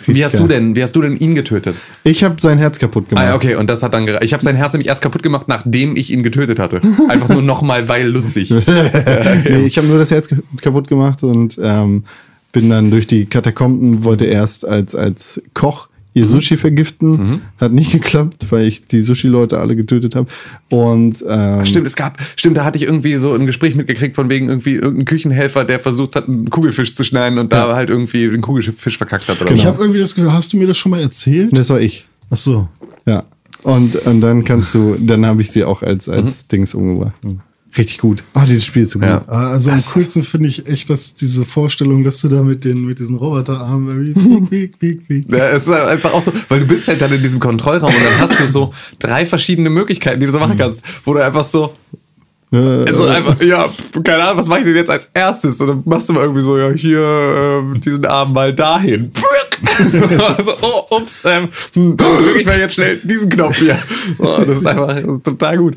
[0.05, 0.41] Wie hast geil.
[0.41, 1.75] du denn, wie hast du denn ihn getötet?
[2.03, 3.25] Ich habe sein Herz kaputt gemacht.
[3.25, 4.23] Ah, okay, und das hat dann gereicht.
[4.23, 6.81] Ich habe sein Herz nämlich erst kaputt gemacht, nachdem ich ihn getötet hatte.
[7.09, 8.53] Einfach nur nochmal, weil lustig.
[9.49, 10.29] Nee, ich habe nur das Herz
[10.61, 12.03] kaputt gemacht und ähm,
[12.51, 15.88] bin dann durch die Katakomben, wollte erst als, als Koch
[16.19, 17.41] ihr Sushi vergiften.
[17.59, 20.27] Hat nicht geklappt, weil ich die Sushi-Leute alle getötet habe.
[20.69, 24.29] Und ähm, Stimmt, es gab, stimmt, da hatte ich irgendwie so ein Gespräch mitgekriegt von
[24.29, 28.27] wegen irgendwie irgendein Küchenhelfer, der versucht hat, einen Kugelfisch zu schneiden und da halt irgendwie
[28.27, 29.67] den Kugelfisch verkackt hat oder Ich so.
[29.67, 31.55] habe irgendwie das Gefühl, hast du mir das schon mal erzählt?
[31.57, 32.07] das war ich.
[32.29, 32.67] Ach so.
[33.05, 33.23] Ja.
[33.63, 37.13] Und, und dann kannst du, dann habe ich sie auch als, als Dings umgebracht.
[37.77, 38.23] Richtig gut.
[38.33, 39.07] Ah, dieses Spiel ist so gut.
[39.07, 39.23] Ja.
[39.27, 42.83] Ah, Also am coolsten finde ich echt, dass diese Vorstellung, dass du da mit den
[42.85, 45.37] mit diesen Roboterarmen irgendwie piek, piek, piek, piek.
[45.37, 47.93] Ja, es ist halt einfach auch so, weil du bist halt dann in diesem Kontrollraum
[47.93, 51.23] und dann hast du so drei verschiedene Möglichkeiten, die du so machen kannst, wo du
[51.23, 51.73] einfach so,
[52.51, 53.69] Äh, also einfach, ja,
[54.03, 55.59] keine Ahnung, was mache ich denn jetzt als erstes?
[55.61, 59.11] Und dann machst du mal irgendwie so, ja, hier, ähm, diesen Arm mal dahin.
[60.37, 63.77] also, oh, ups, ähm, hm, drücke ich mal jetzt schnell diesen Knopf hier.
[64.17, 65.75] Oh, das ist einfach das ist total gut.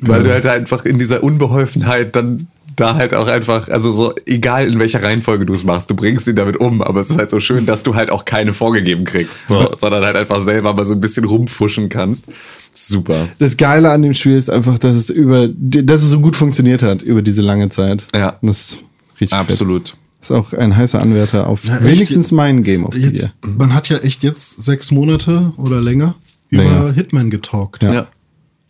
[0.00, 4.68] Weil du halt einfach in dieser Unbeholfenheit dann da halt auch einfach, also so, egal
[4.68, 7.30] in welcher Reihenfolge du es machst, du bringst ihn damit um, aber es ist halt
[7.30, 10.84] so schön, dass du halt auch keine vorgegeben kriegst, so, sondern halt einfach selber mal
[10.84, 12.26] so ein bisschen rumfuschen kannst.
[12.74, 13.28] Super.
[13.38, 16.82] das Geile an dem Spiel ist einfach, dass es über, dass es so gut funktioniert
[16.82, 18.06] hat über diese lange Zeit.
[18.14, 18.36] Ja.
[18.42, 18.78] Und das ist
[19.18, 19.50] richtig fett.
[19.50, 19.96] Absolut.
[20.20, 21.84] Ist auch ein heißer Anwärter auf echt?
[21.84, 23.12] wenigstens mein Game of the Year.
[23.12, 26.16] Jetzt, man hat ja echt jetzt sechs Monate oder länger
[26.50, 26.92] über Länger.
[26.92, 27.82] Hitman getalkt.
[27.82, 27.92] Ja.
[27.94, 28.06] Ja.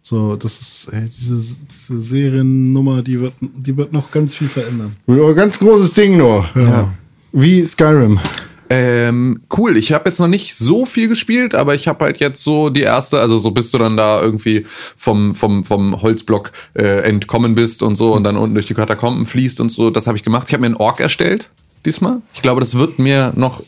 [0.09, 4.95] So, das ist ey, diese, diese Seriennummer, die wird, die wird noch ganz viel verändern.
[5.09, 6.49] Ein ganz großes Ding nur.
[6.55, 6.95] Ja.
[7.33, 8.21] Wie Skyrim.
[8.71, 12.45] Ähm, cool, ich habe jetzt noch nicht so viel gespielt, aber ich habe halt jetzt
[12.45, 14.65] so die erste, also so bis du dann da irgendwie
[14.97, 19.27] vom, vom, vom Holzblock äh, entkommen bist und so und dann unten durch die Katakomben
[19.27, 20.47] fließt und so, das habe ich gemacht.
[20.47, 21.51] Ich habe mir einen Ork erstellt
[21.85, 22.23] diesmal.
[22.33, 23.61] Ich glaube, das wird mir noch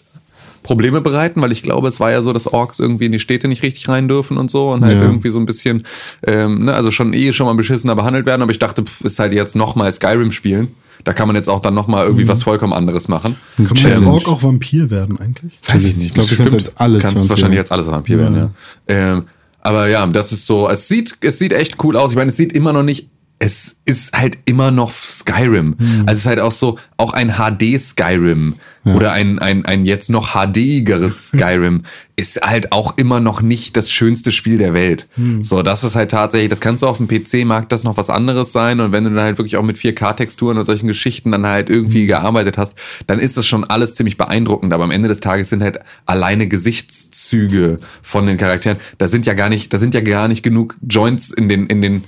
[0.68, 3.48] Probleme bereiten, weil ich glaube, es war ja so, dass Orks irgendwie in die Städte
[3.48, 5.02] nicht richtig rein dürfen und so und halt Ja.
[5.04, 5.84] irgendwie so ein bisschen,
[6.26, 9.18] ähm, ne, also schon eh schon mal beschissener behandelt werden, aber ich dachte, pff, ist
[9.18, 10.68] halt jetzt nochmal Skyrim spielen.
[11.04, 13.36] Da kann man jetzt auch dann nochmal irgendwie was vollkommen anderes machen.
[13.56, 14.06] Kann man als Challenge.
[14.08, 15.54] Ork auch Vampir werden eigentlich?
[15.66, 16.08] Weiß ich nicht.
[16.08, 18.50] Ich glaube, du kannst jetzt alles kannst Vampir wahrscheinlich jetzt alles Vampir werden, ja.
[18.88, 19.22] Ähm,
[19.62, 22.10] aber ja, das ist so, es sieht, es sieht echt cool aus.
[22.10, 23.08] Ich meine, es sieht immer noch nicht
[23.38, 25.76] es ist halt immer noch Skyrim.
[26.06, 28.56] Also es ist halt auch so, auch ein HD Skyrim
[28.94, 31.82] oder ein, ein, ein jetzt noch HD-igeres Skyrim
[32.16, 35.08] ist halt auch immer noch nicht das schönste Spiel der Welt.
[35.42, 38.10] So, das ist halt tatsächlich, das kannst du auf dem PC, mag das noch was
[38.10, 41.46] anderes sein und wenn du dann halt wirklich auch mit 4K-Texturen und solchen Geschichten dann
[41.46, 42.74] halt irgendwie gearbeitet hast,
[43.06, 46.48] dann ist das schon alles ziemlich beeindruckend, aber am Ende des Tages sind halt alleine
[46.48, 50.76] Gesichtszüge von den Charakteren, da sind ja gar nicht, da sind ja gar nicht genug
[50.88, 52.04] Joints in den, in den,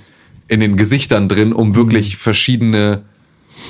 [0.51, 3.03] in den Gesichtern drin, um wirklich verschiedene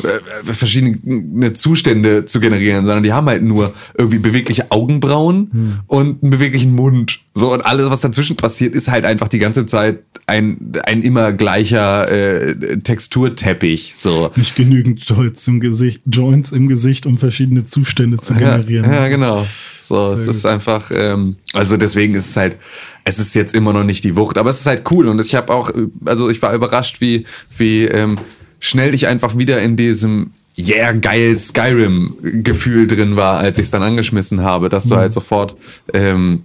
[0.04, 6.32] äh, verschiedene Zustände zu generieren, sondern die haben halt nur irgendwie bewegliche Augenbrauen und einen
[6.32, 7.20] beweglichen Mund.
[7.34, 11.34] So und alles, was dazwischen passiert, ist halt einfach die ganze Zeit ein, ein immer
[11.34, 13.94] gleicher äh, Texturteppich.
[13.96, 14.32] So.
[14.36, 18.86] Nicht genügend Joints im Gesicht, Joints im Gesicht, um verschiedene Zustände zu generieren.
[18.86, 19.46] Ja, ja genau.
[19.80, 22.58] So, es ist einfach, ähm, also deswegen ist es halt,
[23.04, 25.36] es ist jetzt immer noch nicht die Wucht, aber es ist halt cool und ich
[25.36, 27.26] habe auch, äh, also ich war überrascht, wie,
[27.58, 28.18] wie ähm,
[28.62, 33.84] schnell ich einfach wieder in diesem yeah, geil Skyrim-Gefühl drin war, als ich es dann
[33.84, 35.56] angeschmissen habe, dass du halt sofort
[35.94, 36.44] ähm,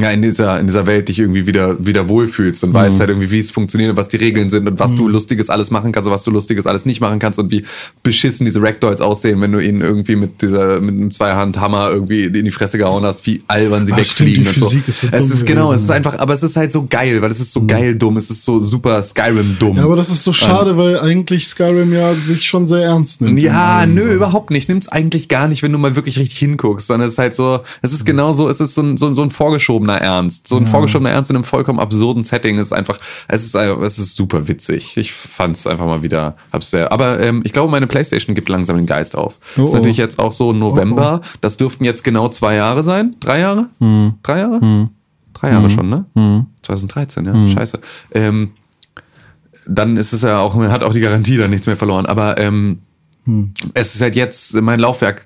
[0.00, 3.30] ja, in dieser, in dieser Welt dich irgendwie wieder, wieder wohlfühlst und weißt halt irgendwie,
[3.30, 6.06] wie es funktioniert und was die Regeln sind und was du Lustiges alles machen kannst
[6.08, 7.64] und was du Lustiges alles nicht machen kannst und wie
[8.02, 12.32] beschissen diese Ragdolls aussehen, wenn du ihnen irgendwie mit dieser, mit einem Zweihandhammer irgendwie in
[12.44, 14.70] die Fresse gehauen hast, wie albern sie Ah, wegfliegen stimmt, und so.
[14.70, 15.76] Physik ist so es ist genau, gewesen.
[15.76, 18.16] es ist einfach, aber es ist halt so geil, weil es ist so geil dumm,
[18.16, 19.76] es ist so super Skyrim dumm.
[19.76, 23.38] Ja, aber das ist so schade, weil eigentlich Skyrim ja sich schon sehr ernst nimmt.
[23.40, 24.08] Ja, nö, so.
[24.08, 24.70] überhaupt nicht.
[24.70, 27.60] Nimm's eigentlich gar nicht, wenn du mal wirklich richtig hinguckst, sondern es ist halt so,
[27.82, 29.30] es ist genau so, es ist so ein, so, so ein
[29.82, 30.48] vorgeschobener Ernst.
[30.48, 32.98] So ein vorgeschobener Ernst in einem vollkommen absurden Setting ist einfach,
[33.28, 34.96] es ist, es ist super witzig.
[34.96, 38.76] Ich fand's einfach mal wieder, hab's sehr, aber ähm, ich glaube, meine Playstation gibt langsam
[38.76, 39.38] den Geist auf.
[39.56, 39.76] Oh, ist oh.
[39.76, 43.16] natürlich jetzt auch so November, das dürften jetzt genau zwei Jahre sein.
[43.20, 43.68] Drei Jahre?
[44.22, 44.90] Drei Jahre?
[45.34, 46.46] Drei Jahre schon, ne?
[46.62, 47.80] 2013, ja, scheiße.
[48.12, 48.52] Ähm,
[49.66, 52.06] dann ist es ja auch, man hat auch die Garantie dann nichts mehr verloren.
[52.06, 52.80] Aber ähm,
[53.74, 55.24] es ist halt jetzt, mein Laufwerk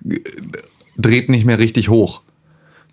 [0.96, 2.22] dreht nicht mehr richtig hoch,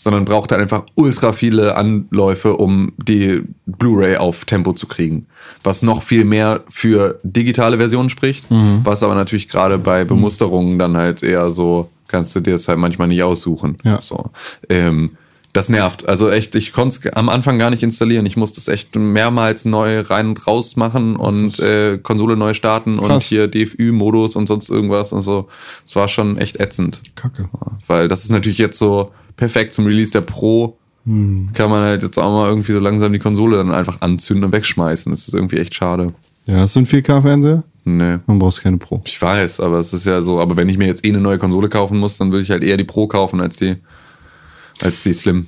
[0.03, 5.27] sondern braucht halt einfach ultra viele Anläufe, um die Blu-ray auf Tempo zu kriegen.
[5.63, 8.43] Was noch viel mehr für digitale Versionen spricht,
[8.83, 12.79] was aber natürlich gerade bei Bemusterungen dann halt eher so, kannst du dir das halt
[12.79, 13.77] manchmal nicht aussuchen.
[13.85, 14.01] Ja.
[14.01, 14.31] So.
[14.67, 15.11] Ähm,
[15.53, 16.09] das nervt.
[16.09, 18.25] Also echt, ich konnte es am Anfang gar nicht installieren.
[18.25, 22.99] Ich musste es echt mehrmals neu rein und raus machen und äh, Konsole neu starten
[22.99, 23.23] und Krass.
[23.23, 25.13] hier DFÜ-Modus und sonst irgendwas.
[25.13, 25.47] Also
[25.85, 27.03] es war schon echt ätzend.
[27.15, 27.49] Kacke.
[27.87, 30.77] Weil das ist natürlich jetzt so perfekt zum Release der Pro.
[31.05, 34.51] Kann man halt jetzt auch mal irgendwie so langsam die Konsole dann einfach anzünden und
[34.53, 35.11] wegschmeißen.
[35.11, 36.13] Das ist irgendwie echt schade.
[36.45, 37.63] Ja, hast du einen 4K-Fernseher?
[37.83, 38.19] Nee.
[38.25, 39.01] Dann brauchst du keine Pro.
[39.03, 41.37] Ich weiß, aber es ist ja so, aber wenn ich mir jetzt eh eine neue
[41.37, 43.75] Konsole kaufen muss, dann würde ich halt eher die Pro kaufen als die,
[44.79, 45.47] als die Slim.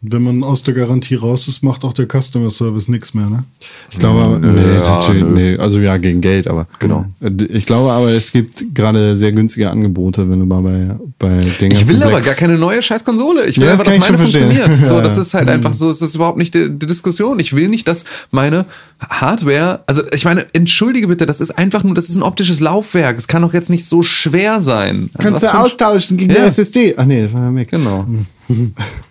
[0.00, 3.42] Wenn man aus der Garantie raus ist, macht auch der Customer Service nichts mehr, ne?
[3.90, 5.30] Ich glaube, aber, Nö, nee, ja, natürlich, nö.
[5.30, 6.68] nee, also ja, gegen Geld, aber.
[6.78, 7.06] Genau.
[7.20, 11.40] Äh, Ich glaube aber, es gibt gerade sehr günstige Angebote, wenn du mal bei, bei
[11.60, 13.46] den Ich will aber Black- gar keine neue scheiß Konsole.
[13.46, 14.62] Ich will Ja, das einfach, dass kann ich meine schon verstehen.
[14.68, 14.88] funktioniert.
[14.88, 17.40] So, das ist halt einfach so, es ist überhaupt nicht die, die Diskussion.
[17.40, 18.66] Ich will nicht, dass meine
[19.00, 23.18] Hardware, also ich meine, entschuldige bitte, das ist einfach nur, das ist ein optisches Laufwerk.
[23.18, 25.10] Es kann doch jetzt nicht so schwer sein.
[25.14, 26.42] Also Kannst du austauschen gegen Ja.
[26.42, 26.94] die SSD.
[26.96, 27.68] Ach nee, das war ja Mac.
[27.68, 28.06] Genau.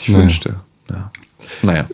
[0.00, 0.22] Ich Naja.
[0.22, 0.54] wünschte.
[0.90, 1.10] Ja.
[1.62, 1.86] Naja.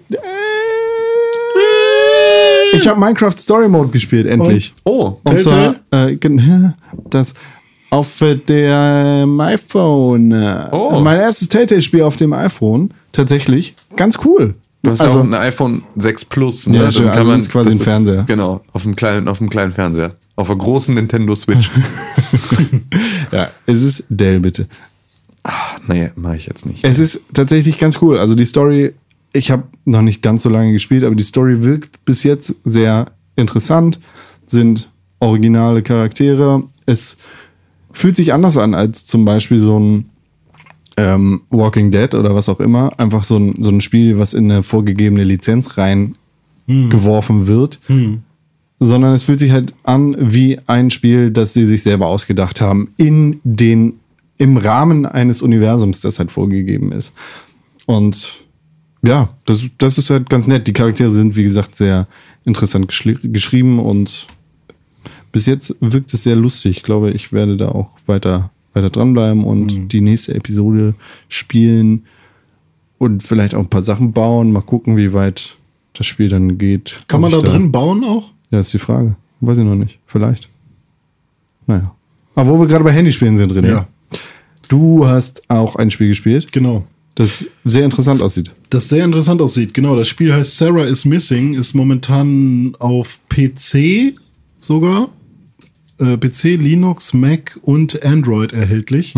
[2.73, 4.75] Ich habe Minecraft Story Mode gespielt, endlich.
[4.85, 6.17] Oh, Und zwar, äh,
[7.11, 7.35] das
[7.91, 8.19] auf
[8.49, 10.33] dem iPhone.
[10.33, 11.01] äh, Oh.
[11.01, 12.91] Mein erstes Telltale-Spiel auf dem iPhone.
[13.13, 13.75] Tatsächlich.
[13.97, 14.55] Ganz cool.
[14.83, 16.67] Du hast also, ja auch ein iPhone 6 Plus.
[16.69, 16.77] Ne?
[16.77, 18.25] Ja, kann Also man- das ist quasi ein Fernseher.
[18.27, 20.15] Genau, auf dem kleinen, auf dem kleinen Fernseher.
[20.37, 21.71] Auf der großen Nintendo Switch.
[23.33, 24.67] ja, es ist Dell, bitte.
[25.87, 26.85] Nee, mache ich jetzt nicht.
[26.85, 28.19] Es ist tatsächlich ganz cool.
[28.19, 28.95] Also die Story,
[29.33, 33.07] ich habe noch nicht ganz so lange gespielt, aber die Story wirkt bis jetzt sehr
[33.37, 34.01] interessant,
[34.47, 34.91] sind
[35.21, 36.65] originale Charaktere.
[36.87, 37.17] Es
[37.93, 40.11] fühlt sich anders an als zum Beispiel so ein
[40.97, 42.99] ähm, Walking Dead oder was auch immer.
[42.99, 47.81] Einfach so ein, so ein Spiel, was in eine vorgegebene Lizenz reingeworfen wird.
[48.79, 52.93] Sondern es fühlt sich halt an wie ein Spiel, das sie sich selber ausgedacht haben,
[52.99, 53.95] in den,
[54.39, 57.13] im Rahmen eines Universums, das halt vorgegeben ist.
[57.87, 58.45] Und
[59.03, 60.67] ja, das, das ist halt ganz nett.
[60.67, 62.07] Die Charaktere sind, wie gesagt, sehr
[62.45, 64.27] interessant geschrieben und
[65.33, 66.79] bis jetzt wirkt es sehr lustig.
[66.79, 70.95] Ich glaube, ich werde da auch weiter, weiter dranbleiben und die nächste Episode
[71.29, 72.05] spielen
[72.99, 74.53] und vielleicht auch ein paar Sachen bauen.
[74.53, 75.57] Mal gucken, wie weit
[75.93, 77.05] das Spiel dann geht.
[77.09, 78.33] Kann man da ich drin bauen auch?
[78.51, 79.17] Ja, ist die Frage.
[79.41, 79.99] Weiß ich noch nicht.
[80.07, 80.49] Vielleicht.
[81.67, 81.95] Naja.
[82.35, 83.69] Aber wo wir gerade bei Handyspielen sind, René.
[83.69, 83.89] Ja.
[84.69, 86.53] Du hast auch ein Spiel gespielt.
[86.53, 86.87] Genau.
[87.15, 88.53] Das sehr interessant aussieht.
[88.69, 89.73] Das sehr interessant aussieht.
[89.73, 94.15] Genau, das Spiel heißt Sarah is Missing, ist momentan auf PC
[94.59, 95.09] sogar.
[95.99, 99.15] Äh, PC, Linux, Mac und Android erhältlich.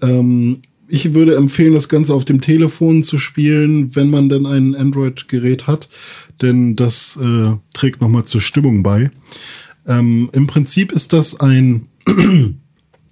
[0.00, 4.74] Ähm, ich würde empfehlen, das Ganze auf dem Telefon zu spielen, wenn man denn ein
[4.74, 5.88] Android-Gerät hat,
[6.40, 9.10] denn das äh, trägt nochmal zur Stimmung bei.
[9.86, 11.88] Ähm, Im Prinzip ist das ein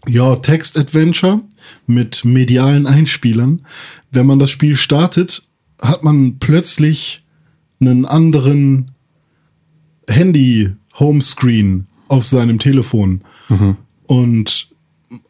[0.08, 1.40] ja, Text-Adventure
[1.86, 3.62] mit medialen Einspielern.
[4.10, 5.46] Wenn man das Spiel startet,
[5.80, 7.24] hat man plötzlich
[7.80, 8.92] einen anderen
[10.08, 13.22] Handy-Homescreen auf seinem Telefon.
[14.06, 14.68] Und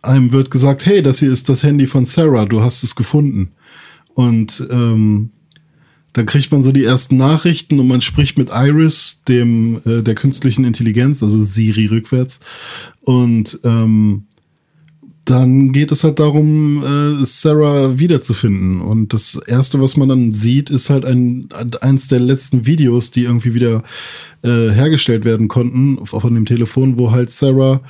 [0.02, 3.52] einem wird gesagt, hey, das hier ist das Handy von Sarah, du hast es gefunden.
[4.14, 5.30] Und ähm,
[6.12, 10.14] dann kriegt man so die ersten Nachrichten und man spricht mit Iris, dem äh, der
[10.14, 12.40] künstlichen Intelligenz, also Siri rückwärts.
[13.00, 14.26] Und ähm,
[15.32, 18.82] dann geht es halt darum, äh, Sarah wiederzufinden.
[18.82, 21.48] Und das erste, was man dann sieht, ist halt ein,
[21.80, 23.82] eins der letzten Videos, die irgendwie wieder
[24.42, 27.80] äh, hergestellt werden konnten, auf, von dem Telefon, wo halt Sarah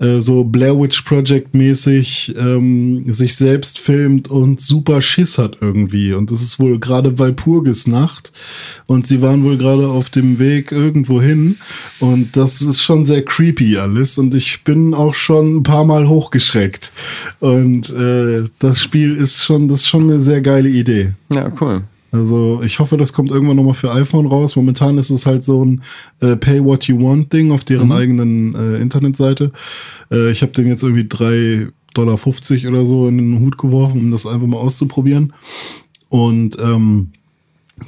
[0.00, 6.12] äh, so Blair Witch Project mäßig ähm, sich selbst filmt und super Schiss hat irgendwie.
[6.12, 8.32] Und das ist wohl gerade Walpurgis Nacht.
[8.86, 11.58] Und sie waren wohl gerade auf dem Weg irgendwo hin.
[11.98, 14.18] Und das ist schon sehr creepy alles.
[14.18, 16.92] Und ich bin auch schon ein paar Mal hochgeschreckt.
[17.40, 21.12] Und äh, das Spiel ist schon, das ist schon eine sehr geile Idee.
[21.32, 21.82] Ja, cool.
[22.10, 24.56] Also ich hoffe, das kommt irgendwann nochmal für iPhone raus.
[24.56, 25.82] Momentan ist es halt so ein
[26.20, 29.52] äh, Pay What You Want Ding auf deren eigenen äh, Internetseite.
[30.10, 32.18] Äh, ich habe den jetzt irgendwie 3,50 Dollar
[32.72, 35.34] oder so in den Hut geworfen, um das einfach mal auszuprobieren.
[36.08, 37.12] Und ähm,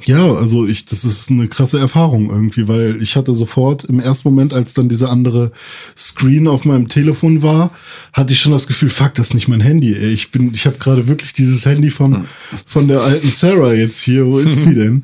[0.05, 4.29] ja, also ich, das ist eine krasse Erfahrung irgendwie, weil ich hatte sofort im ersten
[4.29, 5.51] Moment, als dann dieser andere
[5.95, 7.71] Screen auf meinem Telefon war,
[8.13, 9.93] hatte ich schon das Gefühl, fuck, das ist nicht mein Handy.
[9.93, 10.11] Ey.
[10.13, 12.25] Ich bin, ich habe gerade wirklich dieses Handy von
[12.65, 14.25] von der alten Sarah jetzt hier.
[14.25, 15.03] Wo ist sie denn?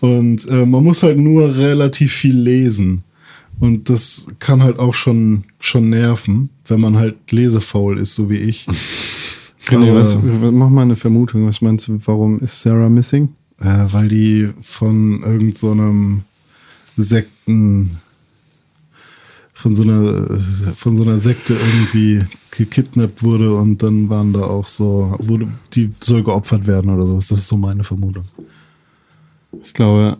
[0.00, 3.02] Und äh, man muss halt nur relativ viel lesen.
[3.60, 8.36] Und das kann halt auch schon schon nerven, wenn man halt lesefaul ist, so wie
[8.36, 8.66] ich.
[9.66, 10.16] René, Aber- was,
[10.52, 11.46] mach mal eine Vermutung.
[11.46, 13.30] Was meinst du, warum ist Sarah missing?
[13.60, 16.22] Äh, weil die von irgend so einem
[16.96, 17.98] Sekten,
[19.52, 20.38] von so einer,
[20.76, 25.92] von so einer Sekte irgendwie gekidnappt wurde und dann waren da auch so, wurde, die
[26.00, 27.28] soll geopfert werden oder sowas.
[27.28, 28.24] Das ist so meine Vermutung.
[29.64, 30.18] Ich glaube,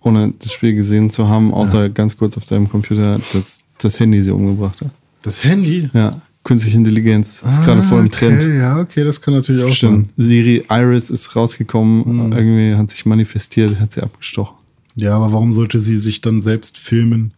[0.00, 4.22] ohne das Spiel gesehen zu haben, außer ganz kurz auf deinem Computer, dass das Handy
[4.22, 4.90] sie umgebracht hat.
[5.22, 5.88] Das Handy?
[5.92, 8.40] Ja, künstliche Intelligenz ist gerade voll im Trend.
[8.40, 10.06] Okay, ja, okay, das kann natürlich auch Stimmt.
[10.06, 10.12] sein.
[10.16, 14.56] Siri Iris ist rausgekommen, irgendwie hat sich manifestiert, hat sie abgestochen.
[14.96, 17.32] Ja, aber warum sollte sie sich dann selbst filmen?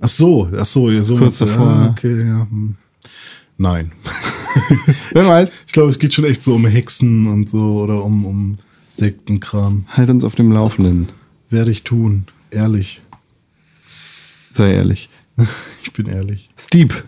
[0.00, 1.90] Ach so, ach so, ja, so Kurz davor, Ah, ja.
[1.90, 2.46] okay, ja.
[2.50, 2.76] hm.
[3.58, 3.92] Nein.
[5.12, 5.50] Wer weiß?
[5.66, 9.86] Ich glaube, es geht schon echt so um Hexen und so oder um, um Sektenkram.
[9.90, 11.08] Halt uns auf dem Laufenden.
[11.50, 12.24] Werde ich tun.
[12.50, 13.00] Ehrlich.
[14.50, 15.08] Sei ehrlich.
[15.84, 16.50] Ich bin ehrlich.
[16.58, 17.04] Steep,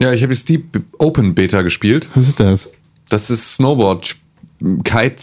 [0.00, 2.08] Ja, ich habe die Steep Open Beta gespielt.
[2.14, 2.70] was ist das?
[3.08, 4.16] Das ist Snowboard,
[4.84, 5.22] Kite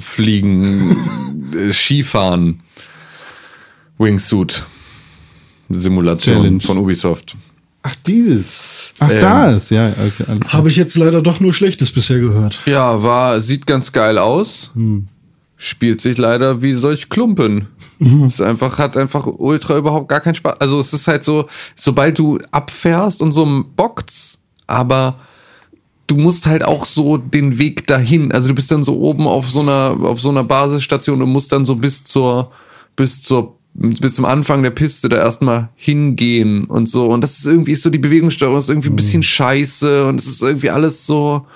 [0.00, 0.96] fliegen,
[1.72, 2.60] Skifahren,
[3.98, 4.64] Wingsuit
[5.68, 6.60] Simulation Challenge.
[6.60, 7.36] von Ubisoft.
[7.82, 8.92] Ach, dieses.
[8.98, 9.20] Ach, Ähm.
[9.20, 9.70] das.
[9.70, 10.52] Ja, okay, alles.
[10.52, 12.60] Habe ich jetzt leider doch nur Schlechtes bisher gehört.
[12.66, 14.70] Ja, war sieht ganz geil aus.
[15.64, 17.68] Spielt sich leider wie solch Klumpen.
[18.26, 20.56] Ist einfach hat einfach ultra überhaupt gar keinen Spaß.
[20.58, 25.20] Also es ist halt so, sobald du abfährst und so bockt's, aber
[26.08, 28.32] du musst halt auch so den Weg dahin.
[28.32, 31.52] Also du bist dann so oben auf so einer auf so einer Basisstation und musst
[31.52, 32.50] dann so bis zur
[32.96, 37.06] bis zur bis zum Anfang der Piste da erstmal hingehen und so.
[37.06, 40.26] Und das ist irgendwie ist so die Bewegungssteuerung ist irgendwie ein bisschen scheiße und es
[40.26, 41.46] ist irgendwie alles so.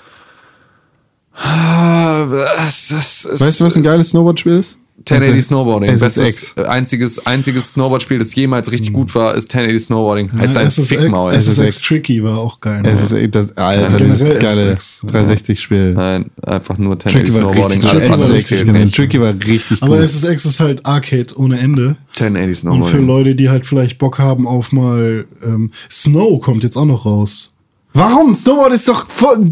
[1.36, 4.78] Ah, das- das- es- Weißt du, was ein geiles Snowboard-Spiel ist?
[5.04, 5.90] 1080 Snowboarding.
[5.90, 6.14] SSX.
[6.54, 10.30] Bestes, einziges, einziges Snowboard-Spiel, das jemals richtig gut war, ist 1080 Snowboarding.
[10.36, 11.32] Halt dein SSX, Fickmaul.
[11.32, 11.36] ey.
[11.38, 12.82] SSX Tricky war auch geil.
[12.86, 15.04] Es ist echt das, Alter, Generell geile SSX.
[15.06, 15.92] 360-Spiel.
[15.92, 17.80] Nein, einfach nur 1080 Tricky war Snowboarding.
[17.82, 18.10] richtig.
[18.10, 18.86] Alles SSX, genau.
[18.88, 20.04] Tricky war richtig Aber gut.
[20.08, 21.96] SSX ist halt Arcade ohne Ende.
[22.18, 23.06] 1080 Und für Snowboarding.
[23.06, 27.52] Leute, die halt vielleicht Bock haben auf mal ähm, Snow kommt jetzt auch noch raus.
[27.92, 28.34] Warum?
[28.34, 29.50] Snowboard ist doch voll.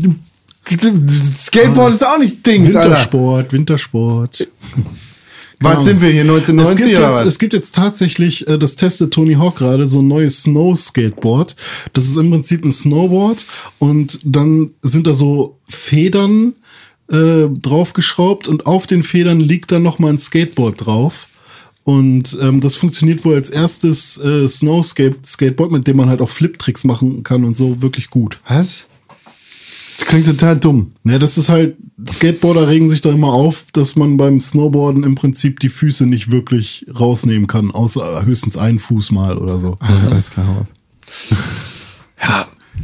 [0.67, 2.91] Skateboard ist auch nicht Dings, Alter.
[2.91, 4.49] Wintersport, Wintersport.
[5.61, 8.77] Was sind wir hier, Es 1990 gibt, oder jetzt, es gibt jetzt tatsächlich, äh, das
[8.77, 11.57] testet Tony Hawk gerade, so ein neues Snow-Skateboard.
[11.93, 13.47] Das ist im Prinzip ein Snowboard
[13.79, 16.55] und dann sind da so Federn
[17.11, 21.29] äh, draufgeschraubt und auf den Federn liegt dann noch mal ein Skateboard drauf.
[21.83, 26.85] Und ähm, das funktioniert wohl als erstes äh, Snow-Skateboard, mit dem man halt auch Flip-Tricks
[26.85, 28.39] machen kann und so wirklich gut.
[28.49, 28.87] Was?
[29.99, 30.93] Das klingt total dumm.
[31.05, 31.77] Ne, das ist halt,
[32.09, 36.31] Skateboarder regen sich doch immer auf, dass man beim Snowboarden im Prinzip die Füße nicht
[36.31, 39.77] wirklich rausnehmen kann, außer höchstens einen Fuß mal oder so.
[40.11, 40.67] Alles klar.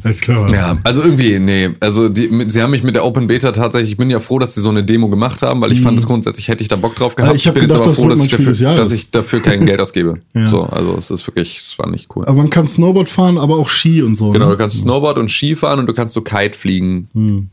[0.02, 0.52] Alles klar.
[0.52, 1.70] Ja, also irgendwie, nee.
[1.80, 4.54] Also die, sie haben mich mit der Open Beta tatsächlich, ich bin ja froh, dass
[4.54, 6.96] sie so eine Demo gemacht haben, weil ich fand es grundsätzlich, hätte ich da Bock
[6.96, 7.32] drauf gehabt.
[7.32, 9.66] Ah, ich hab bin gedacht, jetzt aber froh, dass ich, dafür, dass ich dafür kein
[9.66, 10.20] Geld ausgebe.
[10.34, 10.48] Ja.
[10.48, 12.24] So, also es ist wirklich, es war nicht cool.
[12.24, 14.30] Aber man kann Snowboard fahren, aber auch Ski und so.
[14.30, 14.52] Genau, ne?
[14.52, 17.08] du kannst Snowboard und Ski fahren und du kannst so Kite fliegen.
[17.14, 17.48] Hm.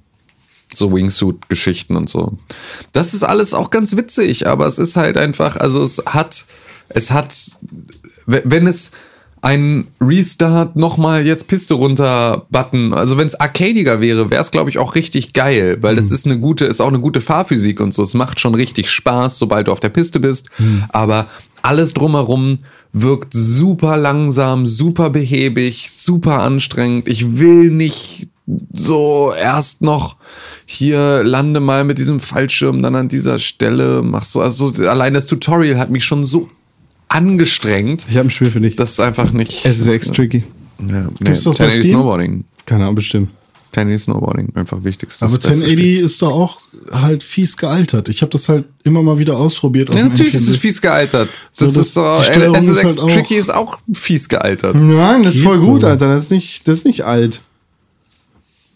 [0.75, 2.33] So Wingsuit-Geschichten und so.
[2.91, 6.45] Das ist alles auch ganz witzig, aber es ist halt einfach, also es hat,
[6.89, 7.33] es hat,
[8.25, 8.91] wenn es
[9.47, 14.69] ein Restart nochmal jetzt Piste runter Button, also wenn es arcadiger wäre, wäre es glaube
[14.69, 15.95] ich auch richtig geil, weil Hm.
[15.95, 18.03] das ist eine gute, ist auch eine gute Fahrphysik und so.
[18.03, 20.83] Es macht schon richtig Spaß, sobald du auf der Piste bist, Hm.
[20.89, 21.27] aber
[21.61, 22.59] alles drumherum
[22.91, 27.07] wirkt super langsam, super behäbig, super anstrengend.
[27.07, 28.27] Ich will nicht
[28.73, 30.17] so erst noch
[30.65, 35.25] hier lande mal mit diesem Fallschirm dann an dieser Stelle, mach so, also allein das
[35.25, 36.49] Tutorial hat mich schon so
[37.09, 38.05] angestrengt.
[38.09, 38.75] Ich habe ein Spiel für dich.
[38.75, 39.65] Das ist einfach nicht.
[39.65, 40.43] es ist extra tricky.
[40.79, 41.95] Ja, nee, Gibt's das bei 1080 Steam?
[41.95, 42.45] Snowboarding.
[42.65, 43.29] Keine Ahnung, bestimmt.
[43.75, 45.21] 1080 Snowboarding, einfach wichtigstes.
[45.21, 46.59] Aber beste 1080 ist da auch
[46.91, 48.09] halt fies gealtert.
[48.09, 49.93] Ich habe das halt immer mal wieder ausprobiert.
[49.93, 50.59] Ja, natürlich ist es N64.
[50.59, 51.29] fies gealtert.
[51.51, 54.75] So, Das, das- ist doch, Steuerung ist SSX halt auch- Tricky ist auch fies gealtert.
[54.79, 55.87] Nein, das ist Geht voll gut, so.
[55.87, 56.07] Alter.
[56.07, 57.41] Das ist nicht, das ist nicht alt.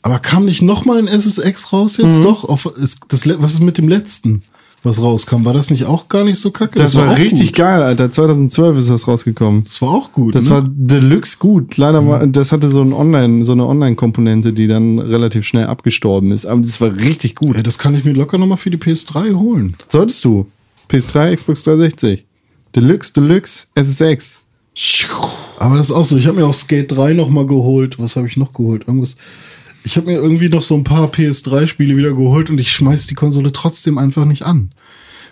[0.04, 2.24] Aber kam nicht noch mal ein SSX raus jetzt Mhm.
[2.24, 2.44] doch?
[2.44, 4.42] Auf, ist das, was ist mit dem letzten,
[4.84, 5.46] was rauskam?
[5.46, 6.78] War das nicht auch gar nicht so kacke?
[6.78, 7.58] Das, war, auch richtig gut.
[7.58, 8.10] geil, Alter.
[8.10, 9.64] 2012 ist das rausgekommen.
[9.64, 10.34] Das war auch gut.
[10.34, 10.50] Das ne?
[10.52, 11.78] war Deluxe gut.
[11.78, 16.32] Leider war, das hatte so ein Online, so eine Online-Komponente, die dann relativ schnell abgestorben
[16.32, 16.46] ist.
[16.46, 17.56] Aber das war richtig gut.
[17.56, 19.76] Ey, das kann ich mir locker noch mal für die PS3 holen.
[19.88, 20.48] Solltest du.
[20.90, 22.26] PS3, Xbox 360.
[22.76, 24.42] Deluxe, Deluxe, SSX.
[25.60, 26.18] Aber das ist auch so.
[26.18, 28.00] Ich habe mir auch Skate 3 noch mal geholt.
[28.00, 28.88] Was habe ich noch geholt?
[28.88, 29.18] Irgendwas.
[29.84, 33.16] Ich habe mir irgendwie noch so ein paar PS3-Spiele wieder geholt und ich schmeiß die
[33.16, 34.72] Konsole trotzdem einfach nicht an.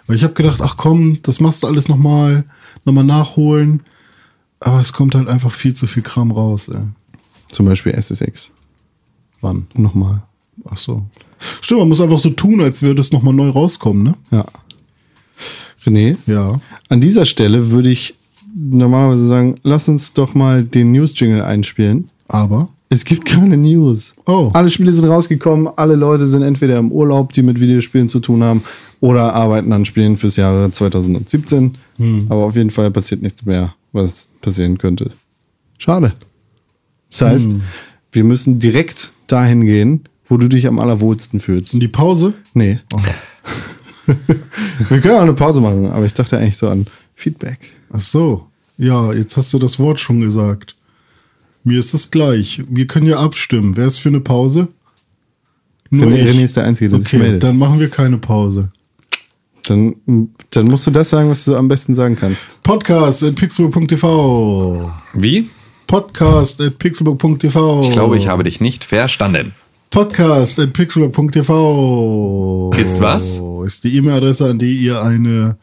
[0.07, 2.43] Weil ich habe gedacht, ach komm, das machst du alles noch mal,
[2.83, 3.81] noch mal nachholen.
[4.59, 6.67] Aber es kommt halt einfach viel zu viel Kram raus.
[6.67, 6.81] Ey.
[7.51, 8.49] Zum Beispiel SSX.
[9.41, 9.67] Wann?
[9.75, 10.23] Nochmal.
[10.69, 11.05] Ach so.
[11.61, 14.15] Stimmt, man muss einfach so tun, als würde es noch mal neu rauskommen, ne?
[14.31, 14.45] Ja.
[15.85, 16.59] René, Ja.
[16.89, 18.15] an dieser Stelle würde ich
[18.53, 22.09] normalerweise sagen, lass uns doch mal den News-Jingle einspielen.
[22.27, 24.13] Aber Es gibt keine News.
[24.25, 24.49] Oh.
[24.53, 28.43] Alle Spiele sind rausgekommen, alle Leute sind entweder im Urlaub, die mit Videospielen zu tun
[28.43, 28.63] haben,
[28.99, 31.77] oder arbeiten an Spielen fürs Jahre 2017.
[32.29, 35.11] Aber auf jeden Fall passiert nichts mehr, was passieren könnte.
[35.77, 36.13] Schade.
[37.11, 37.51] Das heißt,
[38.11, 41.73] wir müssen direkt dahin gehen, wo du dich am allerwohlsten fühlst.
[41.75, 42.33] in die Pause?
[42.55, 42.79] Nee.
[44.05, 47.59] wir können auch eine Pause machen, aber ich dachte eigentlich so an Feedback.
[47.91, 48.47] Ach so.
[48.77, 50.75] Ja, jetzt hast du das Wort schon gesagt.
[51.63, 52.63] Mir ist es gleich.
[52.69, 53.75] Wir können ja abstimmen.
[53.77, 54.69] Wer ist für eine Pause?
[55.91, 57.43] René- René ist der Einzige, der sich okay, meldet.
[57.43, 58.71] dann machen wir keine Pause.
[59.67, 59.95] Dann,
[60.51, 62.61] dann musst du das sagen, was du am besten sagen kannst.
[62.63, 64.91] Podcast at pixelbook.tv.
[65.13, 65.49] Wie?
[65.87, 67.83] Podcast at pixelbook.tv.
[67.83, 69.53] Ich glaube, ich habe dich nicht verstanden.
[69.89, 72.71] Podcast at pixelbook.tv.
[72.77, 73.41] Ist was?
[73.65, 75.57] Ist die E-Mail-Adresse, an die ihr eine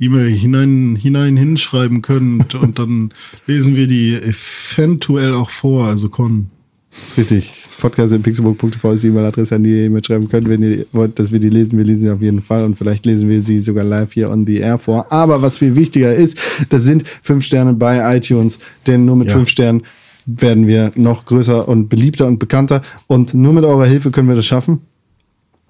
[0.00, 3.10] E-Mail hinein, hinein hinschreiben könnt und dann
[3.46, 6.50] lesen wir die eventuell auch vor, also Con.
[6.90, 7.52] Das ist richtig.
[7.80, 11.50] Podcast.pixelbook.tv ist die E-Mail-Adresse, an die ihr mitschreiben könnt, wenn ihr wollt, dass wir die
[11.50, 11.76] lesen.
[11.78, 14.46] Wir lesen sie auf jeden Fall und vielleicht lesen wir sie sogar live hier on
[14.46, 15.12] the air vor.
[15.12, 16.38] Aber was viel wichtiger ist,
[16.70, 19.34] das sind fünf Sterne bei iTunes, denn nur mit Ja.
[19.34, 19.82] fünf Sternen
[20.26, 24.36] werden wir noch größer und beliebter und bekannter und nur mit eurer Hilfe können wir
[24.36, 24.80] das schaffen,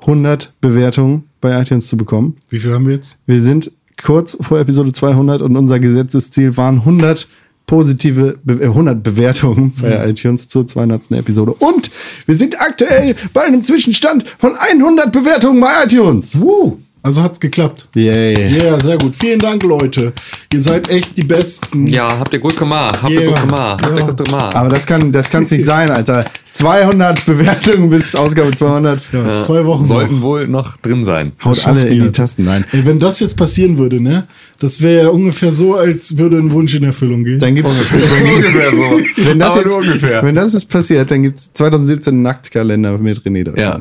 [0.01, 2.37] 100 Bewertungen bei iTunes zu bekommen.
[2.49, 3.19] Wie viel haben wir jetzt?
[3.27, 3.71] Wir sind
[4.03, 7.29] kurz vor Episode 200 und unser Gesetzesziel waren 100
[7.67, 11.13] positive, Be äh, 100 Bewertungen bei iTunes zur 200.
[11.13, 11.53] Episode.
[11.53, 11.91] Und
[12.27, 16.41] wir sind aktuell bei einem Zwischenstand von 100 Bewertungen bei iTunes.
[16.41, 16.79] Woo!
[17.03, 17.89] Also hat's geklappt.
[17.95, 18.59] Yay.
[18.59, 19.15] Ja, sehr gut.
[19.15, 20.13] Vielen Dank, Leute.
[20.53, 21.87] Ihr seid echt die Besten.
[21.87, 22.99] Ja, habt ihr gut gemacht.
[23.03, 23.31] Habt ihr Yeah.
[23.31, 23.83] gut gemacht.
[23.85, 24.07] Habt ihr Ja.
[24.07, 24.55] gut gemacht.
[24.57, 26.25] Aber das kann das kann's nicht sein, Alter.
[26.51, 29.01] 200 Bewertungen bis Ausgabe 200.
[29.13, 30.23] Ja, zwei Wochen Sollten noch.
[30.23, 31.33] wohl noch drin sein.
[31.45, 32.05] Haut alle in ihr.
[32.07, 32.45] die Tasten.
[32.45, 32.65] Nein.
[32.73, 34.27] Ey, wenn das jetzt passieren würde, ne?
[34.59, 37.39] Das wäre ja ungefähr so, als würde ein Wunsch in Erfüllung gehen.
[37.39, 38.01] Dann gibt's ungefähr
[38.73, 39.01] so.
[39.29, 40.23] wenn das Aber jetzt, nur ungefähr.
[40.25, 43.81] wenn das jetzt passiert, dann gibt's 2017 einen Nacktkalender mit René ja.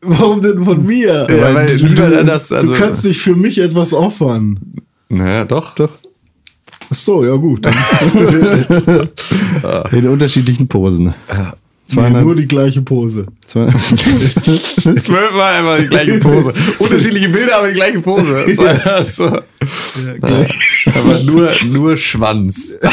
[0.00, 1.26] Warum denn von mir?
[1.30, 4.60] Ja, weil du, lieber dann das, also- du kannst dich für mich etwas opfern.
[5.08, 5.74] Naja, doch.
[5.74, 5.90] Doch.
[6.90, 7.66] Ach so, ja gut.
[9.92, 11.14] In unterschiedlichen Posen.
[11.88, 13.26] Nee, 200, nur die gleiche Pose.
[13.46, 13.80] 200
[15.00, 16.52] Zwölfmal einfach die gleiche Pose.
[16.80, 18.44] Unterschiedliche Bilder, aber die gleiche Pose.
[18.44, 19.24] Einfach so.
[19.26, 22.74] Aber nur, nur Schwanz.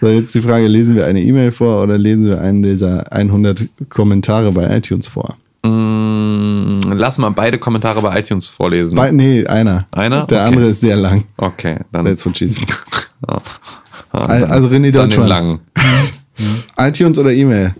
[0.00, 3.68] So, jetzt die Frage, lesen wir eine E-Mail vor oder lesen wir einen dieser 100
[3.88, 5.36] Kommentare bei iTunes vor?
[5.64, 8.94] Mm, Lass mal beide Kommentare bei iTunes vorlesen.
[8.96, 9.86] Bei, nee, einer.
[9.92, 10.26] Einer?
[10.26, 10.48] Der Okay.
[10.48, 11.24] andere ist sehr lang.
[11.36, 12.04] okay, dann.
[12.04, 12.62] That's what she said.
[13.28, 13.40] Ja.
[14.12, 15.20] Ja, Al- dann- also René dann den
[16.42, 16.90] Langen.
[16.90, 17.74] iTunes oder E-Mail?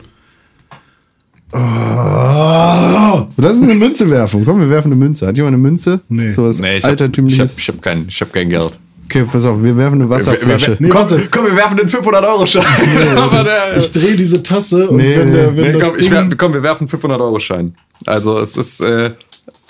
[1.53, 3.27] Ah!
[3.37, 4.45] Lass uns eine Münze werfen.
[4.45, 5.27] Komm, wir werfen eine Münze.
[5.27, 6.01] Hat jemand eine Münze?
[6.09, 6.33] Nee.
[6.33, 7.51] So was Nee, ich hab, ich altertümliches.
[7.53, 8.79] hab, ich hab kein, ich hab kein Geld.
[9.07, 10.77] Okay, pass auf, wir werfen eine Wasserflasche.
[10.81, 12.65] Nee, komm, komm, wir werfen den 500-Euro-Schein.
[13.17, 16.09] Aber der- Ich drehe diese Tasse und Nee, wenn, der, wenn Nee, das komm, ich
[16.09, 16.13] Ding...
[16.31, 17.75] wer, komm, wir werfen 500-Euro-Schein.
[18.07, 19.11] Also es ist äh,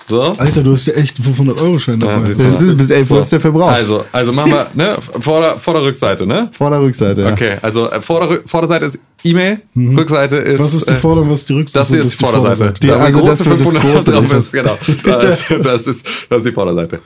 [0.07, 0.21] so.
[0.37, 2.13] Alter, du hast ja echt einen 500-Euro-Schein dabei.
[2.13, 2.19] Ja.
[2.21, 3.71] Das ist bis 11 Uhr ist der Verbrauch.
[3.71, 6.49] Also, also machen wir, ne, Vorder-, Vorder-Rückseite, ne?
[6.51, 7.21] Vor der Rückseite.
[7.21, 7.31] Ja.
[7.31, 10.59] Okay, also äh, Vorder Vorderseite ist E-Mail, Rückseite ist.
[10.59, 11.79] was ist die äh, Vorder- was ist die Rückseite?
[11.79, 12.73] Das hier ist die Vorderseite.
[12.81, 14.77] Die- Da, also große das wird das 500 große, drauf ist, genau.
[15.05, 16.99] Das, das, ist, das ist die Vorderseite.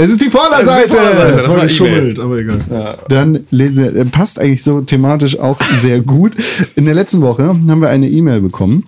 [0.00, 0.88] Es ist die Vorderseite.
[0.90, 1.32] Vorderseite.
[1.32, 2.98] Das, Das war geschummelt, aber egal.
[3.08, 6.32] Dann lesen wir, äh, passt eigentlich so thematisch auch sehr gut.
[6.76, 8.84] In der letzten Woche haben wir eine E-Mail bekommen.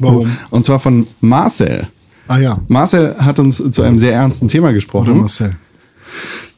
[0.00, 0.36] Warum?
[0.50, 1.88] Und zwar von Marcel.
[2.28, 2.60] Ah ja.
[2.68, 5.10] Marcel hat uns zu einem sehr ernsten Thema gesprochen.
[5.12, 5.56] Oder Marcel.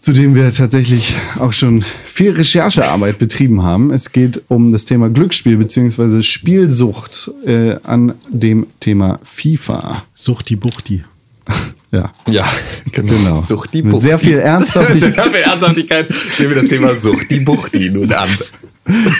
[0.00, 3.90] zu dem wir tatsächlich auch schon viel Recherchearbeit betrieben haben.
[3.92, 6.22] Es geht um das Thema Glücksspiel bzw.
[6.22, 10.02] Spielsucht äh, an dem Thema FIFA.
[10.14, 11.04] Suchti Buchti.
[11.92, 12.44] Ja, Ja,
[12.92, 13.40] genau.
[13.40, 14.06] Sucht die Mit Buchti.
[14.06, 15.12] sehr viel Ernsthaftigkeit.
[15.16, 16.08] Sehr viel Ernsthaftigkeit
[16.38, 18.28] nehmen wir das Thema Sucht die Buchti nun an.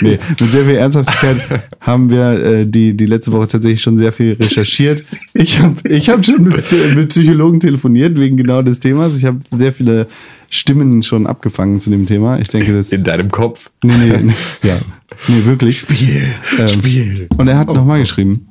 [0.00, 4.12] Nee, mit sehr viel Ernsthaftigkeit haben wir äh, die, die letzte Woche tatsächlich schon sehr
[4.12, 5.04] viel recherchiert.
[5.34, 6.64] Ich habe ich hab schon mit,
[6.94, 9.16] mit Psychologen telefoniert wegen genau des Themas.
[9.16, 10.06] Ich habe sehr viele
[10.48, 12.38] Stimmen schon abgefangen zu dem Thema.
[12.38, 12.90] Ich denke, das.
[12.90, 13.70] In deinem Kopf.
[13.82, 14.78] Nee, nee, nee, ja.
[15.28, 15.78] nee wirklich.
[15.78, 16.24] Spiel.
[16.58, 17.26] Ähm, Spiel.
[17.36, 18.48] Und er hat nochmal geschrieben.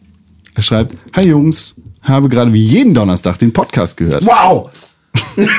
[0.55, 4.25] Er schreibt, Hi Jungs, habe gerade wie jeden Donnerstag den Podcast gehört.
[4.25, 4.69] Wow!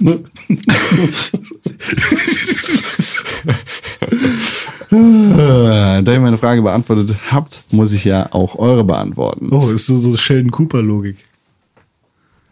[4.90, 9.48] Äh, Da ihr meine Frage beantwortet habt, muss ich ja auch eure beantworten.
[9.52, 11.16] Oh, ist so, so Sheldon Cooper-Logik.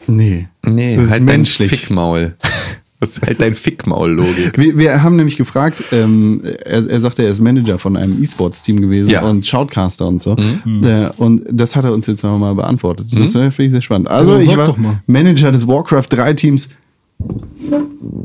[0.07, 0.49] Nee.
[0.65, 1.71] Nee, das ist halt dein menschlich.
[1.71, 2.35] Fickmaul.
[2.99, 4.57] Das ist halt dein Fickmaul-Logik.
[4.57, 8.81] Wir, wir haben nämlich gefragt, ähm, er, er sagte, er ist Manager von einem E-Sports-Team
[8.81, 9.21] gewesen Ja.
[9.21, 10.35] und Shoutcaster und so.
[10.35, 13.09] Äh, und das hat er uns jetzt nochmal beantwortet.
[13.13, 14.09] Das äh, finde ich sehr spannend.
[14.09, 15.03] Also, dann ich war doch mal.
[15.07, 16.71] Manager des Warcraft 3 Teams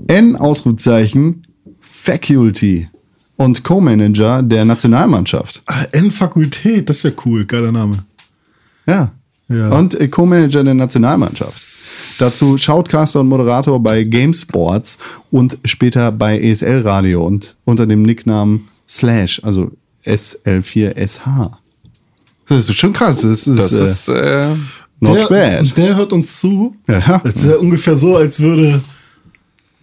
[0.08, 1.46] N Ausrufezeichen
[1.82, 2.88] Faculty
[3.42, 5.64] und Co-Manager der Nationalmannschaft.
[5.66, 7.46] Ah, N-Fakultät, das ist ja cool.
[7.46, 7.94] Geiler Name.
[8.86, 9.12] Ja.
[9.50, 9.70] Ja.
[9.70, 11.66] Und äh, Co-Manager der Nationalmannschaft.
[12.20, 15.00] Dazu Shoutcaster und Moderator bei GameSports
[15.32, 19.72] und später bei ESL Radio und unter dem Nicknamen Slash, also
[20.06, 21.52] SL4SH.
[22.48, 23.22] Das ist schon krass.
[23.22, 24.56] Das ist, Das äh, ist, äh,
[25.00, 25.78] not der, bad.
[25.78, 26.76] der hört uns zu.
[26.88, 27.20] Ja.
[27.24, 28.82] Das ist ja ungefähr so, als würde.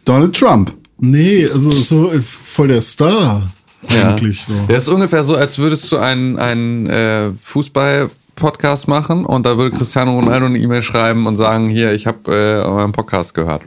[0.05, 0.78] Donald Trump.
[0.99, 3.51] Nee, also so voll der Star.
[3.91, 4.11] ja.
[4.11, 4.53] Eigentlich so.
[4.69, 9.77] Das ist ungefähr so, als würdest du einen, einen äh, Fußball-Podcast machen und da würde
[9.77, 13.63] Cristiano Ronaldo eine E-Mail schreiben und sagen, hier, ich habe äh, euren Podcast gehört.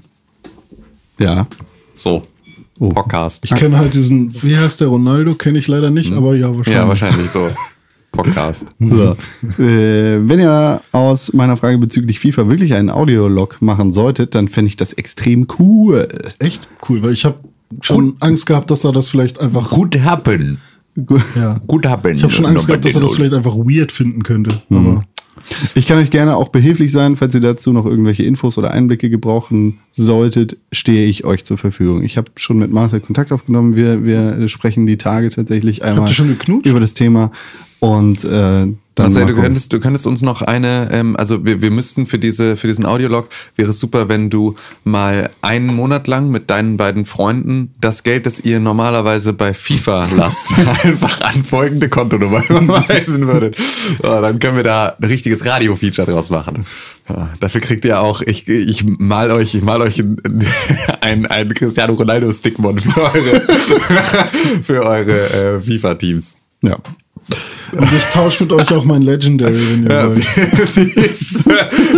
[1.19, 1.47] Ja.
[1.93, 2.23] So.
[2.79, 2.89] Oh.
[2.89, 3.45] Podcast.
[3.45, 5.35] Ich kenne halt diesen, wie heißt der Ronaldo?
[5.35, 6.73] Kenne ich leider nicht, aber ja, wahrscheinlich.
[6.73, 7.49] Ja, wahrscheinlich so.
[8.11, 8.67] Podcast.
[8.79, 9.15] So.
[9.63, 14.67] äh, wenn ihr aus meiner Frage bezüglich FIFA wirklich einen Audiolog machen solltet, dann fände
[14.67, 16.07] ich das extrem cool.
[16.39, 17.37] Echt cool, weil ich habe
[17.81, 19.69] schon Angst gehabt, dass er das vielleicht einfach.
[19.69, 20.59] Good happen.
[21.35, 21.59] Ja.
[21.67, 22.15] Good happen.
[22.15, 24.55] Ich habe schon Angst gehabt, dass er das vielleicht einfach weird finden könnte.
[24.69, 25.05] Aber
[25.75, 29.09] Ich kann euch gerne auch behilflich sein, falls ihr dazu noch irgendwelche Infos oder Einblicke
[29.09, 32.03] gebrauchen solltet, stehe ich euch zur Verfügung.
[32.03, 33.75] Ich habe schon mit Marcel Kontakt aufgenommen.
[33.75, 36.11] Wir, wir sprechen die Tage tatsächlich einmal
[36.63, 37.31] über das Thema.
[37.79, 38.67] Und äh,
[39.09, 39.43] mal du gucken.
[39.43, 42.85] könntest, du könntest uns noch eine, ähm, also wir, wir müssten für diese, für diesen
[42.85, 48.03] Audiolog wäre es super, wenn du mal einen Monat lang mit deinen beiden Freunden das
[48.03, 53.57] Geld, das ihr normalerweise bei FIFA lasst, einfach an folgende Kontonummer überweisen würdet.
[54.03, 56.65] Ja, dann können wir da ein richtiges Radio-Feature draus machen.
[57.09, 60.17] Ja, dafür kriegt ihr auch, ich, ich mal euch, ich mal euch ein,
[61.01, 63.41] ein, ein Cristiano Ronaldo Stickmon für eure,
[64.63, 66.37] für eure äh, FIFA-Teams.
[66.61, 66.77] ja.
[67.73, 70.21] Und ich tausche mit euch auch mein Legendary, wenn ihr Ja, wollt.
[70.67, 71.49] siehst du,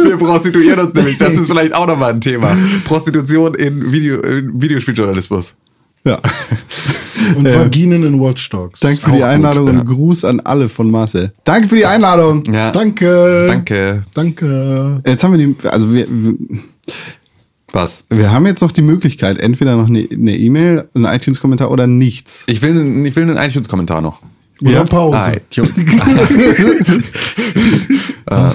[0.03, 1.17] wir prostituieren uns nämlich.
[1.17, 2.55] Das ist vielleicht auch nochmal ein Thema.
[2.85, 5.55] Prostitution in, Video, in Videospieljournalismus.
[6.05, 6.19] ja.
[7.37, 8.81] Und Äh, Vaginen in Watch Dogs.
[8.81, 9.73] Danke für Auch die gut, Einladung ja.
[9.79, 11.31] und Gruß an alle von Marcel.
[11.45, 12.43] Danke für die Einladung.
[12.51, 12.71] Ja.
[12.71, 13.45] Danke.
[13.47, 14.01] Danke.
[14.13, 15.01] Danke.
[15.07, 16.35] Jetzt haben wir die, also wir, wir-
[17.71, 18.05] Was?
[18.09, 22.43] wir haben jetzt noch die Möglichkeit, entweder noch eine eine E-Mail, einen iTunes-Kommentar oder nichts.
[22.47, 24.19] Ich will, ich will einen iTunes-Kommentar noch.
[24.63, 24.83] Oder Ja?
[24.85, 25.41] Pause.
[25.47, 25.57] ist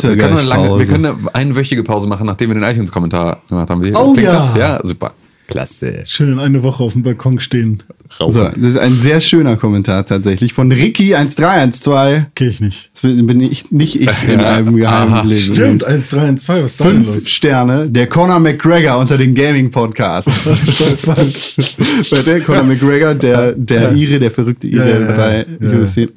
[0.05, 0.79] ja wir, können lange, Pause.
[0.81, 3.85] wir können eine einwöchige Pause machen, nachdem wir den iTunes-Kommentar gemacht haben.
[3.85, 4.33] Wie- Oh klingt ja.
[4.35, 4.57] Das?
[4.57, 5.13] Ja, super.
[5.49, 6.03] Klasse.
[6.05, 7.83] Schön eine Woche auf dem Balkon stehen.
[8.11, 12.25] So, das ist ein sehr schöner Kommentar tatsächlich von Ricky1312.
[12.35, 12.91] Kenn ich nicht.
[12.95, 15.55] Das bin ich, nicht ich in einem geheimen Aha, Lesen.
[15.55, 17.29] Stimmt, 1, 3, 1, 2, was ist da denn Fünf los?
[17.31, 20.31] Sterne, der Conor McGregor unter den Gaming-Podcasts.
[21.07, 25.17] Bei der Conor McGregor, der, der Ire, der verrückte Ire Ja, ja, ja.
[25.17, 25.79] bei Ja.
[25.79, 26.09] UFC.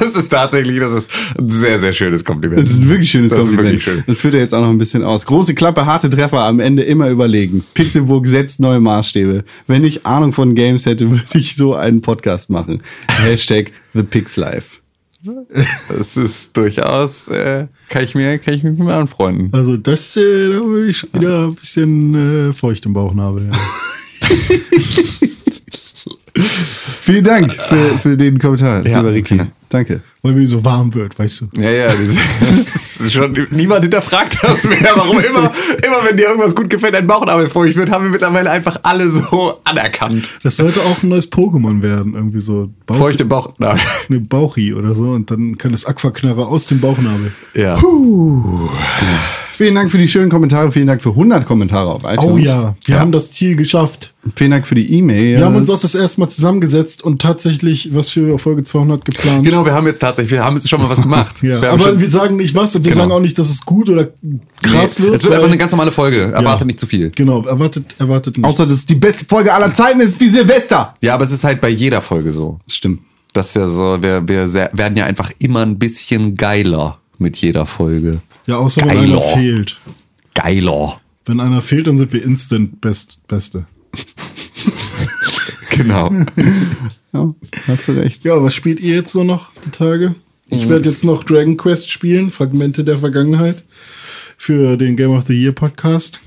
[0.00, 1.08] Das ist tatsächlich, das ist
[1.38, 2.62] ein sehr, sehr schönes Kompliment.
[2.62, 3.74] Das ist ein wirklich schönes Das ist Kompliment.
[3.76, 4.04] wirklich schön.
[4.06, 5.26] Das führt er jetzt auch noch ein bisschen aus.
[5.26, 7.64] Große Klappe, harte Treffer, am Ende immer überlegen.
[7.74, 9.44] Pixelburg setzt neue Maßstäbe.
[9.66, 12.82] Wenn ich Ahnung von Games hätte, würde ich so einen Podcast machen.
[13.08, 14.78] Hashtag The Pix Life.
[15.88, 19.50] Das ist durchaus, äh, kann ich mir, kann ich mich mal anfreunden.
[19.52, 23.50] Also das, äh, da würde ich wieder ein bisschen äh, feucht im Bauchnabel.
[23.52, 23.58] Ja.
[27.02, 29.34] Vielen Dank für, für den Kommentar, Ja, lieber Ricky.
[29.34, 29.46] okay.
[29.70, 30.00] Danke.
[30.22, 31.60] Weil mir so warm wird, weißt du.
[31.60, 31.86] Ja, ja,
[32.40, 34.92] das ist schon, niemand hinterfragt das mehr.
[34.96, 35.52] Warum immer,
[35.86, 39.08] immer wenn dir irgendwas gut gefällt, ein Bauchnabel feucht wird, haben wir mittlerweile einfach alle
[39.08, 40.28] so anerkannt.
[40.42, 43.80] Das sollte auch ein neues Pokémon werden, irgendwie so Bauch, Feuchte Bauchnabel.
[44.08, 47.32] eine Bauchi oder so und dann kann das Aquaknarre aus dem Bauchnabel.
[47.54, 47.80] Ja.
[49.60, 50.72] Vielen Dank für die schönen Kommentare.
[50.72, 52.24] Vielen Dank für 100 Kommentare auf iTunes.
[52.24, 54.14] Oh ja, wir haben das Ziel geschafft.
[54.34, 55.36] Vielen Dank für die E-Mail.
[55.36, 59.44] Wir haben uns auch das erste Mal zusammengesetzt und tatsächlich was für Folge 200 geplant.
[59.44, 61.36] Genau, wir haben jetzt tatsächlich, wir haben jetzt schon mal was gemacht.
[61.42, 63.02] Ja, wir aber wir sagen nicht was und wir Genau.
[63.02, 64.08] sagen auch nicht, dass es gut oder
[64.62, 65.16] krass nee, wird.
[65.16, 66.32] Es wird einfach eine ganz normale Folge.
[66.32, 66.64] Erwartet Ja.
[66.64, 67.10] nicht zu viel.
[67.10, 68.46] Genau, erwartet, erwartet nicht.
[68.46, 70.94] Außer, dass es die beste Folge aller Zeiten ist, wie Silvester.
[71.02, 72.60] Ja, aber es ist halt bei jeder Folge so.
[72.66, 73.00] Stimmt.
[73.34, 77.36] Das ist ja so, wir, wir sehr- werden ja einfach immer ein bisschen geiler mit
[77.36, 78.22] jeder Folge.
[78.46, 79.02] Ja, außer wenn Geiler.
[79.02, 79.80] einer fehlt.
[80.34, 81.00] Geiler.
[81.26, 83.66] Wenn einer fehlt, dann sind wir instant best, Beste.
[85.76, 86.10] Genau.
[87.12, 87.34] Ja,
[87.66, 88.22] hast du recht.
[88.22, 90.14] Ja, was spielt ihr jetzt so noch die Tage?
[90.48, 93.64] Ich werde jetzt noch Dragon Quest spielen, Fragmente der Vergangenheit,
[94.36, 96.20] für den Game of the Year Podcast.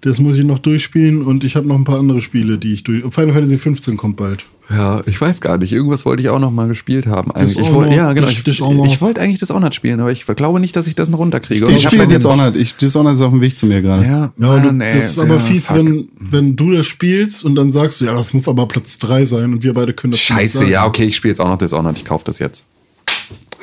[0.00, 2.82] Das muss ich noch durchspielen und ich habe noch ein paar andere Spiele, die ich
[2.82, 3.02] durch.
[3.12, 4.46] Final Fantasy 15 kommt bald.
[4.70, 5.72] Ja, ich weiß gar nicht.
[5.72, 7.32] Irgendwas wollte ich auch noch mal gespielt haben.
[7.32, 7.58] Eigentlich.
[7.58, 8.28] Ich wollte, ja, genau.
[8.28, 8.86] Ich, das auch noch.
[8.86, 11.18] ich wollte eigentlich das auch nicht spielen, aber ich glaube nicht, dass ich das noch
[11.18, 11.68] runterkriege.
[11.70, 12.54] Ich hab spiele Dishonored.
[12.54, 14.04] Ich, Dishonored ist auf dem Weg zu mir gerade.
[14.04, 14.96] Ja, Ja, du, Mann, ey.
[14.98, 15.76] das ist aber ja, fies, fuck.
[15.76, 19.24] wenn, wenn du das spielst und dann sagst du, ja, das muss aber Platz 3
[19.24, 20.70] sein und wir beide können das nicht Scheiße, sagen.
[20.70, 21.96] ja, okay, ich spiele jetzt auch noch Dishonored.
[21.96, 22.64] Ich kaufe das jetzt.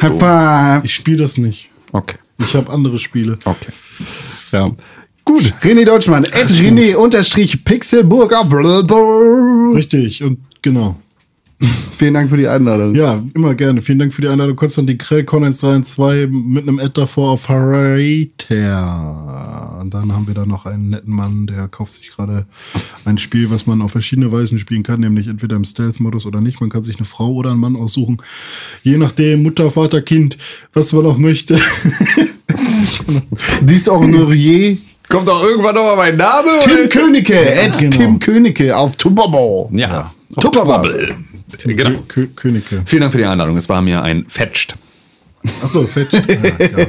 [0.01, 0.83] High five.
[0.83, 1.69] Ich spiele das nicht.
[1.93, 2.17] Okay.
[2.39, 3.39] Ich habe andere Spiele.
[3.45, 3.71] Okay.
[4.51, 4.69] Ja.
[5.25, 5.53] Gut.
[5.61, 6.25] René Deutschmann.
[6.25, 8.31] At René unterstrich Pixelburg.
[9.75, 10.95] Richtig, und genau.
[11.97, 12.93] Vielen Dank für die Einladung.
[12.93, 13.81] Ja, immer gerne.
[13.81, 14.55] Vielen Dank für die Einladung.
[14.55, 18.19] Konstantin Krell, Con132 mit einem Ad davor auf Rater.
[19.81, 22.45] Und dann haben wir da noch einen netten Mann, der kauft sich gerade
[23.05, 26.61] ein Spiel, was man auf verschiedene Weisen spielen kann, nämlich entweder im Stealth-Modus oder nicht.
[26.61, 28.17] Man kann sich eine Frau oder einen Mann aussuchen.
[28.83, 30.37] Je nachdem, Mutter, Vater, Kind,
[30.73, 31.59] was man auch möchte.
[33.61, 34.77] Dishonourier.
[35.09, 36.59] Kommt auch irgendwann noch mal mein Name?
[36.61, 37.39] Tim Königke.
[37.39, 37.97] At genau.
[37.97, 39.69] Tim Königke auf Tupperball.
[39.71, 40.11] Ja.
[40.39, 41.15] Tupperball.
[41.63, 41.99] Genau.
[42.07, 42.81] Kö Königke.
[42.85, 43.57] Vielen Dank für die Einladung.
[43.57, 44.75] Es war mir ein Fetcht.
[45.61, 46.09] Achso, fett.
[46.27, 46.87] Ja, ja,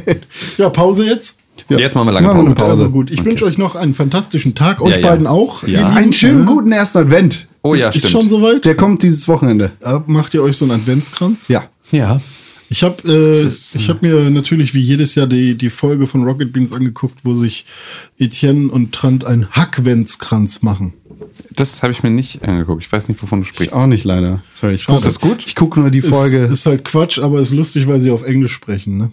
[0.58, 1.38] ja, Pause jetzt.
[1.68, 2.46] Jetzt machen wir lange Machen Pause.
[2.48, 2.70] eine Pause.
[2.70, 4.80] Also gut, ich wünsche euch noch einen fantastischen Tag.
[4.80, 5.08] Euch Ja, ja.
[5.08, 5.66] beiden auch.
[5.66, 5.88] Ja.
[5.88, 7.46] Einen schönen guten ersten Advent.
[7.62, 8.12] Oh ja, Ist stimmt.
[8.12, 8.64] schon soweit?
[8.64, 9.72] Der kommt dieses Wochenende.
[9.80, 11.48] Äh, Macht ihr euch so einen Adventskranz?
[11.48, 11.64] Ja.
[11.90, 12.20] Ja.
[12.70, 16.22] Ich habe äh, ist, ich hab mir natürlich wie jedes Jahr die, die Folge von
[16.24, 17.64] Rocket Beans angeguckt, wo sich
[18.18, 20.92] Etienne und Trant einen Hackwenzkranz machen.
[21.58, 22.82] Das habe ich mir nicht angeguckt.
[22.84, 23.74] Ich weiß nicht, wovon du Ich sprichst.
[23.74, 24.42] auch nicht leider.
[24.54, 25.42] Sorry, ich Ist das gut?
[25.46, 26.38] Ich gucke nur die Folge.
[26.38, 28.96] Ist, ist halt Quatsch, aber ist lustig, weil sie auf Englisch sprechen.
[28.96, 29.10] Ne?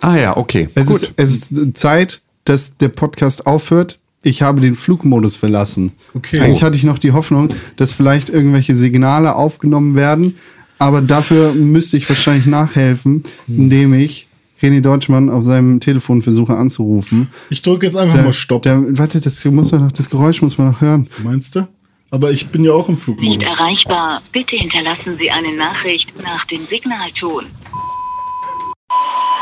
[0.00, 0.68] Ah ja, okay.
[0.74, 1.02] es, Gut.
[1.02, 3.98] ist, es ist Zeit, dass der Podcast aufhört.
[4.22, 5.92] Ich habe den Flugmodus verlassen.
[6.14, 6.40] Okay.
[6.40, 6.66] Eigentlich Oh.
[6.66, 10.36] hatte ich noch die Hoffnung, dass vielleicht irgendwelche Signale aufgenommen werden.
[10.78, 13.56] Aber dafür müsste ich wahrscheinlich nachhelfen, Hm.
[13.58, 14.28] indem ich
[14.64, 17.28] René Deutschmann auf seinem Telefon versuche anzurufen.
[17.50, 18.62] Ich drücke jetzt einfach Der, mal Stopp.
[18.62, 21.10] Der, warte, das, muss man noch, das Geräusch muss man noch hören.
[21.22, 21.68] Meinst du?
[22.10, 23.44] Aber ich bin ja auch im Nicht Flugmodus.
[23.46, 24.22] erreichbar.
[24.32, 27.44] Bitte hinterlassen Sie eine Nachricht nach dem Signalton.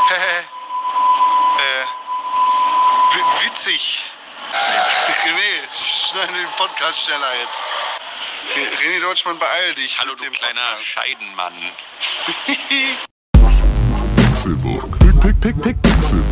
[0.09, 0.43] äh,
[3.13, 3.99] wi- witzig.
[5.23, 7.65] René, schneide den Podcast schneller jetzt.
[8.81, 9.97] René Deutschmann, beeil dich.
[9.99, 10.85] Hallo, du dem kleiner Podcast.
[10.85, 11.53] Scheidenmann.
[14.17, 15.02] Pixelburg.
[15.23, 16.22] Pick, pick, pick, Pixelburg.